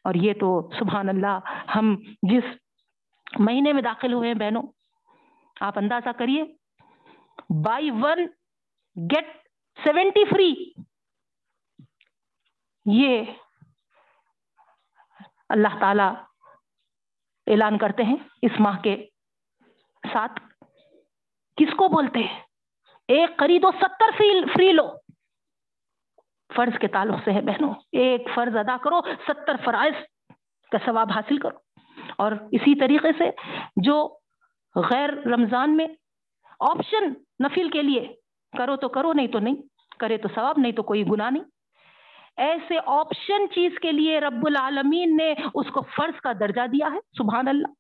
اور 0.04 0.14
یہ 0.14 0.34
تو 0.34 0.70
سبحان 0.80 1.10
اللہ 1.10 1.40
ہم 1.76 1.96
جس 2.22 2.44
مہینے 3.40 3.74
میں 3.74 3.82
داخل 3.82 4.14
ہوئے 4.14 4.28
ہیں 4.28 4.40
بہنوں، 4.40 4.64
آپ 5.62 5.78
اندازہ 5.78 6.10
کریے۔ 6.18 6.44
Buy 7.50 7.92
one 7.92 8.28
get 8.96 9.28
seventy 9.84 10.26
free. 10.26 10.54
یہ 12.92 13.24
اللہ 15.50 15.68
تعالی 15.80 16.04
اعلان 17.48 17.78
کرتے 17.78 18.04
ہیں 18.04 18.16
اس 18.42 18.52
ماہ 18.60 18.82
کے 18.82 19.08
ساتھ۔ 20.14 20.40
کس 21.56 21.76
کو 21.78 21.88
بولتے 21.88 22.20
ہیں؟ 22.20 22.40
ایک 23.08 23.30
خریدو 23.38 23.72
ستر 23.72 24.22
فری 24.56 24.72
لو۔ 24.72 24.90
فرض 26.56 26.80
کے 26.80 26.88
تعلق 26.88 27.16
سے 27.26 27.32
ہے 27.32 27.42
بہنوں، 27.42 27.74
ایک 27.92 28.22
فرض 28.36 28.56
ادا 28.56 28.78
کرو، 28.84 29.02
ستر 29.02 29.56
فرائض 29.66 29.94
کا 30.72 30.78
ثواب 30.86 31.12
حاصل 31.16 31.38
کرو۔ 31.38 31.58
اور 32.18 32.32
اسی 32.32 32.80
طریقے 32.80 33.08
سے 33.18 33.32
جو 33.76 34.18
غیر 34.76 35.10
رمضان 35.10 35.78
میں 35.78 35.88
آپشن 36.60 37.10
نفل 37.44 37.70
کے 37.70 37.82
لیے 37.82 38.16
کرو 38.58 38.76
تو 38.76 38.90
کرو، 38.90 39.14
نہیں 39.14 39.28
تو 39.28 39.40
نہیں، 39.40 39.56
کرے 40.00 40.18
تو 40.18 40.28
ثواب، 40.36 40.56
نہیں 40.58 40.72
تو 40.72 40.84
کوئی 40.84 41.04
گناہ 41.12 41.30
نہیں۔ 41.30 41.44
ایسے 42.38 42.76
آپشن 42.86 43.46
چیز 43.56 43.72
کے 43.82 43.92
لیے 43.92 44.20
رب 44.20 44.46
العالمین 44.46 45.18
نے 45.18 45.34
اس 45.54 45.72
کو 45.74 45.82
فرض 45.96 46.22
کا 46.22 46.32
درجہ 46.40 46.68
دیا 46.68 46.88
ہے، 46.94 47.00
سبحان 47.18 47.48
اللہ۔ 47.48 47.74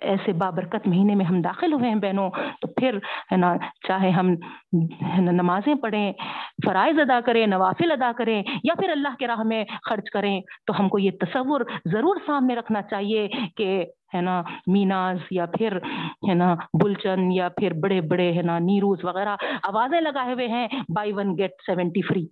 ایسے 0.00 0.32
بابرکت 0.32 0.86
مہینے 0.88 1.14
میں 1.14 1.24
ہم 1.24 1.40
داخل 1.42 1.72
ہوئے 1.72 1.88
ہیں 1.88 1.96
بہنوں، 1.96 2.30
تو 2.60 2.66
پھر 2.66 2.96
ہے 3.32 3.36
نا، 3.36 3.56
چاہے 3.88 4.10
ہم 4.10 4.34
نمازیں 5.30 5.74
پڑھیں، 5.74 6.12
فرائض 6.66 6.98
ادا 6.98 7.20
کریں، 7.26 7.46
نوافل 7.46 7.90
ادا 7.90 8.10
کریں، 8.18 8.42
یا 8.64 8.74
پھر 8.74 8.90
اللہ 8.90 9.16
کے 9.18 9.26
راہ 9.26 9.42
میں 9.42 9.64
خرچ 9.84 10.10
کریں، 10.10 10.40
تو 10.66 10.78
ہم 10.78 10.88
کو 10.88 10.98
یہ 10.98 11.10
تصور 11.20 11.60
ضرور 11.84 12.16
سامنے 12.26 12.54
رکھنا 12.54 12.82
چاہیے 12.82 13.28
کہ 13.56 13.84
ہے 14.14 14.20
نا، 14.20 14.42
میناز 14.66 15.18
یا 15.30 15.46
پھر 15.46 15.76
ہے 16.28 16.34
نا، 16.34 16.54
بلچن 16.82 17.32
یا 17.32 17.48
پھر 17.48 17.72
بڑے 17.72 18.00
بڑے 18.00 18.32
ہے 18.32 18.42
نا، 18.42 18.58
نیروز 18.58 19.04
وغیرہ 19.04 19.36
آوازیں 19.62 20.00
لگائے 20.00 20.32
ہوئے 20.32 20.48
ہیں 20.48 20.68
buy 20.96 21.12
one 21.12 21.38
get 21.38 21.50
seventy 21.66 22.02
free 22.02 22.26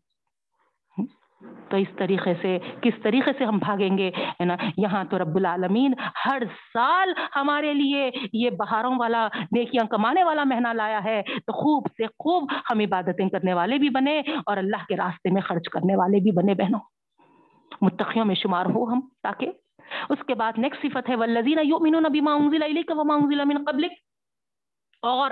تو 1.68 1.76
اس 1.76 1.88
طریقے 1.96 2.34
سے 2.42 2.58
کس 2.82 3.02
طریقے 3.02 3.32
سے 3.38 3.44
ہم 3.44 3.58
بھاگیں 3.58 3.98
گے؟ 3.98 4.10
ہے 4.16 4.44
نا؟ 4.44 4.56
یہاں 4.76 5.04
تو 5.04 5.18
رب 5.18 5.36
العالمین 5.36 5.94
ہر 6.26 6.42
سال 6.72 7.12
ہمارے 7.36 7.74
لیے 7.74 8.10
یہ 8.32 8.50
بہاروں 8.50 8.98
والا 8.98 9.28
نیکیاں 9.52 9.86
کمانے 9.86 10.24
والا 10.24 10.44
مہینہ 10.44 10.68
لایا 10.68 11.04
ہے۔ 11.04 11.22
تو 11.22 11.52
خوب 11.52 11.86
سے 11.96 12.06
خوب 12.06 12.52
ہم 12.70 12.78
عبادتیں 12.78 13.28
کرنے 13.28 13.52
والے 13.52 13.78
بھی 13.78 13.88
بنے 13.88 14.22
اور 14.46 14.56
اللہ 14.56 14.84
کے 14.88 14.96
راستے 14.96 15.30
میں 15.30 15.42
خرچ 15.42 15.68
کرنے 15.68 15.96
والے 15.96 16.20
بھی 16.20 16.30
بنے 16.30 16.54
بہنوں۔ 16.54 16.80
متقیوں 17.80 18.24
میں 18.24 18.34
شمار 18.34 18.66
ہو 18.66 18.92
ہم 18.92 19.00
تاکہ 19.22 19.52
اس 20.10 20.18
کے 20.26 20.34
بعد 20.34 20.52
نیکسٹ 20.56 20.82
صفت 20.82 21.08
ہے، 21.08 21.16
والذین 21.16 21.58
یؤمنون 21.62 22.02
بما 22.02 22.32
انزل 22.34 22.62
الیک 22.62 22.90
وما 22.94 23.14
انزل 23.14 23.44
من 23.44 23.64
قبلک 23.64 23.92
اور 25.02 25.30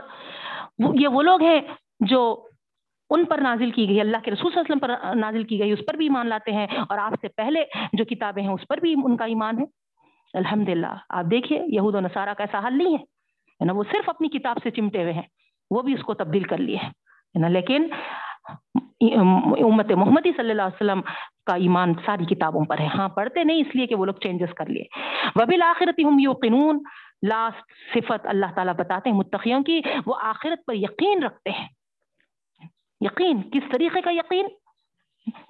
یہ 0.95 1.09
وہ 1.09 1.23
لوگ 1.23 1.43
ہیں 1.43 1.61
جو 2.01 2.47
ان 3.11 3.25
پر 3.25 3.39
نازل 3.39 3.71
کی 3.71 3.89
گئی 3.89 4.01
اللہ 4.01 4.17
کے 4.25 4.31
رسول 4.31 4.53
صلی 4.53 4.61
اللہ 4.61 4.85
علیہ 4.85 4.95
وسلم 4.95 5.11
پر 5.11 5.15
نازل 5.17 5.45
کی 5.45 5.59
گئی 5.59 5.73
اس 5.73 5.79
پر 5.87 5.95
بھی 5.95 6.05
ایمان 6.07 6.27
لاتے 6.27 6.53
ہیں 6.53 6.67
اور 6.89 6.99
آپ 6.99 7.13
سے 7.21 7.29
پہلے 7.29 7.65
جو 7.93 8.05
کتابیں 8.05 8.43
ہیں، 8.43 8.51
اس 8.51 8.69
پر 8.69 8.79
بھی 8.79 8.95
ان 9.05 9.17
کا 9.17 9.25
ایمان 9.25 9.59
ہے۔ 9.59 9.65
الحمد 10.35 10.69
للہ 10.69 10.95
آپ 11.09 11.25
دیکھیے، 11.31 11.63
یہود 11.69 11.95
و 11.95 12.01
نصارہ 12.01 12.35
کا 12.39 12.45
ایسا 12.45 12.67
حل 12.69 12.79
نہیں 12.79 12.95
ہے۔ 12.95 13.65
نا، 13.65 13.73
وہ 13.73 13.83
صرف 13.91 14.09
اپنی 14.09 14.29
کتاب 14.29 14.57
سے 14.63 14.71
چمٹے 14.71 15.03
ہوئے 15.03 15.13
ہیں، 15.13 15.29
وہ 15.71 15.83
بھی 15.83 15.95
اس 15.95 16.03
کو 16.03 16.15
تبدیل 16.15 16.43
کر 16.43 16.59
لیے 16.59 16.77
ہیں۔ 16.77 16.91
نا، 17.35 17.49
لیکن 17.49 17.87
امت 19.65 19.93
محمدی 19.93 20.31
صلی 20.37 20.51
اللہ 20.51 20.63
علیہ 20.63 20.77
وسلم 20.81 21.01
کا 21.47 21.55
ایمان 21.55 21.93
ساری 22.07 22.25
کتابوں 22.25 22.65
پر 22.65 22.79
ہے۔ 22.79 22.87
ہاں 22.87 23.09
پڑھتے 23.09 23.45
نہیں، 23.45 23.61
اس 23.61 23.77
لیے 23.77 23.87
کہ 23.87 23.95
وہ 23.95 24.07
لوگ 24.07 24.15
چینجز 24.15 24.55
کر 24.55 24.67
لیے۔ 24.67 24.85
وبل 25.37 25.63
آخرت 25.63 26.01
ہم 26.05 26.19
یوقنون۔ 26.19 26.83
لاسٹ 27.29 27.73
صفت 27.95 28.27
اللہ 28.27 28.47
تعالیٰ 28.55 28.75
بتاتے 28.75 29.11
ہیں 29.11 29.17
متقیوں 29.17 29.63
کی، 29.63 29.81
وہ 30.07 30.15
آخرت 30.23 30.67
پر 30.67 30.75
یقین 30.75 31.23
رکھتے 31.23 31.51
ہیں۔ 31.51 31.69
یقین؟ 33.01 33.43
کس 33.51 33.73
طریقے 33.73 34.01
کا 34.01 34.11
یقین؟ 34.11 34.47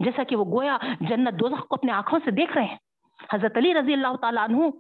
جیسا 0.01 0.23
کہ 0.23 0.37
وہ 0.37 0.45
گویا 0.45 0.77
جنت 1.01 1.41
دوزخ 1.41 1.67
کو 1.69 1.75
اپنے 1.75 1.93
آنکھوں 1.93 2.19
سے 2.25 2.31
دیکھ 2.31 2.53
رہے 2.53 2.65
ہیں۔ 2.65 2.77
حضرت 3.33 3.57
علی 3.57 3.75
رضی 3.75 3.93
اللہ 3.93 4.17
تعالیٰ 4.21 4.45
عنہ 4.45 4.71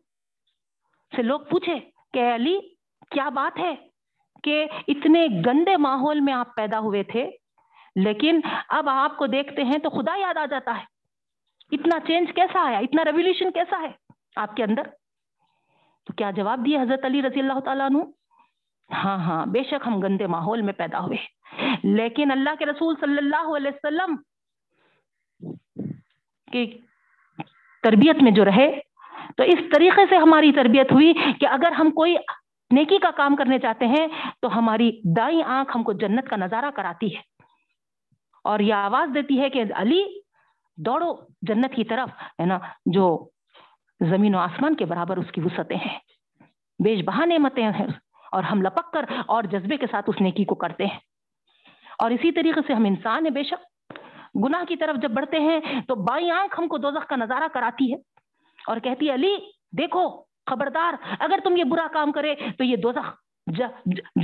سے 1.16 1.22
لوگ 1.22 1.40
پوچھے 1.40 1.74
کہ 2.12 2.34
علی، 2.34 2.58
کیا 3.10 3.28
بات 3.28 3.58
ہے 3.58 3.74
کہ 4.42 4.66
اتنے 4.88 5.26
گندے 5.46 5.76
ماحول 5.76 6.20
میں 6.20 6.32
آپ 6.32 6.54
پیدا 6.56 6.78
ہوئے 6.78 7.02
تھے، 7.02 7.30
لیکن 7.96 8.40
اب 8.68 8.88
آپ 8.88 9.16
کو 9.16 9.26
دیکھتے 9.26 9.64
ہیں 9.64 9.78
تو 9.78 9.90
خدا 9.90 10.16
یاد 10.16 10.36
آ 10.36 10.46
جاتا 10.46 10.78
ہے۔ 10.78 10.84
اتنا 11.72 11.98
چینج 12.06 12.32
کیسا 12.34 12.66
آیا؟ 12.66 12.78
اتنا 12.78 13.04
ریولیوشن 13.04 13.50
کیسا 13.50 13.82
ہے 13.82 13.92
آپ 14.36 14.56
کے 14.56 14.64
اندر؟ 14.64 14.82
تو 16.06 16.12
کیا 16.12 16.30
جواب 16.30 16.66
دیے 16.66 16.78
حضرت 16.78 17.04
علی 17.04 17.22
رضی 17.22 17.40
اللہ 17.40 17.60
تعالیٰ 17.60 17.86
عنہ؟ 17.86 17.98
ہاں 18.92 19.18
ہاں 19.18 19.46
بے 19.46 19.62
شک 19.62 19.86
ہم 19.86 20.00
گندے 20.00 20.26
ماحول 20.26 20.62
میں 20.62 20.72
پیدا 20.72 21.00
ہوئے۔ 21.00 21.36
لیکن 21.84 22.30
اللہ 22.30 22.50
کے 22.58 22.66
رسول 22.66 22.94
صلی 23.00 23.18
اللہ 23.18 23.56
علیہ 23.56 23.70
وسلم 23.74 24.16
کی 26.52 26.80
تربیت 27.82 28.22
میں 28.22 28.30
جو 28.30 28.44
رہے، 28.44 28.80
تو 29.36 29.42
اس 29.42 29.58
طریقے 29.74 30.00
سے 30.08 30.16
ہماری 30.16 30.52
تربیت 30.52 30.92
ہوئی 30.92 31.12
کہ 31.40 31.46
اگر 31.46 31.72
ہم 31.72 31.90
کوئی 31.90 32.16
نیکی 32.70 32.98
کا 32.98 33.10
کام 33.10 33.36
کرنے 33.36 33.58
چاہتے 33.58 33.86
ہیں، 33.86 34.06
تو 34.40 34.58
ہماری 34.58 35.00
دائیں 35.16 35.42
آنکھ 35.42 35.76
ہم 35.76 35.82
کو 35.82 35.92
جنت 35.92 36.28
کا 36.28 36.36
نظارہ 36.36 36.70
کراتی 36.70 37.16
ہے۔ 37.16 37.20
اور 38.44 38.60
یہ 38.60 38.74
آواز 38.74 39.14
دیتی 39.14 39.40
ہے 39.40 39.50
کہ 39.50 39.64
علی، 39.74 40.20
دوڑو 40.76 41.16
جنت 41.42 41.74
کی 41.74 41.84
طرف، 41.84 42.08
ہے 42.22 42.46
نا، 42.46 42.58
جو 42.86 43.28
زمین 44.00 44.34
و 44.34 44.38
آسمان 44.38 44.74
کے 44.74 44.84
برابر 44.84 45.16
اس 45.16 45.30
کی 45.32 45.40
وسعتیں 45.40 45.76
ہیں۔ 45.76 45.98
بیش 46.84 47.04
بہا 47.04 47.24
نعمتیں 47.24 47.70
ہیں۔ 47.70 48.05
اور 48.36 48.44
ہم 48.44 48.62
لپک 48.62 48.92
کر 48.92 49.04
اور 49.26 49.42
جذبے 49.42 49.76
کے 49.76 49.86
ساتھ 49.90 50.04
اس 50.08 50.20
نیکی 50.20 50.44
کو 50.44 50.54
کرتے 50.54 50.86
ہیں۔ 50.86 50.98
اور 51.98 52.10
اسی 52.10 52.32
طریقے 52.32 52.60
سے 52.66 52.72
ہم 52.72 52.84
انسان 52.84 53.26
ہیں 53.26 53.32
بے 53.32 53.42
شک۔ 53.42 53.92
گناہ 54.44 54.64
کی 54.64 54.76
طرف 54.76 55.02
جب 55.02 55.10
بڑھتے 55.10 55.40
ہیں 55.40 55.60
تو 55.88 55.94
بائیں 55.94 56.30
آنکھ 56.30 56.60
ہم 56.60 56.68
کو 56.68 56.78
دوزخ 56.78 57.06
کا 57.06 57.16
نظارہ 57.16 57.44
کراتی 57.54 57.92
ہے 57.92 57.98
اور 58.66 58.76
کہتی 58.76 59.08
ہے، 59.08 59.14
علی، 59.14 59.36
دیکھو، 59.78 60.22
خبردار، 60.46 60.94
اگر 61.18 61.38
تم 61.44 61.56
یہ 61.56 61.64
برا 61.64 61.86
کام 61.92 62.12
کرے 62.12 62.34
تو 62.58 62.64
یہ 62.64 62.76
دوزخ 62.76 63.14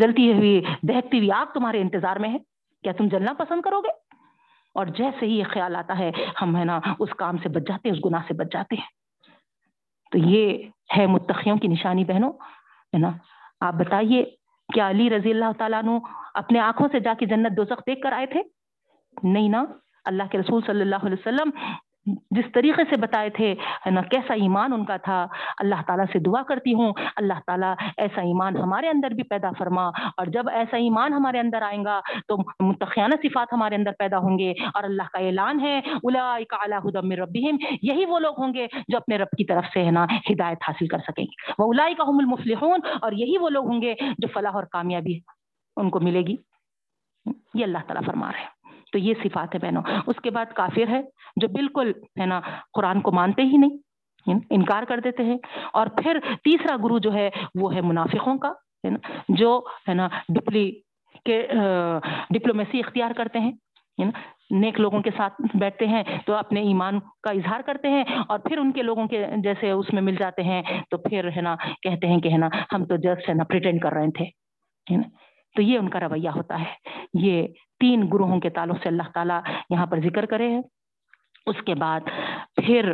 جلتی 0.01 0.33
ہوئی 0.33 0.65
دہتی 0.83 1.19
ہوئی 1.19 1.33
آگ 1.33 1.47
تمہارے 1.55 1.81
انتظار 1.81 2.17
میں 2.17 2.29
ہے۔ 2.29 2.39
کیا 2.83 2.93
تم 2.93 3.09
جلنا 3.09 3.33
پسند 3.33 3.61
کرو 3.61 3.81
گے؟ 3.81 4.17
اور 4.75 4.87
جیسے 4.87 5.27
ہی 5.27 5.39
یہ 5.39 5.45
خیال 5.45 5.77
آتا 5.77 5.99
ہے، 5.99 6.11
ہم 6.43 6.57
ہے 6.57 6.65
نا، 6.65 6.81
اس 6.99 7.11
کام 7.11 7.39
سے 7.39 7.49
بچ 7.49 7.63
جاتے 7.69 7.89
ہیں، 7.89 7.97
اس 7.97 8.05
گناہ 8.05 8.23
سے 8.29 8.35
بچ 8.35 8.47
جاتے 8.53 8.77
ہیں۔ 8.77 8.87
تو 10.11 10.19
یہ 10.19 10.69
ہے 10.97 11.07
متقیوں 11.07 11.57
کی 11.57 11.69
نشانی 11.69 12.05
بہنوں، 12.05 12.33
ہے 12.95 12.99
نا 12.99 13.09
آپ 13.63 13.75
بتائیے، 13.75 14.25
کیا 14.75 14.89
علی 14.91 15.11
رضی 15.11 15.31
اللہ 15.31 15.53
تعالیٰ 15.59 15.83
نے 15.83 15.99
اپنے 16.35 16.59
آنکھوں 16.61 16.89
سے 16.93 17.01
جا 17.01 17.15
کے 17.19 17.27
جنت 17.27 17.57
دوزخ 17.57 17.81
دیکھ 17.87 18.01
کر 18.01 18.13
آئے 18.13 18.27
تھے؟ 18.27 18.43
نہیں 19.23 19.49
نا؟ 19.49 19.65
اللہ 20.05 20.23
کے 20.31 20.39
رسول 20.39 20.63
صلی 20.67 20.81
اللہ 20.81 21.05
علیہ 21.05 21.21
وسلم 21.21 21.51
جس 22.07 22.45
طریقے 22.55 22.83
سے 22.85 23.01
بتائے 23.01 23.31
تھے 23.31 23.55
نا، 23.87 24.03
کیسا 24.03 24.35
ایمان 24.35 24.73
ان 24.73 24.85
کا 24.85 24.97
تھا۔ 24.97 25.27
اللہ 25.59 25.75
تعالیٰ 25.87 26.05
سے 26.13 26.19
دعا 26.19 26.43
کرتی 26.43 26.75
ہوں۔ 26.75 26.93
اللہ 27.17 27.33
تعالیٰ 27.47 27.75
ایسا 27.97 28.21
ایمان 28.21 28.57
ہمارے 28.57 28.89
اندر 28.89 29.11
بھی 29.11 29.23
پیدا 29.23 29.51
فرما۔ 29.59 29.89
اور 29.89 30.27
جب 30.27 30.49
ایسا 30.49 30.77
ایمان 30.77 31.13
ہمارے 31.13 31.41
اندر 31.41 31.63
آئیں 31.63 31.85
گا 31.85 32.01
تو 32.29 32.37
متخیانہ 32.67 33.15
صفات 33.23 33.53
ہمارے 33.53 33.75
اندر 33.75 33.91
پیدا 33.99 34.19
ہوں 34.19 34.39
گے۔ 34.39 34.51
اور 34.51 34.85
اللہ 34.85 35.03
کا 35.13 35.19
اعلان 35.19 35.61
ہے 35.61 35.81
من 37.03 37.13
ربہم۔ 37.13 37.57
یہی 37.83 38.05
وہ 38.05 38.19
لوگ 38.19 38.35
ہوں 38.39 38.55
گے 38.55 38.67
جو 38.89 38.97
اپنے 38.97 39.19
رب 39.19 39.37
کی 39.39 39.45
طرف 39.45 39.65
سے، 39.75 39.85
ہے 39.85 39.91
نا، 39.91 40.05
ہدایت 40.05 40.59
حاصل 40.69 40.87
کر 40.87 40.99
سکیں 40.99 41.25
گے۔ 41.25 41.53
وہ 41.59 41.73
الائی 41.73 41.95
کا 41.95 42.05
المفلحون۔ 42.07 42.81
اور 43.01 43.13
یہی 43.13 43.39
وہ 43.39 43.49
لوگ 43.49 43.67
ہوں 43.67 43.83
گے 43.83 43.95
جو 44.19 44.29
فلاح 44.35 44.53
اور 44.55 44.65
کامیابی 44.65 45.19
ان 45.77 45.91
کو 45.91 46.01
ملے 46.01 46.23
گی۔ 46.23 46.37
یہ 47.55 47.65
اللہ 47.65 47.79
تعالیٰ 47.79 48.03
فرما 48.07 48.33
رہے 48.33 48.41
ہیں۔ 48.41 48.62
تو 48.93 48.99
یہ 48.99 49.15
صفات 49.23 49.55
ہے 49.55 49.59
بہنوں۔ 49.59 49.83
اس 50.07 50.21
کے 50.23 50.31
بعد 50.31 50.47
کافر 50.55 50.89
ہے 50.89 51.01
جو 51.37 51.49
بالکل 51.49 51.93
ہے 52.21 52.27
نا 52.27 52.41
قرآن 52.73 53.01
کو 53.01 53.13
مانتے 53.13 53.43
ہی 53.43 53.57
نہیں 53.57 53.77
یعنی 54.27 54.41
انکار 54.51 54.83
کر 54.83 55.01
دیتے 55.01 55.25
ہیں۔ 55.25 55.39
اور 55.73 55.87
پھر 55.87 56.19
تیسرا 56.45 56.77
گرو 56.77 56.99
جو 56.99 57.13
ہے 57.15 57.31
وہ 57.61 57.75
ہے 57.75 57.81
منافقوں 57.81 58.39
کا، 58.39 58.49
ہے 58.85 58.91
نا، 58.91 58.99
جو 59.29 59.61
ہے 59.89 59.95
نا 59.95 60.09
ڈپلی 60.29 60.81
کے 61.25 61.47
ڈپلومیسی 62.31 62.81
اختیار 62.81 63.11
کرتے 63.17 63.39
ہیں۔ 63.39 63.53
یعنی 63.99 64.11
نیک 64.51 64.81
لوگوں 64.81 65.01
کے 65.03 65.11
ساتھ 65.17 65.43
بیٹھتے 65.55 65.87
ہیں 65.87 66.03
تو 66.27 66.35
اپنے 66.35 66.61
ایمان 66.61 67.01
کا 67.01 67.31
اظہار 67.31 67.61
کرتے 67.61 67.89
ہیں 67.89 68.05
اور 68.29 68.39
پھر 68.39 68.59
ان 68.59 68.73
کے 68.73 68.83
لوگوں 68.83 69.07
کے 69.07 69.27
جیسے 69.37 69.71
اس 69.71 69.93
میں 69.93 70.03
مل 70.03 70.17
جاتے 70.17 70.43
ہیں 70.43 70.63
تو 70.91 70.99
پھر 70.99 71.29
ہے 71.37 71.41
نا 71.41 71.57
کہتے 71.83 72.07
ہیں 72.07 72.21
کہ 72.21 72.29
ہے 72.29 72.37
نا 72.37 72.49
ہم 72.73 72.85
تو 72.85 72.97
جسٹ 72.97 73.29
ہے 73.29 73.35
نا 73.35 73.45
پریٹینڈ 73.45 73.81
کر 73.81 73.93
رہے 73.93 74.11
تھے 74.11 74.27
تو 75.57 75.63
یہ 75.63 75.79
ان 75.79 75.89
کا 75.89 76.01
رویہ 76.01 76.29
ہوتا 76.29 76.61
ہے۔ 76.61 76.75
یہ 77.15 77.47
تین 77.81 78.09
گروہوں 78.13 78.41
کے 78.41 78.51
تعلق 78.51 78.77
سے 78.83 78.89
اللہ 78.89 79.11
تعالیٰ 79.15 79.41
یہاں 79.71 79.87
پر 79.87 80.01
ذکر 80.01 80.27
کرے 80.27 80.49
ہیں۔ 80.49 80.63
اس 81.47 81.57
کے 81.67 81.75
بعد 81.75 82.01
پھر 82.57 82.93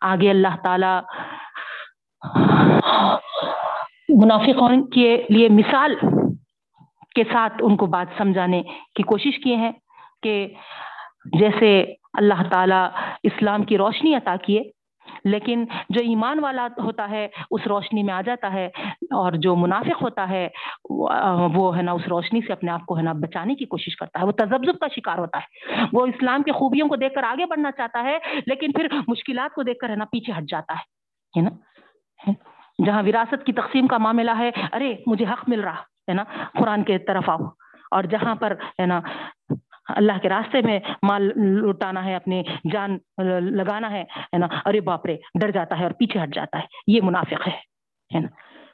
آگے 0.00 0.30
اللہ 0.30 0.56
تعالی 0.64 0.98
منافقوں 4.08 4.86
کے 4.86 5.22
لیے 5.30 5.48
مثال 5.48 5.94
کے 7.14 7.24
ساتھ 7.32 7.54
ان 7.60 7.76
کو 7.76 7.86
بات 7.86 8.06
سمجھانے 8.18 8.62
کی 8.94 9.02
کوشش 9.02 9.44
کیے 9.44 9.56
ہیں 9.56 9.72
کہ 10.22 10.48
جیسے 11.38 11.94
اللہ 12.12 12.42
تعالیٰ 12.52 12.88
اسلام 13.22 13.64
کی 13.64 13.78
روشنی 13.78 14.14
عطا 14.14 14.36
کیے 14.42 14.62
لیکن 15.24 15.64
جو 15.88 16.00
ایمان 16.00 16.38
والا 16.38 16.68
ہوتا 16.78 17.10
ہے، 17.10 17.28
اس 17.50 17.66
روشنی 17.66 18.02
میں 18.02 18.14
آ 18.14 18.20
جاتا 18.20 18.52
ہے 18.52 18.66
اور 19.00 19.32
جو 19.32 19.56
منافق 19.56 20.02
ہوتا 20.02 20.28
ہے، 20.28 20.48
وہ 21.54 21.76
ہے 21.76 21.82
نا، 21.82 21.92
اس 21.92 22.02
روشنی 22.10 22.40
سے 22.46 22.52
اپنے 22.52 22.70
آپ 22.70 22.86
کو 22.86 22.98
ہے 22.98 23.02
نا 23.02 23.12
بچانے 23.12 23.54
کی 23.54 23.64
کوشش 23.64 23.96
کرتا 23.96 24.20
ہے۔ 24.20 24.24
وہ 24.24 24.32
تجزب 24.32 24.78
کا 24.78 24.86
شکار 24.96 25.18
ہوتا 25.18 25.38
ہے۔ 25.38 25.82
وہ 25.92 26.06
اسلام 26.06 26.42
کی 26.42 26.52
خوبیوں 26.52 26.88
کو 26.88 26.96
دیکھ 26.96 27.14
کر 27.14 27.22
آگے 27.22 27.46
بڑھنا 27.46 27.70
چاہتا 27.72 28.02
ہے، 28.02 28.18
لیکن 28.46 28.72
پھر 28.72 28.86
مشکلات 29.08 29.54
کو 29.54 29.62
دیکھ 29.62 29.78
کر 29.78 29.90
ہے 29.90 29.96
نا 29.96 30.04
پیچھے 30.04 30.32
ہٹ 30.38 30.44
جاتا 30.48 30.74
ہے۔ 30.74 31.40
نا؟ 31.40 31.50
جہاں 32.86 33.02
وراثت 33.02 33.46
کی 33.46 33.52
تقسیم 33.52 33.86
کا 33.86 33.98
معاملہ 33.98 34.30
ہے، 34.38 34.50
ارے، 34.72 34.94
مجھے 35.06 35.24
حق 35.24 35.48
مل 35.48 35.60
رہا، 35.60 35.80
ہے 36.08 36.12
نا؟ 36.12 36.24
قرآن 36.58 36.82
کے 36.82 36.98
طرف 36.98 37.30
آؤ۔ 37.30 37.38
اور 37.90 38.04
جہاں 38.04 38.34
پر 38.34 38.54
ہے 38.80 38.86
نا 38.86 39.00
اللہ 39.88 40.12
کے 40.22 40.28
راستے 40.28 40.62
میں 40.62 40.80
مال 41.02 41.22
لٹانا 41.36 42.04
ہے، 42.04 42.14
اپنی 42.14 42.42
جان 42.72 42.98
لگانا 43.40 43.90
ہے 43.90 44.04
نا؟ 44.38 44.46
ارے 44.66 44.80
باپ 44.80 45.06
رے 45.06 45.16
ڈر 45.40 45.50
جاتا 45.50 45.78
ہے 45.78 45.82
اور 45.84 45.90
پیچھے 45.90 46.22
ہٹ 46.22 46.34
جاتا 46.34 46.58
ہے۔ 46.58 46.64
یہ 46.86 47.00
منافق 47.02 47.48
ہے 47.48 48.20
نا؟ 48.20 48.28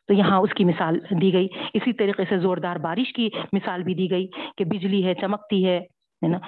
تو 0.09 0.15
یہاں 0.15 0.39
اس 0.39 0.55
کی 0.55 0.65
مثال 0.65 0.99
دی 1.11 1.33
گئی۔ 1.33 1.49
اسی 1.75 1.93
طریقے 1.93 2.25
سے 2.29 2.39
زوردار 2.39 2.77
بارش 2.77 3.13
کی 3.13 3.31
مثال 3.53 3.83
بھی 3.83 3.95
دی 3.95 4.11
گئی 4.11 4.27
کہ 4.57 4.65
بجلی 4.65 5.07
ہے، 5.07 5.15
چمکتی 5.15 5.69
ہے 5.69 5.81
نا؟ 6.29 6.39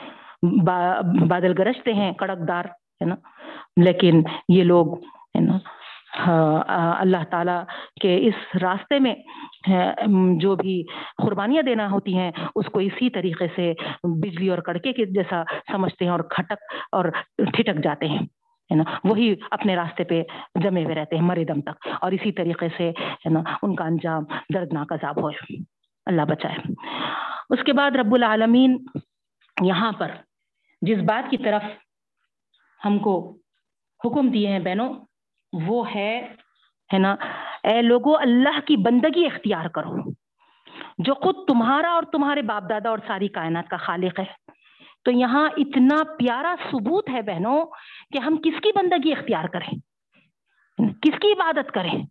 بادل 1.28 1.54
گرجتے 1.58 1.94
ہیں 1.94 2.12
کڑک 2.12 2.48
دار 2.48 2.64
ہے 2.64 3.04
نا؟ 3.04 3.14
لیکن 3.76 4.22
یہ 4.48 4.64
لوگ، 4.64 4.98
ہے 5.04 5.40
نا؟ 5.40 5.58
ہاں، 6.12 6.94
اللہ 7.00 7.22
تعالیٰ 7.30 7.62
کے 8.00 8.16
اس 8.28 8.34
راستے 8.62 8.98
میں 8.98 9.14
جو 10.40 10.54
بھی 10.56 10.82
قربانیاں 11.22 11.62
دینا 11.62 11.90
ہوتی 11.90 12.16
ہیں، 12.16 12.30
اس 12.54 12.66
کو 12.72 12.78
اسی 12.80 13.08
طریقے 13.10 13.46
سے 13.54 13.72
بجلی 14.20 14.48
اور 14.48 14.58
کڑکے 14.66 14.92
کے 14.92 15.04
جیسا 15.14 15.42
سمجھتے 15.72 16.04
ہیں 16.04 16.12
اور 16.12 16.20
کھٹک 16.30 16.74
اور 16.92 17.04
ٹھٹک 17.38 17.82
جاتے 17.84 18.08
ہیں، 18.08 18.18
ہے 18.70 18.76
نا؟ 18.76 18.84
وہی 19.04 19.34
اپنے 19.50 19.76
راستے 19.76 20.04
پہ 20.04 20.22
جمے 20.62 20.84
ہوئے 20.84 20.94
رہتے 20.94 21.16
ہیں، 21.16 21.22
مرے 21.22 21.44
دم 21.44 21.60
تک، 21.60 21.88
اور 22.00 22.12
اسی 22.12 22.32
طریقے 22.32 22.68
سے، 22.76 22.90
ہے 23.24 23.30
نا، 23.30 23.42
ان 23.62 23.74
کا 23.76 23.84
انجام 23.84 24.24
دردناک 24.54 24.92
عذاب 24.92 25.22
ہو، 25.22 25.30
اللہ 26.06 26.24
بچائے۔ 26.28 26.72
اس 27.50 27.64
کے 27.66 27.72
بعد 27.72 27.96
رب 27.96 28.14
العالمین 28.14 28.76
یہاں 29.56 29.90
پر 29.92 30.10
جس 30.82 30.98
بات 31.06 31.30
کی 31.30 31.36
طرف 31.36 31.62
ہم 32.80 32.98
کو 32.98 33.14
حکم 34.00 34.28
دیے 34.30 34.48
ہیں 34.48 34.58
بہنوں 34.58 34.88
وہ 35.53 35.94
ہے 35.94 36.34
ہے 36.92 36.98
نا، 36.98 37.16
اے 37.62 37.82
لوگو، 37.82 38.16
اللہ 38.16 38.61
کی 38.66 38.76
بندگی 38.76 39.26
اختیار 39.26 39.64
کرو۔ 39.64 40.12
جو 40.98 41.14
خود 41.14 41.36
تمہارا 41.46 41.92
اور 41.92 42.03
تمہارے 42.03 42.42
باپ 42.42 42.62
دادا 42.68 42.88
اور 42.88 42.98
ساری 43.07 43.28
کائنات 43.28 43.68
کا 43.68 43.76
خالق 43.76 44.20
ہے۔ 44.20 44.24
تو 45.05 45.11
یہاں 45.11 45.48
اتنا 45.57 45.96
پیارا 46.18 46.55
ثبوت 46.70 47.11
ہے 47.11 47.22
بہنوں 47.22 47.66
کہ 48.12 48.18
ہم 48.18 48.36
کس 48.36 48.61
کی 48.62 48.72
بندگی 48.76 49.12
اختیار 49.12 49.44
کریں؟ 49.44 49.74
کس 51.03 51.18
کی 51.20 51.32
عبادت 51.32 51.72
کریں؟ 51.72 52.03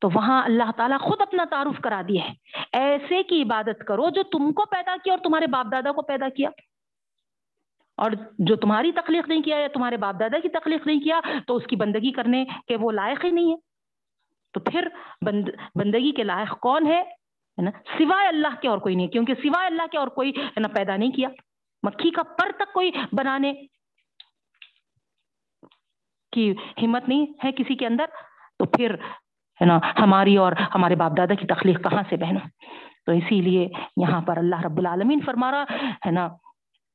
تو 0.00 0.08
وہاں 0.14 0.42
اللہ 0.42 0.70
تعالیٰ 0.76 1.00
خود 1.00 1.20
اپنا 1.20 1.44
تعارف 1.50 1.80
کرا 1.80 2.02
دیا 2.08 2.28
ہے 2.28 2.34
ایسے 2.72 3.22
کی 3.22 3.42
عبادت 3.42 3.84
کرو 3.86 4.10
جو 4.10 4.22
تم 4.22 4.52
کو 4.52 4.64
پیدا 4.64 4.96
کیا 5.04 5.12
اور 5.12 5.18
تمہارے 5.18 5.46
باپ 5.46 5.66
دادا 5.72 5.92
کو 5.92 6.02
پیدا 6.02 6.28
کیا۔ 6.28 6.50
اور 7.96 8.10
جو 8.38 8.56
تمہاری 8.56 8.92
تخلیق 8.92 9.28
نہیں 9.28 9.42
کیا 9.42 9.56
یا 9.56 9.68
تمہارے 9.74 9.96
باپ 9.96 10.20
دادا 10.20 10.38
کی 10.38 10.48
تخلیق 10.48 10.86
نہیں 10.86 11.00
کیا، 11.00 11.20
تو 11.46 11.56
اس 11.56 11.66
کی 11.66 11.76
بندگی 11.76 12.12
کرنے 12.12 12.44
کے 12.66 12.76
وہ 12.76 12.92
لائق 12.92 13.24
ہی 13.24 13.30
نہیں 13.30 13.50
ہے۔ 13.50 13.56
تو 14.52 14.60
پھر 14.60 14.88
بند، 15.26 15.48
بندگی 15.74 16.12
کے 16.12 16.22
لائق 16.22 16.60
کون 16.60 16.86
ہے؟ 16.86 17.02
نا؟ 17.62 17.70
سوائے 17.98 18.28
اللہ 18.28 18.60
کے 18.60 18.68
اور 18.68 18.78
کوئی 18.78 18.94
نہیں، 18.94 19.06
کیونکہ 19.06 19.34
سوائے 19.34 19.66
اللہ 19.66 19.86
کے 19.92 19.98
اور 19.98 20.08
کوئی 20.08 20.32
ہے 20.38 20.60
نا 20.60 20.68
پیدا 20.68 20.96
نہیں 20.96 21.10
کیا۔ 21.10 21.28
مکھی 21.82 22.10
کا 22.10 22.22
پر 22.22 22.52
تک 22.58 22.72
کوئی 22.72 22.90
بنانے 23.12 23.52
کی 26.32 26.54
ہمت 26.82 27.08
نہیں 27.08 27.26
ہے 27.44 27.52
کسی 27.52 27.74
کے 27.74 27.86
اندر۔ 27.86 28.04
تو 28.58 28.64
پھر 28.64 28.94
ہے 29.60 29.64
نا 29.64 29.78
ہماری 29.98 30.36
اور 30.36 30.52
ہمارے 30.74 30.94
باپ 30.94 31.12
دادا 31.16 31.34
کی 31.34 31.46
تخلیق 31.46 31.82
کہاں 31.82 32.02
سے 32.08 32.16
بہنوں؟ 32.16 32.48
تو 33.06 33.12
اسی 33.12 33.40
لیے 33.40 33.68
یہاں 33.96 34.20
پر 34.20 34.36
اللہ 34.36 34.60
رب 34.60 34.78
العالمین 34.78 35.20
فرما 35.24 35.50
رہا 35.50 35.64
ہے 36.06 36.10
نا 36.10 36.28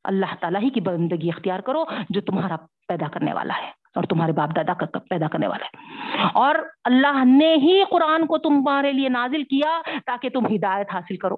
اللہ 0.03 0.35
تعالیٰ 0.39 0.61
ہی 0.61 0.69
کی 0.69 0.81
بندگی 0.81 1.29
اختیار 1.29 1.59
کرو 1.59 1.83
جو 2.09 2.21
تمہارا 2.21 2.55
پیدا 2.87 3.07
کرنے 3.07 3.33
والا 3.33 3.53
ہے 3.57 3.71
اور 3.95 4.03
تمہارے 4.03 4.31
باپ 4.31 4.55
دادا 4.55 4.73
کا 4.73 4.99
پیدا 5.09 5.27
کرنے 5.27 5.47
والا 5.47 5.65
ہے۔ 5.65 6.01
اور 6.33 6.55
اللہ 6.83 7.25
نے 7.25 7.55
ہی 7.55 7.83
قرآن 7.89 8.27
کو 8.27 8.37
تمہارے 8.37 8.91
لیے 8.91 9.09
نازل 9.09 9.43
کیا 9.43 9.81
تاکہ 10.05 10.29
تم 10.29 10.45
ہدایت 10.45 10.87
حاصل 10.93 11.17
کرو۔ 11.17 11.35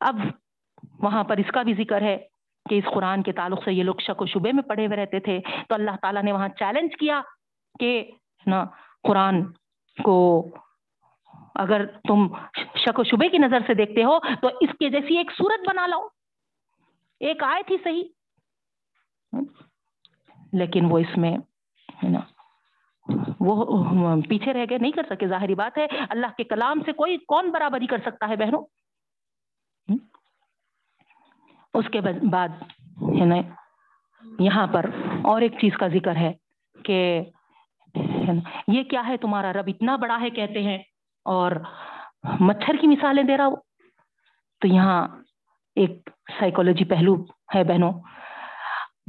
اب 0.00 0.16
وہاں 0.98 1.24
پر 1.24 1.36
اس 1.36 1.50
کا 1.52 1.62
بھی 1.62 1.74
ذکر 1.74 2.02
ہے 2.02 2.18
کہ 2.70 2.74
اس 2.74 2.84
قرآن 2.94 3.22
کے 3.22 3.32
تعلق 3.32 3.64
سے 3.64 3.72
یہ 3.72 3.82
لوگ 3.82 3.94
شک 4.00 4.22
و 4.22 4.26
شبے 4.26 4.52
میں 4.52 4.62
پڑے 4.62 4.86
ہوئے 4.86 4.96
رہتے 4.96 5.20
تھے۔ 5.20 5.40
تو 5.68 5.74
اللہ 5.74 5.90
تعالیٰ 6.02 6.22
نے 6.22 6.32
وہاں 6.32 6.48
چیلنج 6.48 6.96
کیا 6.96 7.22
کہ 7.78 8.10
نا 8.46 8.64
قرآن 9.02 9.44
کو 10.04 10.48
اگر 11.54 11.86
تم 12.08 12.26
شک 12.76 12.98
و 12.98 13.04
شبے 13.04 13.28
کی 13.28 13.38
نظر 13.38 13.58
سے 13.66 13.74
دیکھتے 13.74 14.04
ہو، 14.04 14.18
تو 14.18 14.48
اس 14.60 14.70
کے 14.78 14.90
جیسی 14.90 15.16
ایک 15.18 15.30
صورت 15.38 15.68
بنا 15.68 15.86
لو 15.86 16.08
ایک 17.20 17.42
آئے 17.42 17.62
تھی 17.62 17.76
صحیح۔ 17.84 18.04
لیکن 20.52 20.84
وہ 20.84 20.98
اس 20.98 21.16
میں 21.16 21.36
وہ 23.40 24.20
پیچھے 24.28 24.52
رہ 24.52 24.64
گئے، 24.70 24.78
نہیں 24.78 24.92
کر 24.92 25.02
سکے۔ 25.10 25.26
ظاہری 25.26 25.54
بات 25.54 25.78
ہے، 25.78 25.86
اللہ 26.10 26.26
کے 26.36 26.44
کلام 26.44 26.80
سے 26.84 26.92
کوئی 26.92 27.16
کون 27.28 27.50
برابری 27.50 27.86
کر 27.86 27.98
سکتا 28.04 28.28
ہے 28.28 28.36
بہنوں؟ 28.36 28.62
اس 31.74 31.84
کے 31.92 32.00
بعد 32.30 32.48
ہے 33.20 33.24
نا، 33.24 33.36
یہاں 34.38 34.66
پر 34.66 34.86
اور 35.22 35.42
ایک 35.42 35.52
چیز 35.60 35.76
کا 35.76 35.88
ذکر 35.88 36.16
ہے 36.16 36.32
کہ 36.84 37.22
یہ 38.68 38.82
کیا 38.82 39.06
ہے 39.06 39.16
تمہارا 39.16 39.52
رب؟ 39.52 39.64
اتنا 39.66 39.96
بڑا 39.96 40.20
ہے، 40.20 40.30
کہتے 40.30 40.62
ہیں۔ 40.62 40.78
اور 41.24 41.52
مچھر 42.40 42.74
کی 42.80 42.86
مثالیں 42.86 43.22
دے 43.22 43.36
رہا 43.36 43.46
ہو 43.46 43.56
تو 44.60 44.68
یہاں 44.68 45.08
ایک 45.76 46.10
سائیکولوجی 46.38 46.84
پہلو 46.84 47.14
ہے 47.54 47.64
بہنوں۔ 47.64 47.92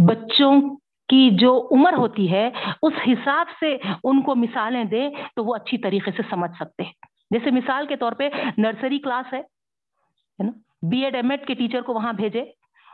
بچوں 0.08 0.62
کی 1.10 1.30
جو 1.32 1.68
عمر 1.72 1.94
ہوتی 1.94 2.32
ہے، 2.32 2.50
اس 2.82 2.94
حساب 3.08 3.48
سے 3.60 3.78
ان 4.04 4.22
کو 4.22 4.36
مثالیں 4.36 4.84
دے 4.84 5.10
تو 5.36 5.46
وہ 5.46 5.56
اچھی 5.56 5.78
طریقے 5.78 6.12
سے 6.12 6.22
سمجھ 6.30 6.52
سکتے 6.52 6.84
ہیں۔ 6.84 6.92
جیسے 7.32 7.52
مثال 7.52 7.88
کے 7.88 7.96
طور 7.96 8.12
پہ 8.12 8.30
نرسری 8.58 9.00
کلاس 9.00 9.34
ہے 9.34 9.42
نا؟ 10.40 10.52
بی 10.90 11.04
ایڈ، 11.04 11.16
ایم 11.16 11.30
ایڈ 11.30 11.48
کے 11.48 11.54
ٹیچر 11.54 11.82
کو 11.82 11.94
وہاں 11.94 12.14
بھیجے 12.14 12.42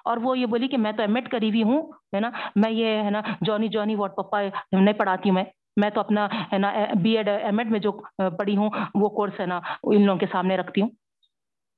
اور 0.06 0.18
وہ 0.18 0.38
یہ 0.38 0.46
بولی 0.46 0.68
کہ 0.68 0.78
میں 0.78 0.92
تو 0.92 1.02
ایم 1.02 1.16
ایڈ 1.16 1.30
کری 1.30 1.50
ہوئی 1.50 1.64
ہوں، 1.64 1.82
ہے 2.16 2.20
نا؟ 2.20 2.30
میں 2.56 2.72
یہ، 2.72 3.04
ہے 3.04 3.10
نا؟ 3.10 3.22
جونی 3.42 3.68
جونی، 3.68 3.96
واٹ 3.96 4.16
پپا 4.16 4.42
نہیں 4.72 4.94
پڑھاتی 4.94 5.30
ہوں 5.30 5.36
میں۔ 5.36 5.44
میں 5.82 5.90
تو 5.90 6.00
اپنا 6.00 6.28
ہے 6.54 6.58
نا 6.58 6.72
بی 7.02 7.18
ایڈ 7.18 7.30
ایم 7.30 7.58
ایڈ 7.60 7.72
میں 7.72 7.80
جو 7.80 7.92
پڑھی 8.40 8.58
ہوں، 8.58 8.70
وہ 8.96 9.10
کورس 9.10 9.40
ہے 9.40 9.46
نا، 9.46 9.60
ان 9.84 10.06
لوگوں 10.06 10.20
کے 10.20 10.26
سامنے 10.32 10.58
رکھتی 10.58 10.82
ہوں۔ 10.82 10.90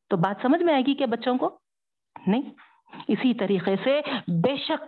تو 0.10 0.18
بات 0.18 0.42
سمجھ 0.42 0.64
میں 0.64 0.74
آئے 0.74 0.84
گی 0.86 0.94
کہ 0.94 1.06
بچوں 1.06 1.38
کو؟ 1.38 1.50
نہیں۔ 2.28 2.50
اسی 3.08 3.34
طریقے 3.34 3.76
سے 3.84 4.02
بے 4.44 4.56
شک، 4.58 4.84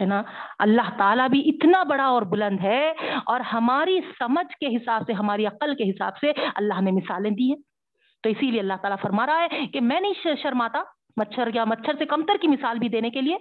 ہے 0.00 0.06
نا، 0.06 0.22
اللہ 0.58 0.88
تعالیٰ 0.98 1.28
بھی 1.28 1.40
اتنا 1.48 1.82
بڑا 1.82 2.04
اور 2.04 2.22
بلند 2.22 2.60
ہے، 2.60 2.92
اور 3.26 3.40
ہماری 3.52 3.98
سمجھ 4.18 4.56
کے 4.56 4.76
حساب 4.76 5.02
سے، 5.06 5.12
ہماری 5.12 5.46
عقل 5.46 5.74
کے 5.74 5.90
حساب 5.90 6.16
سے 6.18 6.32
اللہ 6.54 6.80
نے 6.80 6.90
مثالیں 6.90 7.30
دی 7.30 7.48
ہیں۔ 7.50 7.60
تو 8.22 8.28
اسی 8.28 8.50
لیے 8.50 8.60
اللہ 8.60 8.78
تعالیٰ 8.82 8.96
فرما 9.02 9.26
رہا 9.26 9.42
ہے 9.42 9.66
کہ 9.66 9.80
میں 9.80 10.00
نہیں 10.00 10.36
شرماتا 10.42 10.82
مچھر، 11.16 11.48
یا 11.54 11.64
مچھر 11.64 11.94
سے 11.98 12.06
کمتر 12.06 12.36
کی 12.40 12.48
مثال 12.48 12.78
بھی 12.78 12.88
دینے 12.88 13.10
کے 13.10 13.20
لیے، 13.20 13.36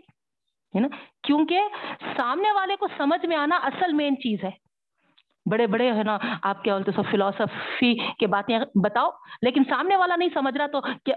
ہے 0.75 0.80
نا۔ 0.80 0.88
کیونکہ 1.23 1.59
سامنے 2.17 2.51
والے 2.51 2.75
کو 2.75 2.88
سمجھ 2.97 3.25
میں 3.25 3.38
آنا 3.38 3.55
اصل 3.63 3.93
مین 3.93 4.15
چیز 4.17 4.43
ہے۔ 4.43 4.51
بڑے 5.52 5.68
بڑے 5.68 5.93
ہے 5.93 6.04
نا، 6.04 6.18
آپ 6.41 6.64
کیا 6.64 6.74
بولتے 6.74 6.91
سو 6.91 7.02
فلاسفی 7.04 8.14
کے 8.14 8.28
باتیں 8.28 8.60
بتاؤ، 8.84 9.10
لیکن 9.41 9.64
سامنے 9.70 9.95
والا 9.95 10.16
نہیں 10.16 10.30
سمجھ 10.34 10.58
رہا 10.58 10.68
تو 10.68 10.82
کیا 10.82 11.16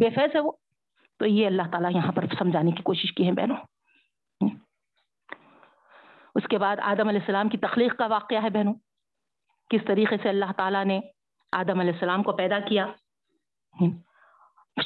بے 0.00 0.10
فیض 0.10 0.34
ہے 0.34 0.40
وہ؟ 0.40 0.52
تو 1.18 1.26
یہ 1.26 1.46
اللہ 1.46 1.62
تعالیٰ 1.72 1.90
یہاں 1.94 2.12
پر 2.12 2.24
سمجھانے 2.38 2.70
کی 2.70 2.82
کوشش 2.82 3.12
کی 3.12 3.26
ہے 3.26 3.32
بہنوں۔ 3.32 3.56
اس 6.34 6.48
کے 6.50 6.58
بعد 6.58 6.76
آدم 6.82 7.08
علیہ 7.08 7.20
السلام 7.20 7.48
کی 7.48 7.58
تخلیق 7.58 7.96
کا 7.96 8.06
واقعہ 8.06 8.42
ہے 8.42 8.50
بہنوں۔ 8.50 8.74
کس 9.70 9.80
طریقے 9.86 10.16
سے 10.22 10.28
اللہ 10.28 10.52
تعالیٰ 10.56 10.84
نے 10.84 11.00
آدم 11.52 11.80
علیہ 11.80 11.92
السلام 11.92 12.22
کو 12.22 12.32
پیدا 12.32 12.58
کیا۔ 12.58 12.86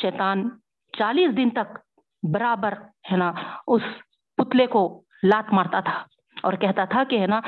شیطان 0.01 0.49
چالیس 0.99 1.37
دن 1.37 1.51
تک 1.51 1.79
برابر 2.33 2.75
ہے 3.13 3.17
نا، 3.17 3.33
اس 3.67 3.83
پتلے 4.37 4.67
کو 4.67 5.03
لات 5.23 5.53
مارتا 5.53 5.81
تھا 5.81 6.05
اور 6.43 6.53
کہتا 6.53 6.85
تھا 6.85 7.05
کہ 7.05 7.19
ہے 7.19 7.27
نا 7.27 7.41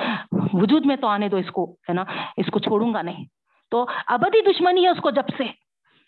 وجود 0.53 0.87
میں 0.87 0.97
تو 0.97 1.07
آنے 1.07 1.29
دو 1.29 1.37
اس 1.37 1.51
کو، 1.51 1.73
ہے 1.89 1.93
نا؟ 1.93 2.05
اس 2.37 2.47
کو 2.53 2.59
چھوڑوں 2.59 2.95
گا 2.95 3.03
نہیں۔ 3.03 3.25
تو 3.71 3.87
ابدی 4.07 4.53
دشمنی 4.53 4.85
ہے 4.85 4.89
اس 4.89 5.01
کو 5.01 5.11
جب 5.11 5.23
سے۔ 5.37 5.45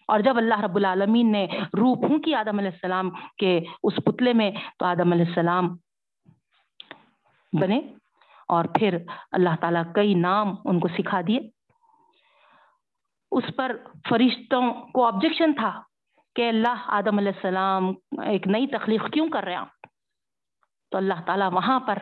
اور 0.09 0.20
جب 0.20 0.36
اللہ 0.36 0.61
رب 0.61 0.76
العالمین 0.76 1.32
نے 1.32 1.47
روح 1.62 1.95
پھونکی 1.95 2.34
آدم 2.34 2.59
علیہ 2.59 2.70
السلام 2.70 3.11
کے 3.38 3.61
اس 3.82 3.92
پتلے 3.97 4.32
میں، 4.32 4.51
تو 4.78 4.86
آدم 4.86 5.12
علیہ 5.12 5.24
السلام 5.26 5.76
بنے۔ 7.61 7.80
اور 8.49 8.64
پھر 8.64 8.99
اللہ 9.32 9.49
تعالیٰ 9.61 9.82
کئی 9.95 10.14
نام 10.14 10.55
ان 10.64 10.80
کو 10.80 10.88
سکھا 10.88 11.20
دیے۔ 11.26 11.40
اس 13.32 13.45
پر 13.57 13.76
فرشتوں 14.09 14.72
کو 14.72 15.05
آبجیکشن 15.05 15.53
تھا 15.53 15.82
کہ 16.36 16.49
اللہ 16.49 16.84
آدم 16.86 17.18
علیہ 17.18 17.32
السلام 17.34 17.92
ایک 18.22 18.47
نئی 18.47 18.66
تخلیق 18.66 19.12
کیوں 19.12 19.28
کر 19.28 19.45
رہے 19.45 19.57
ہیں؟ 19.57 19.84
تو 20.95 20.99
اللہ 20.99 21.20
تعالیٰ 21.26 21.53
وہاں 21.53 21.80
پر 21.80 21.99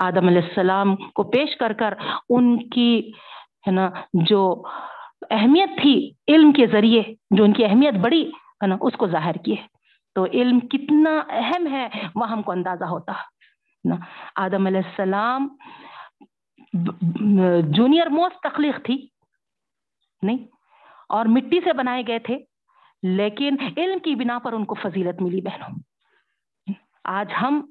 آدم 0.00 0.26
علیہ 0.28 0.42
السلام 0.42 0.96
کو 0.96 1.22
پیش 1.22 1.56
کر 1.56 1.72
کر 1.72 1.94
ان 2.28 2.68
کی، 2.68 3.12
ہے 3.66 3.70
نا، 3.70 3.90
جو 4.12 4.62
اہمیت 5.30 5.70
تھی 5.80 6.10
علم 6.28 6.52
کے 6.52 6.66
ذریعے، 6.66 7.02
جو 7.30 7.44
ان 7.44 7.52
کی 7.52 7.64
اہمیت 7.64 7.94
بڑی 7.94 8.28
ہے 8.28 8.66
نا، 8.66 8.76
اس 8.80 8.96
کو 8.96 9.06
ظاہر 9.06 9.32
کیے۔ 9.32 9.56
تو 10.14 10.24
علم 10.24 10.60
کتنا 10.60 11.10
اہم 11.28 11.66
ہے 11.66 11.88
وہ 12.14 12.30
ہم 12.30 12.42
کو 12.42 12.52
اندازہ 12.52 12.84
ہوتا 12.84 13.12
نا۔ 13.84 13.96
آدم 14.36 14.66
علیہ 14.66 14.80
السلام 14.84 15.48
جونیئر 17.60 18.06
موسٹ 18.06 18.40
تخلیق 18.42 18.84
تھی، 18.84 19.08
نہیں؟ 20.22 20.38
اور 21.08 21.26
مٹی 21.26 21.60
سے 21.64 21.72
بنائے 21.72 22.02
گئے 22.06 22.18
تھے، 22.18 22.38
لیکن 23.02 23.56
علم 23.76 23.98
کی 23.98 24.14
بنا 24.14 24.38
پر 24.38 24.52
ان 24.52 24.64
کو 24.64 24.74
فضیلت 24.74 25.22
ملی 25.22 25.40
بہنوں۔ 25.40 25.78
آج 27.04 27.32
ہم 27.42 27.69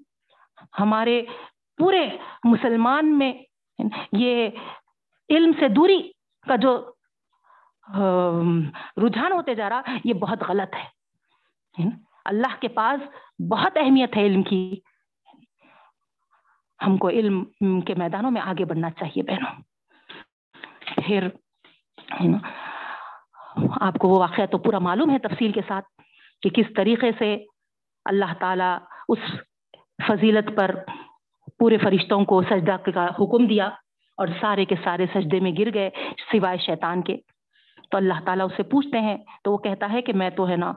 ہمارے 0.80 1.26
پورے 1.78 2.10
مسلمان 2.44 3.18
میں 3.18 3.34
یہ 4.12 4.50
علم 5.30 5.52
سے 5.60 5.68
دوری 5.68 6.12
کا 6.48 6.56
جو 6.56 6.92
رجحان 8.98 9.32
ہوتے 9.32 9.56
جا 9.56 9.70
رہا، 9.70 9.82
یہ 10.04 10.14
بہت 10.14 10.44
غلط 10.48 10.76
ہے۔ 10.76 10.86
اللہ 12.26 12.62
کے 12.62 12.68
پاس 12.68 13.10
بہت 13.50 13.78
اہمیت 13.78 14.18
ہے 14.18 14.22
علم 14.22 14.44
کی۔ 14.44 14.80
ہم 16.86 16.98
کو 16.98 17.10
علم 17.10 17.44
کے 17.82 17.94
میدانوں 17.98 18.32
میں 18.32 18.42
آگے 18.42 18.66
بڑھنا 18.66 18.92
چاہیے 18.92 19.24
بہنوں۔ 19.24 19.62
پھر 21.06 21.28
آپ 23.82 23.94
کو 23.94 24.08
وہ 24.08 24.20
واقعہ 24.20 24.46
تو 24.46 24.58
پورا 24.58 24.80
معلوم 24.80 25.10
ہے 25.10 25.20
تفصیل 25.20 25.52
کے 25.52 25.62
ساتھ 25.68 26.02
کہ 26.42 26.50
کس 26.50 26.66
طریقے 26.76 27.12
سے 27.20 27.46
اللہ 28.06 28.34
تعالیٰ 28.40 28.78
اس 29.10 29.20
فضیلت 30.08 30.58
پر 30.58 30.76
پورے 31.60 31.78
فرشتوں 31.78 32.26
کو 32.26 32.42
سجدہ 32.44 32.90
کا 32.96 33.06
حکم 33.06 33.48
دیا 33.48 33.66
اور 34.18 34.28
سارے 34.42 34.66
کے 34.66 34.76
سارے 34.84 35.06
سجدے 35.14 35.40
میں 35.40 35.52
گر 35.60 35.74
گئے 35.74 35.90
سوائے 36.32 36.58
شیطان 36.58 37.02
کے۔ 37.02 37.18
تو 37.92 37.98
اللہ 37.98 38.14
تعالیٰ 38.26 38.46
اسے 38.46 38.64
پوچھتے 38.64 39.00
ہیں، 39.00 39.18
تو 39.44 39.52
وہ 39.52 39.58
کہتا 39.58 39.92
ہے 39.92 40.02
کہ 40.02 40.14
میں 40.14 40.30
تو 40.30 40.48
ہے 40.48 40.56
نا 40.56 40.74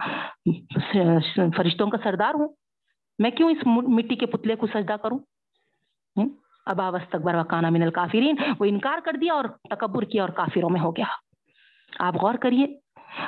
فرشتوں 1.57 1.91
کا 1.91 1.99
سردار 2.05 2.35
ہوں۔ 2.35 2.49
میں 3.19 3.31
کیوں 3.31 3.51
اس 3.51 3.67
مٹی 3.67 4.17
کے 4.17 4.27
پتلے 4.27 4.57
کو 4.57 4.67
سجدہ 4.67 4.97
کروں؟ 5.03 5.19
ابا 6.67 6.89
وسطبر 6.89 7.35
وکانہ 7.35 7.71
من 7.71 7.83
الکافرین۔ 7.83 8.35
وہ 8.59 8.65
انکار 8.65 8.99
کر 9.05 9.13
دیا 9.13 9.35
اور 9.35 9.45
تکبر 9.71 10.03
کیا 10.03 10.23
اور 10.23 10.31
کافروں 10.31 10.71
میں 10.71 10.81
ہو 10.81 10.91
گیا۔ 10.97 11.11
آپ 11.99 12.15
غور 12.15 12.35
کریے، 12.35 12.67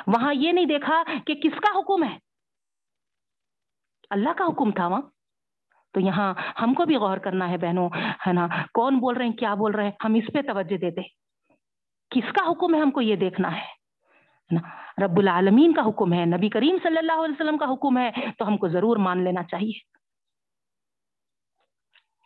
وہاں 0.07 0.33
یہ 0.33 0.51
نہیں 0.51 0.65
دیکھا 0.65 1.03
کہ 1.27 1.33
کس 1.35 1.59
کا 1.61 1.79
حکم 1.79 2.03
ہے؟ 2.03 2.17
اللہ 4.09 4.29
کا 4.37 4.45
حکم 4.45 4.71
تھا 4.71 4.87
وہاں۔ 4.87 5.01
تو 5.95 6.01
یہاں 6.01 6.33
ہم 6.61 6.73
کو 6.73 6.85
بھی 6.85 6.95
غور 6.95 7.17
کرنا 7.17 7.49
ہے 7.49 7.57
بہنوں، 7.57 7.89
ہے 8.27 8.33
نا؟ 8.33 8.47
کون 8.73 8.99
بول 8.99 9.17
رہے 9.17 9.25
ہیں، 9.25 9.33
کیا 9.33 9.53
بول 9.53 9.71
رہے 9.71 9.83
ہیں؟ 9.83 9.91
ہم 10.03 10.13
اس 10.13 10.27
پہ 10.33 10.41
توجہ 10.41 10.77
دیتے 10.77 11.01
کس 12.09 12.31
کا 12.33 12.51
حکم 12.51 12.75
ہے 12.75 12.79
ہم 12.79 12.91
کو 12.91 13.01
یہ 13.01 13.15
دیکھنا 13.15 13.55
ہے؟ 13.55 13.75
رب 15.03 15.17
العالمین 15.17 15.73
کا 15.73 15.81
حکم 15.87 16.13
ہے، 16.13 16.25
نبی 16.25 16.49
کریم 16.49 16.77
صلی 16.83 16.97
اللہ 16.97 17.11
علیہ 17.11 17.35
وسلم 17.39 17.57
کا 17.57 17.65
حکم 17.65 17.97
ہے، 17.97 18.11
تو 18.37 18.47
ہم 18.47 18.57
کو 18.57 18.67
ضرور 18.67 18.97
مان 18.97 19.23
لینا 19.23 19.43
چاہیے۔ 19.43 19.79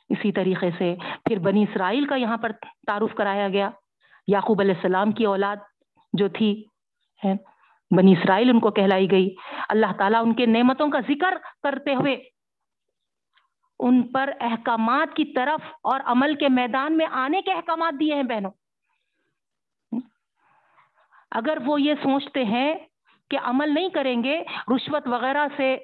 اسی 0.10 0.32
طریقے 0.32 0.70
سے 0.78 0.96
پھر 1.26 1.40
بنی 1.40 1.64
اسرائیل 1.64 2.06
کا 2.06 2.16
یہاں 2.16 2.38
پر 2.38 2.52
تعارف 2.88 3.16
کرایا 3.16 3.48
گیا۔ 3.48 3.70
یعقوب 4.28 4.62
علیہ 4.62 4.76
السلام 4.76 5.12
کی 5.12 5.26
اولاد 5.26 5.58
جو 6.14 6.28
تھی 6.28 6.64
بنی 7.98 8.12
اسرائیل 8.12 8.50
ان 8.50 8.60
کو 8.60 8.72
کہلائی 8.72 9.12
گئی۔ 9.12 9.36
اللہ 9.70 9.94
تعالیٰ 9.98 10.22
ان 10.22 10.34
کے 10.34 10.46
نعمتوں 10.46 10.90
کا 10.90 11.00
ذکر 11.00 11.38
کرتے 11.64 11.96
ہوئے 11.96 12.16
ان 13.80 14.08
پر 14.08 14.30
احکامات 14.40 15.16
کی 15.16 15.26
طرف 15.26 15.62
اور 15.84 16.00
عمل 16.06 16.36
کے 16.36 16.50
میدان 16.50 16.98
میں 16.98 17.06
آنے 17.12 17.42
کے 17.42 17.54
احکامات 17.54 18.00
دیے 18.00 18.16
ہیں 18.16 18.24
بہنوں۔ 18.24 18.52
اگر 21.32 21.58
وہ 21.66 21.82
یہ 21.82 21.94
سوچتے 21.94 22.46
ہیں 22.46 22.76
کہ 23.30 23.40
عمل 23.44 23.74
نہیں 23.74 23.90
کریں 23.90 24.24
گے، 24.24 24.44
رشوت 24.76 25.08
وغیرہ 25.08 25.48
سے 25.58 25.78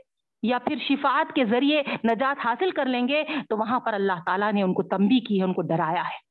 یا 0.43 0.59
پھر 0.59 0.75
شفاعت 0.79 1.35
کے 1.35 1.45
ذریعے 1.45 1.83
نجات 2.03 2.45
حاصل 2.45 2.71
کر 2.71 2.85
لیں 2.85 3.07
گے، 3.07 3.23
تو 3.49 3.57
وہاں 3.57 3.79
پر 3.79 3.93
اللہ 3.93 4.23
تعالیٰ 4.25 4.53
نے 4.53 4.61
ان 4.61 4.73
کو 4.73 4.83
تمبی 4.83 5.19
کی 5.19 5.39
ہے، 5.39 5.43
ان 5.43 5.53
کو 5.53 5.61
ڈرایا 5.61 6.03
ہے۔ 6.03 6.25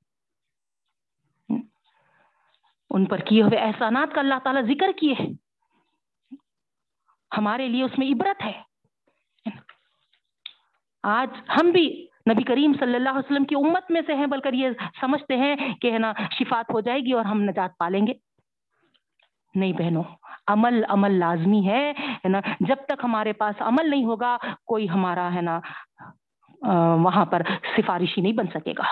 ان 2.91 3.05
پر 3.05 3.19
کیے 3.19 3.43
ہوئے 3.43 3.59
احسانات 3.59 4.15
کا 4.15 4.21
اللہ 4.21 4.35
تعالیٰ 4.45 4.63
ذکر 4.63 4.93
کیے 5.01 5.15
ہمارے 7.39 7.69
لیے 7.69 7.83
اس 7.83 7.99
میں 7.99 8.07
عبرت 8.07 8.45
ہے۔ 8.45 8.74
آج 11.05 11.41
ہم 11.57 11.71
بھی 11.71 11.87
نبی 12.31 12.43
کریم 12.43 12.73
صلی 12.81 12.95
اللہ 12.95 13.09
علیہ 13.09 13.19
وسلم 13.19 13.45
کی 13.45 13.55
امت 13.55 13.91
میں 13.91 14.01
سے 14.07 14.15
ہیں، 14.15 14.27
بلکہ 14.27 14.55
یہ 14.55 14.69
سمجھتے 15.01 15.37
ہیں 15.37 15.55
کہ 15.81 15.91
ہے 15.93 15.99
نا 15.99 16.13
شفات 16.33 16.71
ہو 16.73 16.81
جائے 16.81 17.01
گی 17.01 17.13
اور 17.13 17.25
ہم 17.25 17.43
نجات 17.43 17.77
پالیں 17.79 18.07
گے۔ 18.07 18.13
نہیں 19.55 19.73
بہنوں، 19.73 20.03
عمل 20.47 20.83
عمل 20.89 21.19
لازمی 21.19 21.67
ہے 21.69 22.29
نا، 22.29 22.41
جب 22.61 22.77
تک 22.89 23.05
ہمارے 23.05 23.33
پاس 23.33 23.63
عمل 23.63 23.91
نہیں 23.91 24.05
ہوگا، 24.05 24.37
کوئی 24.67 24.89
ہمارا 24.91 25.29
ہے 25.35 25.41
نا 25.41 25.61
وہاں 27.05 27.25
پر 27.25 27.43
سفارشی 27.77 28.21
نہیں 28.21 28.33
بن 28.33 28.47
سکے 28.55 28.73
گا۔ 28.79 28.89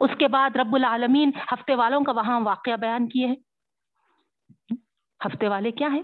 اس 0.00 0.10
کے 0.18 0.28
بعد 0.28 0.56
رب 0.56 0.74
العالمین 0.74 1.30
ہفتے 1.52 1.74
والوں 1.74 2.04
کا 2.04 2.12
وہاں 2.12 2.40
واقعہ 2.40 2.76
بیان 2.76 3.08
کیے 3.08 3.26
ہیں۔ 3.26 3.36
ہفتے 5.20 5.48
والے 5.48 5.70
کیا 5.72 5.88
ہیں؟ 5.92 6.02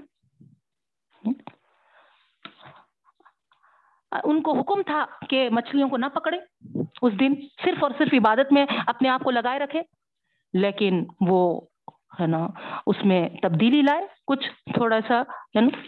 ان 4.25 4.43
کو 4.43 4.59
حکم 4.59 4.83
تھا 4.83 5.07
کہ 5.29 5.49
مچھلیوں 5.51 5.89
کو 5.89 5.97
نہ 5.97 6.07
پکڑے 6.07 6.39
اس 7.03 7.21
دن 7.21 7.35
صرف 7.65 7.83
اور 7.83 7.91
صرف 7.99 8.15
عبادت 8.15 8.53
میں 8.53 8.67
اپنے 8.87 9.09
آپ 9.09 9.23
کو 9.23 9.31
لگائے 9.31 9.59
رکھے، 9.59 9.83
لیکن 10.53 11.05
وہ، 11.21 11.61
ہے 12.21 12.27
نا، 12.27 12.49
اس 12.87 12.97
میں 13.05 13.29
تبدیلی 13.43 13.83
لائے۔ 13.83 14.07
کچھ 14.27 14.51
تھوڑا 14.75 14.99
سا 15.09 15.21
ہے 15.21 15.61
نا 15.61 15.79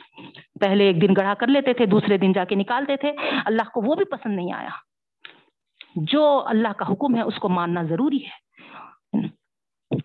پہلے 0.61 0.85
ایک 0.85 1.03
دن 1.03 1.15
گڑھا 1.17 1.35
کر 1.35 1.47
لیتے 1.47 1.73
تھے، 1.73 1.87
دوسرے 1.87 2.19
دن 2.19 2.33
جا 2.33 2.45
کے 2.45 2.55
نکالتے 2.55 2.97
تھے۔ 2.97 3.13
اللہ 3.45 3.63
کو 3.63 3.81
وہ 3.81 3.95
بھی 3.95 4.05
پسند 4.05 4.37
نہیں 4.37 4.53
آیا۔ 4.53 4.69
جو 5.97 6.43
اللہ 6.47 6.73
کا 6.73 6.93
حکم 6.93 7.17
ہے، 7.17 7.21
اس 7.21 7.37
کو 7.37 7.49
ماننا 7.49 7.83
ضروری 7.83 8.27
ہے۔ 8.27 8.47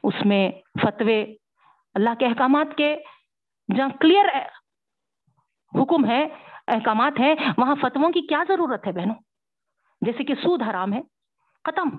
اس 0.04 0.26
میں 0.26 0.52
فتوے، 0.82 1.26
اللہ 1.94 2.10
کے 2.20 2.26
احکامات 2.26 2.78
کے 2.78 2.98
جہاں 3.76 3.90
کلیئر 4.00 4.26
حکم 5.82 6.06
ہے 6.06 6.28
احکامات 6.68 7.20
ہیں، 7.20 7.36
وہاں 7.58 7.76
فتووں 7.82 8.12
کی 8.12 8.22
کیا 8.22 8.44
ضرورت 8.48 8.88
ہے 8.88 8.92
بہنوں؟ 8.92 9.16
جیسے 10.02 10.24
کہ 10.24 10.36
سود 10.36 10.62
حرام 10.62 10.94
ہے، 10.94 11.02
ختم، 11.64 11.90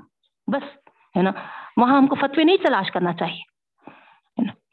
بس، 0.47 0.77
ہے 1.17 1.23
نا؟ 1.23 1.31
وہاں 1.77 1.97
ہم 1.97 2.07
کو 2.07 2.15
فتوے 2.15 2.45
نہیں 2.45 2.57
تلاش 2.57 2.91
کرنا 2.91 3.13
چاہیے 3.13 3.53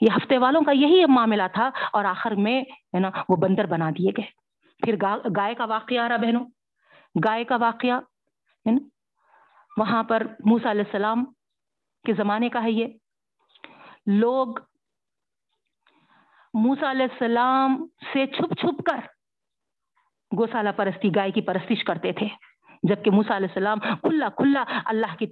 یہ 0.01 0.07
ہفتے 0.15 0.37
والوں 0.37 0.61
کا 0.61 0.71
یہی 0.71 1.05
معاملہ 1.05 1.43
تھا 1.53 1.69
اور 1.93 2.05
آخر 2.05 2.31
میں، 2.31 2.61
ہے 2.61 2.99
نا، 2.99 3.09
وہ 3.29 3.35
بندر 3.35 3.65
بنا 3.65 3.89
دیے 3.89 4.11
گئے۔ 4.17 4.25
پھر 4.85 4.95
گائے 5.37 5.55
کا 5.55 5.65
واقعہ 5.65 5.97
آ 5.97 6.09
رہا 6.09 6.17
بہنوں۔ 6.17 6.45
گائے 7.27 7.43
کا 7.43 7.55
واقعہ، 7.55 7.97
ہے 8.65 8.71
نا؟ 8.71 8.87
وہاں 9.77 10.03
پر 10.03 10.27
موسا 10.45 10.71
علیہ 10.71 10.81
السلام 10.81 11.25
کے 12.05 12.13
زمانے 12.13 12.49
کا 12.49 12.63
ہے 12.63 12.71
یہ۔ 12.71 12.87
لوگ 14.05 14.47
موسا 16.53 16.91
علیہ 16.91 17.07
السلام 17.11 17.85
سے 18.13 18.27
چھپ 18.27 18.53
چھپ 18.59 18.83
کر 18.83 19.18
گوسالہ 20.37 20.69
پرستی، 20.75 21.09
گائے 21.15 21.31
کی 21.31 21.41
پرستش 21.41 21.83
کرتے 21.83 22.11
تھے، 22.11 22.27
جبکہ 22.83 23.11
موسا 23.11 23.35
علیہ 23.35 23.47
السلام 23.47 23.79
کھلا 23.79 24.29
کھلا 24.29 24.63
اللہ 24.85 25.15
کی 25.19 25.27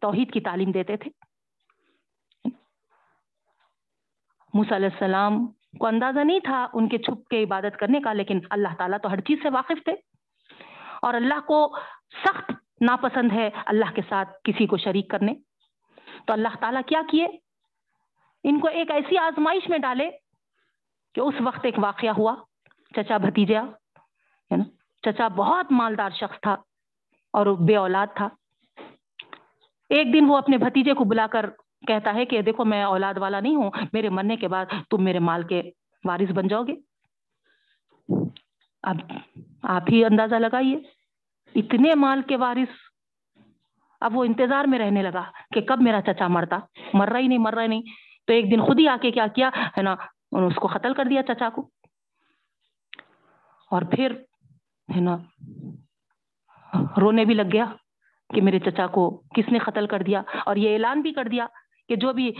توحید 0.00 0.32
کی 0.32 0.40
تعلیم 0.40 0.70
دیتے 0.70 0.96
تھے۔ 0.96 1.10
موسا 4.54 4.76
علیہ 4.76 4.88
السلام 4.92 5.46
کو 5.78 5.86
اندازہ 5.86 6.20
نہیں 6.20 6.40
تھا 6.40 6.66
ان 6.72 6.88
کے 6.88 6.98
چھپ 6.98 7.28
کے 7.28 7.42
عبادت 7.42 7.78
کرنے 7.78 8.00
کا، 8.00 8.12
لیکن 8.12 8.40
اللہ 8.50 8.68
تعالیٰ 8.78 8.98
تو 9.02 9.10
ہر 9.10 9.20
چیز 9.20 9.38
سے 9.42 9.48
واقف 9.50 9.84
تھے۔ 9.84 9.92
اور 11.02 11.14
اللہ 11.14 11.40
کو 11.46 11.76
سخت 12.24 12.52
ناپسند 12.80 13.32
ہے 13.32 13.50
اللہ 13.66 13.92
کے 13.94 14.02
ساتھ 14.08 14.28
کسی 14.44 14.66
کو 14.66 14.76
شریک 14.76 15.10
کرنے۔ 15.10 15.34
تو 16.26 16.32
اللہ 16.32 16.56
تعالیٰ 16.60 16.82
کیا 16.86 17.02
کیے؟ 17.10 17.28
ان 18.44 18.60
کو 18.60 18.68
ایک 18.68 18.90
ایسی 18.90 19.18
آزمائش 19.18 19.68
میں 19.68 19.78
ڈالے 19.78 20.10
کہ 21.14 21.20
اس 21.20 21.34
وقت 21.40 21.60
ایک 21.62 21.74
واقعہ 21.78 22.10
ہوا، 22.10 22.34
چچا 22.96 23.16
بھتیجا 23.16 23.62
ہے 24.52 24.56
نا؟ 24.56 24.64
چچا 25.02 25.28
بہت 25.28 25.72
مالدار 25.72 26.10
شخص 26.10 26.40
تھا 26.40 26.52
اور 27.32 27.46
بے 27.46 27.76
اولاد 27.76 28.06
تھا۔ 28.14 28.28
ایک 29.88 30.12
دن 30.12 30.24
وہ 30.28 30.36
اپنے 30.36 30.58
بھتیجے 30.58 30.94
کو 30.94 31.04
بلا 31.04 31.26
کر 31.26 31.50
کہتا 31.86 32.14
ہے 32.14 32.24
کہ 32.24 32.42
دیکھو 32.42 32.64
میں 32.64 32.82
اولاد 32.82 33.14
والا 33.16 33.40
نہیں 33.40 33.54
ہوں، 33.54 33.70
میرے 33.92 34.08
مرنے 34.08 34.36
کے 34.36 34.48
بعد 34.48 34.66
تم 34.90 35.04
میرے 35.04 35.18
مال 35.18 35.42
کے 35.42 35.62
وارث 36.04 36.32
بن 36.32 36.48
جاؤ 36.48 36.62
گے۔ 36.62 36.74
اب 38.82 38.96
آپ 39.62 39.82
ہی 39.92 40.04
اندازہ 40.04 40.34
لگائیے، 40.34 40.78
اتنے 41.54 41.94
مال 41.94 42.22
کے 42.22 42.36
وارث۔ 42.36 42.68
اب 44.00 44.16
وہ 44.16 44.24
انتظار 44.24 44.64
میں 44.64 44.78
رہنے 44.78 45.02
لگا 45.02 45.30
کہ 45.54 45.60
کب 45.60 45.82
میرا 45.82 46.02
چچا 46.02 46.28
مرتا 46.28 46.58
مر 46.94 47.08
رہا 47.08 47.18
ہی 47.18 47.26
نہیں 47.26 47.38
مر 47.38 47.54
رہا 47.54 47.62
ہی 47.62 47.68
نہیں۔ 47.68 47.82
تو 48.26 48.32
ایک 48.32 48.50
دن 48.50 48.60
خود 48.60 48.80
ہی 48.80 48.88
آ 48.88 48.96
کے 49.02 49.10
کیا 49.10 49.26
کیا، 49.26 49.50
ہے 49.78 49.82
نا 49.82 49.96
اس 50.32 50.54
کو 50.54 50.68
قتل 50.68 50.94
کر 50.94 51.04
دیا 51.04 51.22
چچا 51.22 51.48
کو۔ 51.48 51.70
اور 53.70 53.82
پھر 53.82 54.22
ہے 54.96 55.00
نا؟ 55.00 55.16
رونے 57.00 57.24
بھی 57.24 57.34
لگ 57.34 57.52
گیا 57.52 57.64
کہ 58.34 58.42
میرے 58.42 58.58
چچا 58.58 58.86
کو 58.86 59.22
کس 59.34 59.52
نے 59.52 59.58
قتل 59.58 59.86
کر 59.86 60.02
دیا 60.02 60.22
اور 60.46 60.56
یہ 60.56 60.72
اعلان 60.72 61.00
بھی 61.00 61.12
کر 61.12 61.24
دیا 61.24 61.46
کہ 61.88 61.96
جو 61.96 62.12
بھی 62.12 62.32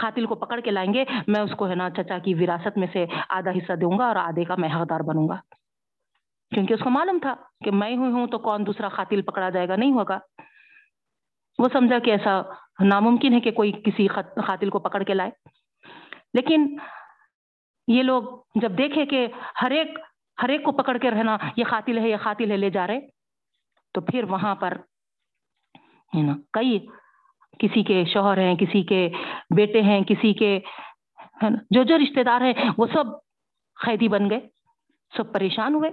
قاتل 0.00 0.26
کو 0.26 0.34
پکڑ 0.34 0.60
کے 0.60 0.70
لائیں 0.70 0.94
گے، 0.94 1.04
میں 1.26 1.40
اس 1.40 1.50
کو 1.56 1.68
ہے 1.68 1.74
نا 1.74 1.90
چچا 1.90 2.18
کی 2.18 2.34
وراثت 2.34 2.78
میں 2.78 2.86
سے 2.92 3.06
آدھا 3.28 3.50
حصہ 3.50 3.72
دوں 3.72 3.98
گا 3.98 4.06
اور 4.06 4.16
آدھے 4.16 4.44
کا 4.44 4.54
میں 4.58 4.68
حقدار 4.68 5.00
بنوں 5.00 5.28
گا۔ 5.28 5.36
کیونکہ 6.50 6.74
اس 6.74 6.80
کو 6.80 6.90
معلوم 6.90 7.18
تھا 7.22 7.34
کہ 7.64 7.70
میں 7.70 7.96
ہوئی 7.96 8.12
ہوں 8.12 8.26
تو 8.26 8.38
کون 8.38 8.66
دوسرا 8.66 8.88
قاتل 8.88 9.22
پکڑا 9.22 9.50
جائے 9.50 9.68
گا، 9.68 9.76
نہیں 9.76 9.92
ہوگا۔ 9.92 10.18
وہ 11.58 11.68
سمجھا 11.72 11.98
کہ 11.98 12.10
ایسا 12.10 12.42
ناممکن 12.80 13.32
ہے 13.32 13.40
کہ 13.40 13.50
کوئی 13.50 13.72
کسی 13.72 14.06
قاتل 14.06 14.70
کو 14.70 14.78
پکڑ 14.78 15.02
کے 15.02 15.14
لائے۔ 15.14 15.30
لیکن 16.34 16.76
یہ 17.88 18.02
لوگ 18.02 18.22
جب 18.54 18.78
دیکھے 18.78 19.06
کہ 19.06 19.26
ہر 19.62 19.70
ایک 19.70 19.98
ہر 20.42 20.48
ایک 20.48 20.64
کو 20.64 20.72
پکڑ 20.72 20.98
کے 20.98 21.10
رہنا، 21.10 21.36
یہ 21.56 21.64
قاتل 21.64 21.98
ہے، 21.98 22.08
یہ 22.08 22.16
قاتل 22.16 22.50
ہے، 22.50 22.56
لے 22.56 22.70
جا 22.70 22.86
رہے۔ 22.86 23.00
تو 23.94 24.00
پھر 24.00 24.24
وہاں 24.24 24.54
پر، 24.54 24.78
ہے 26.16 26.22
نا، 26.22 26.32
کئی 26.52 26.86
کسی 27.58 27.82
کے 27.82 28.04
شوہر 28.04 28.38
ہیں، 28.38 28.54
کسی 28.54 28.82
کے 28.82 29.10
بیٹے 29.56 29.82
ہیں، 29.82 30.04
کسی 30.04 30.34
کے، 30.34 30.60
ہے 31.42 31.50
نا، 31.50 31.58
جو 31.70 31.82
جو 31.82 31.98
رشتے 31.98 32.22
دار 32.22 32.40
ہیں، 32.40 32.52
وہ 32.78 32.86
سب 32.86 33.04
قیدی 33.86 34.08
بن 34.08 34.30
گئے، 34.30 34.40
سب 35.16 35.32
پریشان 35.32 35.74
ہوئے۔ 35.74 35.90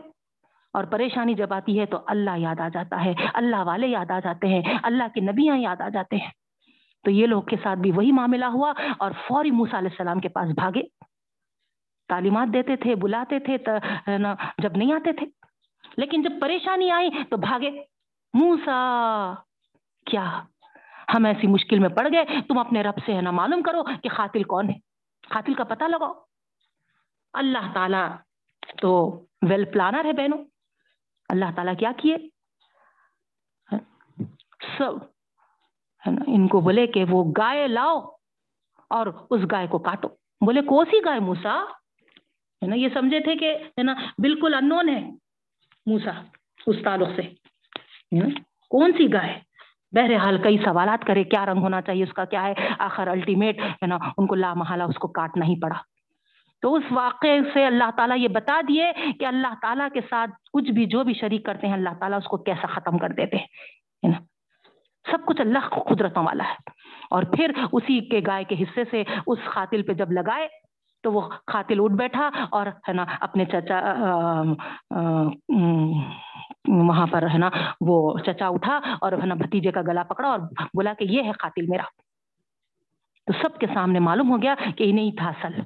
اور 0.73 0.83
پریشانی 0.83 1.33
جب 1.33 1.53
آتی 1.53 1.79
ہے 1.79 1.85
تو 1.85 1.97
اللہ 2.07 2.29
یاد 2.37 2.59
آ 2.59 2.67
جاتا 2.67 3.05
ہے، 3.05 3.13
اللہ 3.33 3.55
والے 3.55 3.87
یاد 3.87 4.11
آ 4.11 4.19
جاتے 4.19 4.47
ہیں، 4.47 4.61
اللہ 4.83 5.03
کے 5.13 5.21
نبیاں 5.21 5.57
یاد 5.57 5.81
آ 5.81 5.89
جاتے 5.89 6.15
ہیں۔ 6.15 6.29
تو 7.03 7.11
یہ 7.11 7.27
لوگ 7.27 7.43
کے 7.43 7.55
ساتھ 7.63 7.79
بھی 7.79 7.91
وہی 7.91 8.11
معاملہ 8.11 8.45
ہوا 8.45 8.73
اور 8.99 9.11
فوری 9.27 9.51
موسا 9.51 9.77
علیہ 9.77 9.89
السلام 9.89 10.19
کے 10.19 10.29
پاس 10.29 10.49
بھاگے۔ 10.55 10.81
تعلیمات 12.11 12.53
دیتے 12.53 12.75
تھے، 12.75 12.95
بلاتے 12.95 13.39
تھے 13.39 13.57
جب 14.57 14.71
نہیں 14.75 14.93
آتے 14.93 15.13
تھے۔ 15.13 15.25
لیکن 15.97 16.21
جب 16.21 16.31
پریشانی 16.41 16.91
آئی 16.91 17.09
تو 17.29 17.37
بھاگے۔ 17.37 17.83
موسا 18.33 19.33
کیا؟ 20.05 20.43
ہم 21.13 21.25
ایسی 21.25 21.47
مشکل 21.47 21.79
میں 21.79 21.89
پڑ 21.89 22.07
گئے۔ 22.13 22.41
تم 22.47 22.57
اپنے 22.57 22.83
رب 22.83 22.93
سے، 23.05 23.15
ہے 23.15 23.21
نا، 23.21 23.31
معلوم 23.31 23.61
کرو 23.61 23.83
کہ 23.83 24.09
قاتل 24.09 24.43
کون 24.43 24.69
ہے۔ 24.69 24.73
قاتل 25.29 25.53
کا 25.53 25.63
پتہ 25.63 25.83
لگاؤ۔ 25.83 26.13
اللہ 27.33 27.73
تعالی 27.73 28.07
تو 28.81 29.23
ویل 29.49 29.65
پلانر 29.65 30.05
ہے 30.05 30.13
بہنوں۔ 30.13 30.45
اللہ 31.29 31.45
تعالیٰ 31.55 31.73
کیا 31.79 31.91
کیے؟ 31.97 32.17
سب، 34.77 34.93
ہے 36.07 36.11
نا، 36.11 36.21
ان 36.27 36.47
کو 36.47 36.59
بولے 36.59 36.87
کہ 36.87 37.05
وہ 37.09 37.33
گائے 37.37 37.67
لاؤ 37.67 37.99
اور 38.89 39.07
اس 39.29 39.41
گائے 39.51 39.67
کو 39.67 39.79
کاٹو۔ 39.79 40.07
بولے 40.45 40.61
کوسی 40.61 40.99
گائے 41.05 41.19
موسا 41.19 41.65
ہے 42.61 42.67
نا؟ 42.67 42.75
یہ 42.75 42.87
سمجھے 42.93 43.19
تھے 43.19 43.35
کہ 43.35 43.57
ہے 43.77 43.83
نا، 43.83 43.93
بالکل 44.17 44.53
انون 44.53 44.89
ہے 44.89 45.09
موسا 45.85 46.11
اس 46.67 46.75
تعلق 46.83 47.09
سے 47.15 47.21
کون 48.69 48.91
سی 48.97 49.13
گائے؟ 49.13 49.39
بہرحال 49.91 50.37
کئی 50.43 50.57
سوالات 50.57 51.07
کرے، 51.07 51.23
کیا 51.23 51.45
رنگ 51.45 51.61
ہونا 51.61 51.81
چاہیے 51.81 52.03
اس 52.03 52.13
کا؟ 52.13 52.25
کیا 52.25 52.43
ہے؟ 52.43 52.53
آخر 52.79 53.07
الٹیمیٹ 53.07 53.59
ہے 53.59 53.85
نا، 53.87 53.97
ان 54.17 54.27
کو 54.27 54.35
لا 54.35 54.53
محالہ 54.53 54.83
اس 54.83 54.95
کو 54.95 55.07
کاٹنا 55.07 55.45
ہی 55.45 55.59
پڑا۔ 55.59 55.75
تو 56.61 56.75
اس 56.75 56.83
واقعے 56.91 57.39
سے 57.53 57.65
اللہ 57.65 57.91
تعالیٰ 57.97 58.17
یہ 58.17 58.27
بتا 58.27 58.61
دیے 58.67 58.91
کہ 59.19 59.25
اللہ 59.25 59.53
تعالیٰ 59.61 59.87
کے 59.93 60.01
ساتھ 60.09 60.31
کچھ 60.53 60.71
بھی 60.71 60.85
جو 60.85 61.03
بھی 61.03 61.13
شریک 61.13 61.45
کرتے 61.45 61.67
ہیں، 61.67 61.73
اللہ 61.73 61.89
تعالیٰ 61.99 62.17
اس 62.17 62.27
کو 62.27 62.37
کیسا 62.37 62.67
ختم 62.67 62.97
کر 62.97 63.09
دیتے 63.09 63.37
ہیں۔ 63.37 63.47
نا؟ 64.07 64.23
سب 65.11 65.25
کچھ 65.25 65.41
اللہ 65.41 65.59
قدرتوں 65.59 66.23
والا 66.23 66.43
ہے۔ 66.43 66.55
اور 67.09 67.23
پھر 67.23 67.51
اسی 67.73 68.09
کے 68.09 68.21
گائے 68.27 68.43
کے 68.43 68.55
حصے 68.63 68.83
سے 68.91 69.03
اس 69.27 69.39
قاتل 69.53 69.81
پہ 69.81 69.93
جب 69.93 70.11
لگائے 70.11 70.47
تو 71.03 71.11
وہ 71.13 71.21
قاتل 71.45 71.79
اٹھ 71.83 71.93
بیٹھا 71.93 72.29
اور 72.51 72.67
ہے 72.87 72.93
نا 72.93 73.05
اپنے 73.21 73.45
چچا 73.45 73.79
وہاں 76.67 77.07
پر 77.11 77.27
ہے 77.33 77.37
نا 77.37 77.49
وہ 77.81 78.17
چچا 78.25 78.47
اٹھا 78.47 78.79
اور 79.01 79.11
ہے 79.11 79.25
نا 79.25 79.35
بھتیجے 79.35 79.71
کا 79.71 79.81
گلا 79.81 80.03
پکڑا 80.03 80.29
اور 80.29 80.39
بولا 80.73 80.93
کہ 80.99 81.03
یہ 81.03 81.23
ہے 81.23 81.31
قاتل 81.31 81.65
میرا۔ 81.69 81.83
تو 83.27 83.33
سب 83.41 83.57
کے 83.59 83.67
سامنے 83.73 83.99
معلوم 83.99 84.29
ہو 84.31 84.41
گیا 84.41 84.55
کہ 84.77 84.83
یہ 84.83 84.93
نہیں 84.93 85.11
تھا 85.11 85.29
اصل۔ 85.29 85.61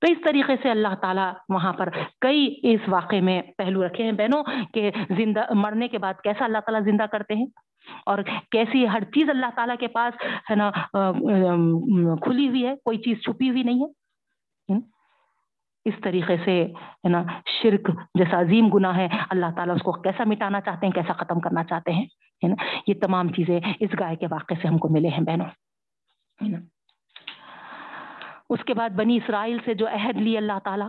تو 0.00 0.12
اس 0.12 0.18
طریقے 0.24 0.54
سے 0.62 0.70
اللہ 0.70 0.94
تعالیٰ 1.00 1.32
وہاں 1.48 1.72
پر 1.72 1.88
کئی 2.20 2.54
اس 2.62 2.80
واقعے 2.88 3.20
میں 3.20 3.40
پہلو 3.58 3.86
رکھے 3.86 4.04
ہیں۔ 4.04 4.12
بہنوں، 4.12 4.42
کہ 4.74 4.90
زندہ، 5.16 5.44
مرنے 5.54 5.88
کے 5.88 5.98
بعد 5.98 6.20
کیسا 6.24 6.44
اللہ 6.44 6.58
تعالیٰ 6.58 6.82
زندہ 6.84 7.06
کرتے 7.12 7.34
ہیں 7.34 7.46
اور 8.06 8.18
کیسی 8.52 8.88
ہر 8.88 9.04
چیز 9.14 9.30
اللہ 9.30 9.50
تعالیٰ 9.54 9.76
کے 9.80 9.86
پاس 9.88 10.12
ہے 10.50 10.54
نا 10.54 10.70
کھلی 12.22 12.48
ہوئی 12.48 12.66
ہے، 12.66 12.74
کوئی 12.84 12.98
چیز 12.98 13.16
چھپی 13.24 13.50
ہوئی 13.50 13.62
نہیں 13.62 13.80
ہے۔ 13.80 14.07
اس 15.86 15.94
طریقے 16.02 16.36
سے، 16.44 16.54
ہے 16.64 17.08
نا، 17.08 17.22
شرک 17.52 17.90
جیسا 18.18 18.40
عظیم 18.40 18.68
گناہ 18.68 18.96
ہے، 18.96 19.08
اللہ 19.30 19.54
تعالیٰ 19.56 19.74
اس 19.74 19.82
کو 19.82 19.92
کیسا 20.02 20.24
مٹانا 20.26 20.60
چاہتے 20.60 20.86
ہیں، 20.86 20.92
کیسا 20.92 21.12
ختم 21.12 21.40
کرنا 21.40 21.64
چاہتے 21.64 21.92
ہیں، 21.92 22.04
ہے 22.42 22.48
نا؟ 22.48 22.64
یہ 22.86 22.94
تمام 23.00 23.32
چیزیں 23.32 23.58
اس 23.80 23.90
گائے 24.00 24.16
کے 24.16 24.26
واقعے 24.30 24.60
سے 24.62 24.68
ہم 24.68 24.78
کو 24.78 24.88
ملے 24.88 25.08
ہیں 25.08 25.24
بہنوں، 25.26 25.46
ہے 26.38 26.48
نا؟ 26.48 26.58
اس 28.50 28.64
کے 28.64 28.74
بعد 28.74 28.90
بنی 28.96 29.16
اسرائیل 29.16 29.58
سے 29.64 29.74
جو 29.74 29.86
عہد 29.88 30.16
لی 30.16 30.36
اللہ 30.36 30.58
تعالیٰ، 30.64 30.88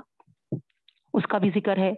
اس 1.14 1.24
کا 1.30 1.38
بھی 1.38 1.50
ذکر 1.56 1.78
ہے 1.78 1.94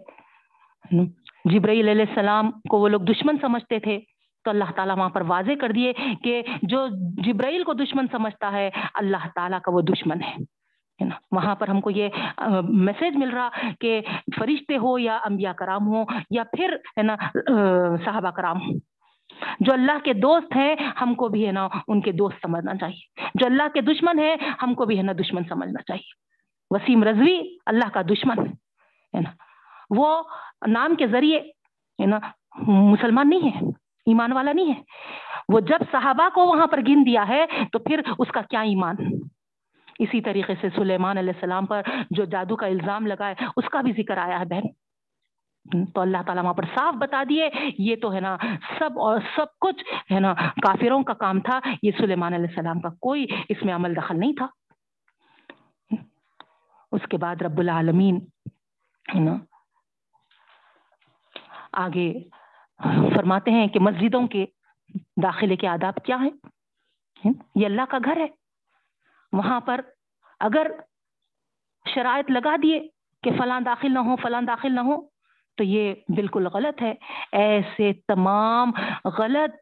جبرائیل 1.44 1.88
علیہ 1.88 2.04
السلام 2.08 2.50
کو 2.70 2.78
وہ 2.78 2.88
لوگ 2.88 3.00
دشمن 3.08 3.36
سمجھتے 3.40 3.78
تھے، 3.78 3.98
تو 4.44 4.50
اللہ 4.50 4.70
تعالیٰ 4.76 4.96
وہاں 4.98 5.08
پر 5.08 5.22
واضح 5.26 5.60
کر 5.60 5.72
دیے 5.72 5.92
کہ 6.24 6.42
جو 6.62 6.86
جبرائیل 7.24 7.62
کو 7.64 7.72
دشمن 7.74 8.06
سمجھتا 8.12 8.50
ہے، 8.52 8.68
اللہ 8.94 9.26
تعالیٰ 9.34 9.60
کا 9.64 9.72
وہ 9.72 9.80
دشمن 9.90 10.22
ہے۔ 10.22 10.36
وہاں 11.32 11.54
پر 11.54 11.68
ہم 11.68 11.80
کو 11.80 11.90
یہ 11.90 12.08
میسج 12.68 13.16
مل 13.16 13.30
رہا 13.30 13.48
کہ 13.80 14.00
فرشتے 14.38 14.76
ہو 14.76 14.98
یا 14.98 15.18
انبیاء 15.24 15.52
کرام 15.52 15.86
ہو 15.86 16.04
یا 16.30 16.42
پھر 16.44 16.76
ہے 16.98 17.02
نا 17.02 17.16
صحابہ 18.04 18.30
کرام 18.30 18.56
ہو 18.56 18.78
جو 19.60 19.72
اللہ 19.72 19.98
کے 20.04 20.12
دوست 20.12 20.56
ہیں، 20.56 20.76
ہم 21.00 21.14
کو 21.14 21.28
بھی 21.28 21.46
ہے 21.46 21.52
نا 21.52 21.68
ان 21.88 22.00
کے 22.00 22.12
دوست 22.12 22.36
سمجھنا 22.42 22.74
چاہیے۔ 22.74 23.20
جو 23.34 23.46
اللہ 23.46 23.62
کے 23.74 23.80
دشمن 23.80 24.18
ہے 24.18 24.36
ہم 24.62 24.74
کو 24.74 24.84
بھی 24.84 24.96
ہے 24.98 25.02
نا 25.02 25.12
دشمن 25.12 25.42
سمجھنا 25.48 25.82
چاہیے۔ 25.82 26.10
وسیم 26.70 27.02
رضوی 27.02 27.56
اللہ 27.66 27.88
کا 27.92 28.02
دشمن 28.02 28.46
ہے 29.14 29.20
نا۔ 29.20 29.30
وہ 29.90 30.22
نام 30.66 30.94
کے 30.94 31.06
ذریعے 31.06 31.38
ہے 31.38 32.06
نا، 32.06 32.18
مسلمان 32.66 33.28
نہیں 33.28 33.48
ہے، 33.48 33.68
ایمان 34.06 34.32
والا 34.32 34.52
نہیں 34.52 34.68
ہے۔ 34.68 34.82
وہ 35.48 35.60
جب 35.60 35.78
صحابہ 35.92 36.28
کو 36.34 36.46
وہاں 36.46 36.66
پر 36.66 36.80
گن 36.88 37.06
دیا 37.06 37.28
ہے، 37.28 37.46
تو 37.72 37.78
پھر 37.78 38.00
اس 38.18 38.28
کا 38.28 38.40
کیا 38.40 38.60
ایمان؟ 38.60 38.94
اسی 39.98 40.20
طریقے 40.20 40.54
سے 40.60 40.68
سلیمان 40.74 41.18
علیہ 41.18 41.32
السلام 41.34 41.66
پر 41.66 41.82
جو 42.10 42.24
جادو 42.24 42.56
کا 42.56 42.66
الزام 42.66 43.06
لگائے 43.06 43.34
اس 43.56 43.68
کا 43.68 43.80
بھی 43.80 43.92
ذکر 43.92 44.16
آیا 44.16 44.40
ہے 44.40 44.44
بہن۔ 44.44 44.72
تو 45.86 46.00
اللہ 46.00 46.22
تعالیٰ 46.26 46.42
وہاں 46.42 46.54
پر 46.54 46.64
صاف 46.74 46.94
بتا 46.94 47.22
دیے، 47.28 47.50
یہ 47.78 47.96
تو 47.96 48.12
ہے 48.12 48.20
نا 48.20 48.36
سب 48.78 48.98
اور 48.98 49.20
سب 49.36 49.58
کچھ 49.60 50.12
ہے 50.12 50.20
نا 50.20 50.34
کافروں 50.34 51.02
کا 51.02 51.12
کام 51.12 51.40
تھا، 51.40 51.60
یہ 51.82 51.90
سلیمان 51.98 52.34
علیہ 52.34 52.46
السلام 52.48 52.80
کا 52.80 52.88
کوئی 52.88 53.26
اس 53.48 53.56
میں 53.62 53.74
عمل 53.74 53.96
دخل 53.96 54.20
نہیں 54.20 54.32
تھا۔ 54.32 54.46
اس 56.92 57.00
کے 57.10 57.16
بعد 57.16 57.42
رب 57.42 57.58
العالمین 57.58 58.18
ہے 59.14 59.20
نا 59.20 59.36
آگے 61.72 62.14
فرماتے 63.14 63.50
ہیں 63.50 63.66
کہ 63.66 63.80
مسجدوں 63.80 64.26
کے 64.26 64.46
داخلے 65.22 65.56
کے 65.56 65.68
آداب 65.68 65.94
کیا 66.04 66.16
ہیں؟ 66.16 66.30
یہ 67.54 67.66
اللہ 67.66 67.82
کا 67.88 67.98
گھر 68.04 68.16
ہے۔ 68.16 68.41
وہاں 69.32 69.60
پر 69.60 69.80
اگر 70.40 70.66
شرائط 71.94 72.30
لگا 72.30 72.56
دیے 72.62 72.88
کہ 73.22 73.30
فلاں 73.38 73.60
داخل 73.60 73.94
نہ 73.94 73.98
ہو 73.98 74.16
فلاں 74.16 74.42
داخل 74.42 74.74
نہ 74.74 74.80
ہو 74.80 75.06
تو 75.54 75.64
یہ 75.64 75.94
بالکل 76.08 76.46
غلط 76.46 76.82
ہے۔ 76.82 76.94
ایسے 77.32 77.92
تمام 77.92 78.70
غلط، 79.18 79.54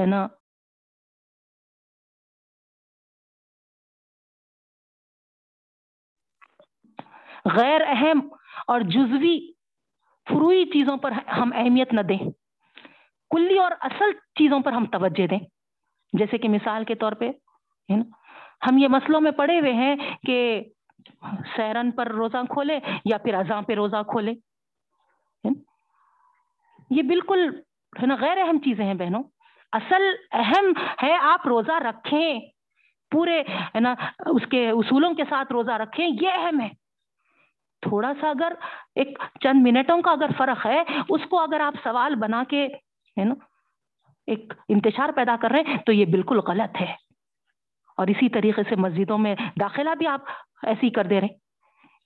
ہے 0.00 0.06
نا؟ 0.06 0.26
غیر 7.44 7.80
اہم 7.86 8.28
اور 8.66 8.80
جزوی 8.80 9.52
فروئی 10.28 10.64
چیزوں 10.64 10.96
پر 10.96 11.12
ہم 11.12 11.50
اہمیت 11.54 11.92
نہ 11.92 12.00
دیں۔ 12.00 12.18
کلی 13.30 13.58
اور 13.58 13.70
اصل 13.80 14.12
چیزوں 14.12 14.60
پر 14.60 14.72
ہم 14.72 14.86
توجہ 14.86 15.26
دیں۔ 15.26 15.38
جیسے 16.12 16.38
کہ 16.38 16.48
مثال 16.48 16.84
کے 16.84 16.94
طور 16.94 17.12
پہ 17.12 17.30
ہم 18.66 18.78
یہ 18.78 18.88
مسئلوں 18.88 19.20
میں 19.20 19.30
پڑے 19.30 19.60
ہوئے 19.60 19.72
ہیں 19.72 19.96
کہ 20.26 20.64
سیرن 21.56 21.90
پر 21.90 22.06
روزہ 22.06 22.36
کھولے 22.48 22.78
یا 23.04 23.18
پھر 23.18 23.34
ازاں 23.34 23.62
پہ 23.62 23.74
روزہ 23.74 24.02
کھولے 24.08 24.32
یہ 26.90 27.02
بالکل، 27.02 27.60
ہے 28.02 28.06
نا، 28.06 28.16
غیر 28.20 28.38
اہم 28.38 28.58
چیزیں 28.58 28.84
ہیں 28.84 28.94
بہنوں۔ 28.94 29.22
اصل 29.72 30.02
اہم 30.32 30.72
ہے 31.02 31.16
آپ 31.20 31.46
روزہ 31.46 31.72
رکھیں، 31.72 32.40
پورے، 33.10 33.42
ہے 33.74 33.80
نا، 33.80 33.94
اس 34.26 34.42
کے 34.50 34.70
اصولوں 34.70 35.14
کے 35.14 35.22
ساتھ 35.30 35.52
روزہ 35.52 35.70
رکھیں، 35.70 36.08
یہ 36.22 36.28
اہم 36.32 36.60
ہے۔ 36.60 36.68
تھوڑا 37.82 38.12
سا 38.20 38.30
اگر 38.30 38.52
ایک 38.94 39.18
چند 39.40 39.66
منٹوں 39.66 40.02
کا 40.02 40.10
اگر 40.10 40.30
فرق 40.38 40.66
ہے، 40.66 40.82
اس 41.08 41.20
کو 41.30 41.40
اگر 41.40 41.60
آپ 41.60 41.74
سوال 41.82 42.14
بنا 42.14 42.42
کے، 42.48 42.66
ہے 43.18 43.24
نا، 43.24 43.34
ایک 44.26 44.52
انتشار 44.68 45.08
پیدا 45.08 45.36
کر 45.40 45.50
رہے 45.50 45.60
ہیں، 45.60 45.78
تو 45.78 45.92
یہ 45.92 46.04
بالکل 46.04 46.38
غلط 46.38 46.80
ہے۔ 46.80 47.09
اور 48.00 48.08
اسی 48.08 48.28
طریقے 48.28 48.62
سے 48.68 48.76
مسجدوں 48.76 49.18
میں 49.18 49.34
داخلہ 49.60 49.90
بھی 49.98 50.06
آپ 50.06 50.20
ایسے 50.62 50.86
ہی 50.86 50.90
کر 50.90 51.04
دے 51.04 51.20
رہے 51.20 51.26
ہیں 51.26 51.38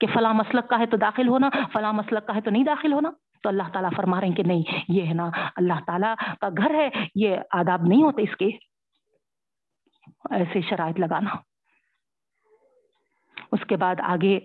کہ 0.01 0.07
فلاں 0.15 0.35
مسلک 0.35 0.69
کا 0.69 0.79
ہے 0.79 0.87
تو 0.87 0.97
داخل 0.97 1.29
ہونا، 1.29 1.51
فلاں 1.73 1.93
مسلک 1.93 2.27
کا 2.27 2.35
ہے 2.35 2.41
تو 2.41 2.51
نہیں 2.51 2.65
داخل 2.65 2.93
ہونا۔ 2.93 3.11
تو 3.43 3.49
اللہ 3.49 3.63
تعالیٰ 3.73 3.91
فرما 3.97 4.21
رہے 4.21 4.29
ہیں 4.29 4.35
کہ 4.35 4.43
نہیں، 4.43 4.63
یہ 4.89 5.07
ہے 5.07 5.15
نا 5.15 5.31
اللہ 5.57 5.73
تعالیٰ 5.87 6.15
کا 6.41 6.49
گھر 6.49 6.75
ہے، 6.75 6.91
یہ 7.15 7.37
آداب 7.51 7.83
نہیں 7.83 8.03
ہوتے 8.03 8.23
اس 8.23 8.37
کے۔ 8.37 8.47
ایسے 10.31 10.61
شرائط 10.61 11.01
لگانا۔ 11.01 11.31
اس 13.53 13.67
کے 13.67 13.77
بعد 13.77 13.95
آگے 14.01 14.41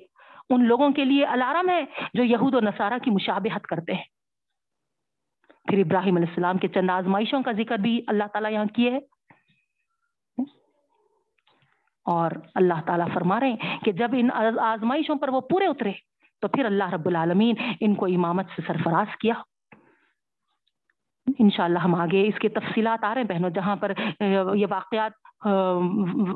ان 0.50 0.66
لوگوں 0.66 0.89
کے 0.89 1.06
لیے 1.06 1.26
الارم 1.26 1.70
ہے 1.70 1.86
جو 2.14 2.24
یہود 2.24 2.56
و 2.56 2.60
نصارہ 2.60 2.93
کی 3.04 3.12
مشابہت 3.12 3.62
کرتے 3.62 3.93
ہیں۔ 3.93 4.04
پھر 5.68 5.78
ابراہیم 5.78 6.16
علیہ 6.16 6.28
السلام 6.28 6.58
کے 6.58 6.68
چند 6.68 6.89
آزمائشوں 6.89 7.43
کا 7.43 7.52
ذکر 7.52 7.78
بھی 7.78 8.02
اللہ 8.08 8.24
تعالیٰ 8.34 8.52
یہاں 8.52 8.66
کیے 8.66 8.91
ہے 8.91 9.00
اور 12.10 12.32
اللہ 12.55 12.80
تعالیٰ 12.86 13.07
فرما 13.14 13.39
رہے 13.39 13.49
ہیں 13.49 13.80
کہ 13.86 13.91
جب 13.91 14.12
ان 14.14 14.30
آزمائشوں 14.60 15.16
پر 15.16 15.30
وہ 15.30 15.41
پورے 15.41 15.66
اترے، 15.66 15.91
تو 16.41 16.47
پھر 16.47 16.66
اللہ 16.66 16.89
رب 16.93 17.07
العالمین 17.07 17.55
ان 17.80 17.95
کو 17.95 18.05
امامت 18.05 18.45
سے 18.55 18.62
سرفراز 18.68 19.16
کیا۔ 19.18 19.34
انشاءاللہ 21.39 21.80
ہم 21.80 21.95
آگے 21.95 22.28
اس 22.28 22.39
کے 22.39 22.49
تفصیلات 22.49 23.03
آ 23.03 23.14
رہے 23.14 23.22
ہیں 23.22 23.28
بہنوں، 23.28 23.49
جہاں 23.49 23.76
پر 23.76 23.91
یہ 24.55 24.66
واقعات 24.70 25.12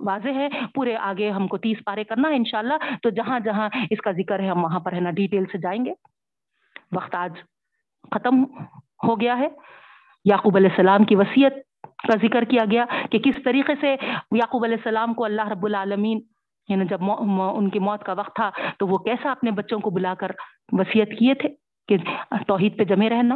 واضح 0.09 0.33
ہے۔ 0.35 0.47
پورے 0.75 0.95
آگے 0.95 1.29
ہم 1.29 1.47
کو 1.47 1.57
تیس 1.57 1.77
پارے 1.85 2.03
کرنا 2.03 2.29
ہے 2.29 2.35
انشاءاللہ۔ 2.35 2.73
تو 3.03 3.09
جہاں 3.09 3.39
جہاں 3.39 3.69
اس 3.89 4.01
کا 4.01 4.11
ذکر 4.11 4.39
ہے، 4.39 4.47
ہم 4.47 4.63
وہاں 4.63 4.79
پر 4.79 4.93
ہے 4.93 4.99
نا 4.99 5.11
ڈیٹیل 5.11 5.45
سے 5.51 5.57
جائیں 5.57 5.85
گے۔ 5.85 5.93
وقت 6.91 7.15
آج 7.15 7.33
ختم 8.11 8.43
ہو 9.03 9.19
گیا 9.21 9.37
ہے۔ 9.37 9.47
یعقوب 10.25 10.55
علیہ 10.55 10.69
السلام 10.69 11.03
کی 11.03 11.15
وصیت 11.15 11.53
کا 12.07 12.27
ذکر 12.27 12.43
کیا 12.43 12.63
گیا 12.71 12.85
کہ 13.11 13.19
کس 13.19 13.43
طریقے 13.45 13.73
سے 13.81 13.95
یعقوب 14.31 14.63
علیہ 14.63 14.75
السلام 14.75 15.13
کو 15.13 15.25
اللہ 15.25 15.47
رب 15.47 15.65
العالمین 15.65 16.19
یعنی 16.69 16.85
جب 16.85 16.99
ان 17.03 17.69
کی 17.69 17.79
موت 17.79 18.03
کا 18.03 18.13
وقت 18.13 18.35
تھا، 18.35 18.51
تو 18.77 18.87
وہ 18.87 18.97
کیسا 18.97 19.31
اپنے 19.31 19.51
بچوں 19.51 19.79
کو 19.79 19.89
بلا 19.89 20.13
کر 20.13 20.31
وصیت 20.71 21.19
کیے 21.19 21.33
تھے 21.33 21.49
کہ 21.87 21.97
توحید 22.47 22.77
پہ 22.77 22.83
جمے 22.83 23.09
رہنا؟ 23.09 23.35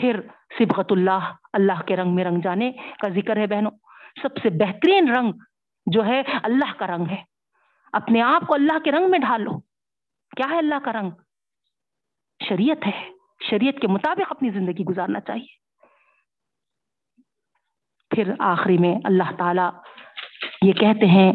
پھر 0.00 0.20
سبغت 0.58 0.92
اللہ 0.92 1.32
اللہ 1.52 1.82
کے 1.86 1.96
رنگ 1.96 2.14
میں 2.14 2.24
رنگ 2.24 2.40
جانے 2.40 2.72
کا 2.72 3.08
ذکر 3.08 3.36
ہے 3.36 3.46
بہنوں۔ 3.46 3.70
سب 4.22 4.28
سے 4.42 4.50
بہترین 4.50 5.14
رنگ 5.16 5.32
جو 5.86 6.04
ہے، 6.06 6.22
اللہ 6.42 6.72
کا 6.78 6.86
رنگ 6.86 7.06
ہے۔ 7.10 7.22
اپنے 7.92 8.22
آپ 8.22 8.46
کو 8.46 8.54
اللہ 8.54 8.78
کے 8.78 8.92
رنگ 8.92 9.10
میں 9.10 9.18
ڈھالو۔ 9.18 9.58
کیا 10.36 10.50
ہے 10.50 10.58
اللہ 10.58 10.74
کا 10.84 10.92
رنگ؟ 10.92 11.10
شریعت 12.48 12.86
ہے۔ 12.86 13.10
شریعت 13.50 13.80
کے 13.80 13.88
مطابق 13.88 14.26
اپنی 14.30 14.50
زندگی 14.50 14.84
گزارنا 14.84 15.20
چاہیے۔ 15.20 15.63
پھر 18.14 18.32
آخری 18.38 18.78
میں 18.78 18.94
اللہ 19.04 19.30
تعالی 19.38 19.68
یہ 20.62 20.72
کہتے 20.72 21.06
ہیں 21.06 21.32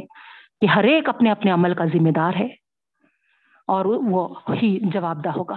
کہ 0.61 0.65
ہر 0.65 0.83
ایک 0.83 1.09
اپنے 1.09 1.31
اپنے 1.31 1.51
عمل 1.51 1.73
کا 1.73 1.85
ذمہ 1.85 2.11
دار 2.11 2.33
ہے 2.39 2.45
اور 3.67 3.85
وہ 3.85 4.27
ہی 4.49 4.79
جواب 4.83 5.23
دہ 5.23 5.29
ہوگا۔ 5.29 5.55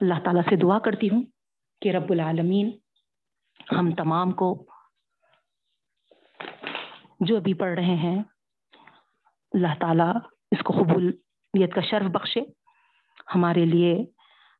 اللہ 0.00 0.18
تعالیٰ 0.24 0.42
سے 0.48 0.56
دعا 0.56 0.78
کرتی 0.78 1.08
ہوں 1.08 1.22
کہ 1.82 1.88
رب 1.88 2.10
العالمین 2.10 2.70
ہم 3.78 3.90
تمام 3.94 4.32
کو 4.32 4.66
جو 7.20 7.40
بھی 7.40 7.54
پڑھ 7.54 7.74
رہے 7.74 7.94
ہیں، 7.96 8.18
اللہ 9.52 9.74
تعالیٰ 9.80 10.16
اس 10.50 10.62
کو 10.64 10.72
قبولیت 10.72 11.74
کا 11.74 11.80
شرف 11.80 12.06
بخشے۔ 12.06 12.40
ہمارے 13.34 13.64
لیے 13.64 14.04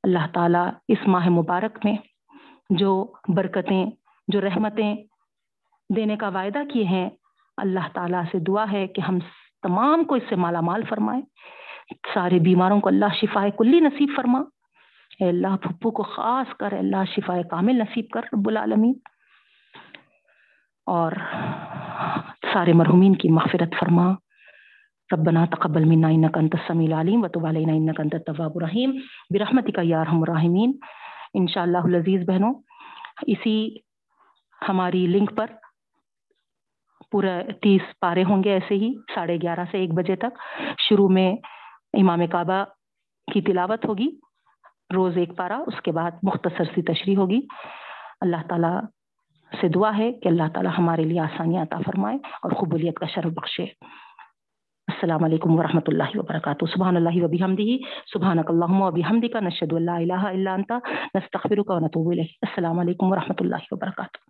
اللہ 0.03 0.27
تعالیٰ 0.35 0.71
اس 0.89 0.99
ماہ 1.07 1.29
مبارک 1.29 1.79
میں 1.85 1.97
جو 2.71 3.13
برکتیں 3.37 3.85
جو 4.29 4.41
رحمتیں 4.41 4.97
دینے 5.97 6.17
کا 6.17 6.29
وعدہ 6.29 6.59
کیے 6.73 6.85
ہیں، 6.85 7.11
اللہ 7.57 7.89
تعالیٰ 7.93 8.23
سے 8.33 8.39
دعا 8.39 8.65
ہے 8.73 8.87
کہ 8.87 9.01
ہم 9.01 9.19
تمام 9.63 10.05
کو 10.05 10.15
اس 10.15 10.23
سے 10.29 10.37
مالا 10.37 10.61
مال 10.61 10.83
فرمائے۔ 10.89 11.23
سارے 12.15 12.39
بیماروں 12.39 12.81
کو 12.81 12.89
اللہ 12.89 13.15
شفا 13.21 13.45
کلی 13.59 13.81
نصیب 13.81 14.09
فرما۔ 14.17 14.39
اے 15.21 15.29
اللہ 15.29 15.57
پھپو 15.57 15.91
کو 15.91 16.03
خاص 16.03 16.57
کر 16.57 16.73
اللہ 16.73 17.05
شفا 17.15 17.43
کامل 17.51 17.79
نصیب 17.79 18.05
کر، 18.13 18.21
رب 18.33 18.49
العالمین۔ 18.49 18.93
اور 20.87 21.13
سارے 22.53 22.73
مرحومین 22.73 23.15
کی 23.15 23.29
مغفرت 23.29 23.75
فرما۔ 23.81 24.13
ربنا 25.13 25.45
تقبل 25.45 25.85
منا 25.85 26.09
انك 26.09 26.39
انت 26.39 26.55
السميع 26.55 26.87
العليم 26.87 27.25
وتب 27.25 27.47
علينا 27.47 27.73
انك 27.73 28.01
انت 28.01 28.15
التواب 28.15 28.51
الرحيم 28.55 28.91
برحمتك 29.31 29.79
يا 29.83 30.01
ارحم 30.01 30.23
الراحمين 30.23 30.73
انشاءاللہ 31.35 31.79
العزیز 31.79 32.29
بہنوں، 32.29 32.55
اسی 33.27 33.86
ہماری 34.69 35.07
لنک 35.07 35.37
پر 35.37 35.47
پورا 37.11 37.41
تیس 37.63 37.83
پارے 38.01 38.25
ہوں 38.25 38.45
گے 38.45 38.53
ایسے 38.53 38.75
ہی، 38.75 38.95
ساڑھے 39.15 39.37
گیارہ 39.43 39.65
سے 39.71 39.79
ایک 39.79 39.95
بجے 39.95 40.17
تک۔ 40.17 40.39
شروع 40.79 41.09
میں 41.09 41.37
امام 41.93 42.27
کعبہ 42.27 42.65
کی 43.33 43.41
تلاوت 43.41 43.85
ہوگی، 43.85 44.09
روز 44.95 45.17
ایک 45.17 45.37
پارا 45.37 45.57
اس 45.67 45.81
کے 45.83 45.93
بعد 45.93 46.11
مختصر 46.23 46.65
سی 46.75 46.83
تشریح 46.83 47.17
ہوگی۔ 47.17 47.41
اللہ 48.21 48.43
تعالیٰ 48.49 48.81
سے 49.61 49.69
دعا 49.69 49.99
ہے 49.99 50.13
کہ 50.13 50.29
اللہ 50.29 50.49
تعالیٰ 50.55 50.73
ہمارے 50.79 51.05
لیے 51.05 51.21
آسانیاں 51.21 51.63
عطا 51.63 51.79
فرمائے 51.87 52.19
اور 52.43 52.51
قبولیت 52.51 52.97
کا 52.97 53.07
شرف 53.07 53.33
بخشے۔ 53.33 53.65
السلام 54.89 55.25
علیکم 55.25 55.59
ورحمۃ 55.59 55.87
اللہ 55.87 56.11
وبرکاتہ۔ 56.15 56.65
سبحان 56.65 56.97
اللہ 56.97 57.25
وبی 57.25 57.43
حمدی 57.43 57.79
سبحان 58.13 58.39
اللہ 58.39 58.83
وبی 58.83 59.03
حمدی 59.11 59.29
کا 59.29 59.41
نشد 59.41 59.73
اللہ 59.73 59.91
الہ 59.91 60.23
الا 60.27 60.55
انت، 60.55 60.73
نستغفرک 61.15 61.71
و 61.71 61.79
نتوب 61.79 62.11
الیک۔ 62.11 62.31
السلام 62.43 62.79
علیکم 62.79 63.13
ورحمۃ 63.13 63.41
اللہ 63.41 63.67
وبرکاتہ۔ 63.71 64.27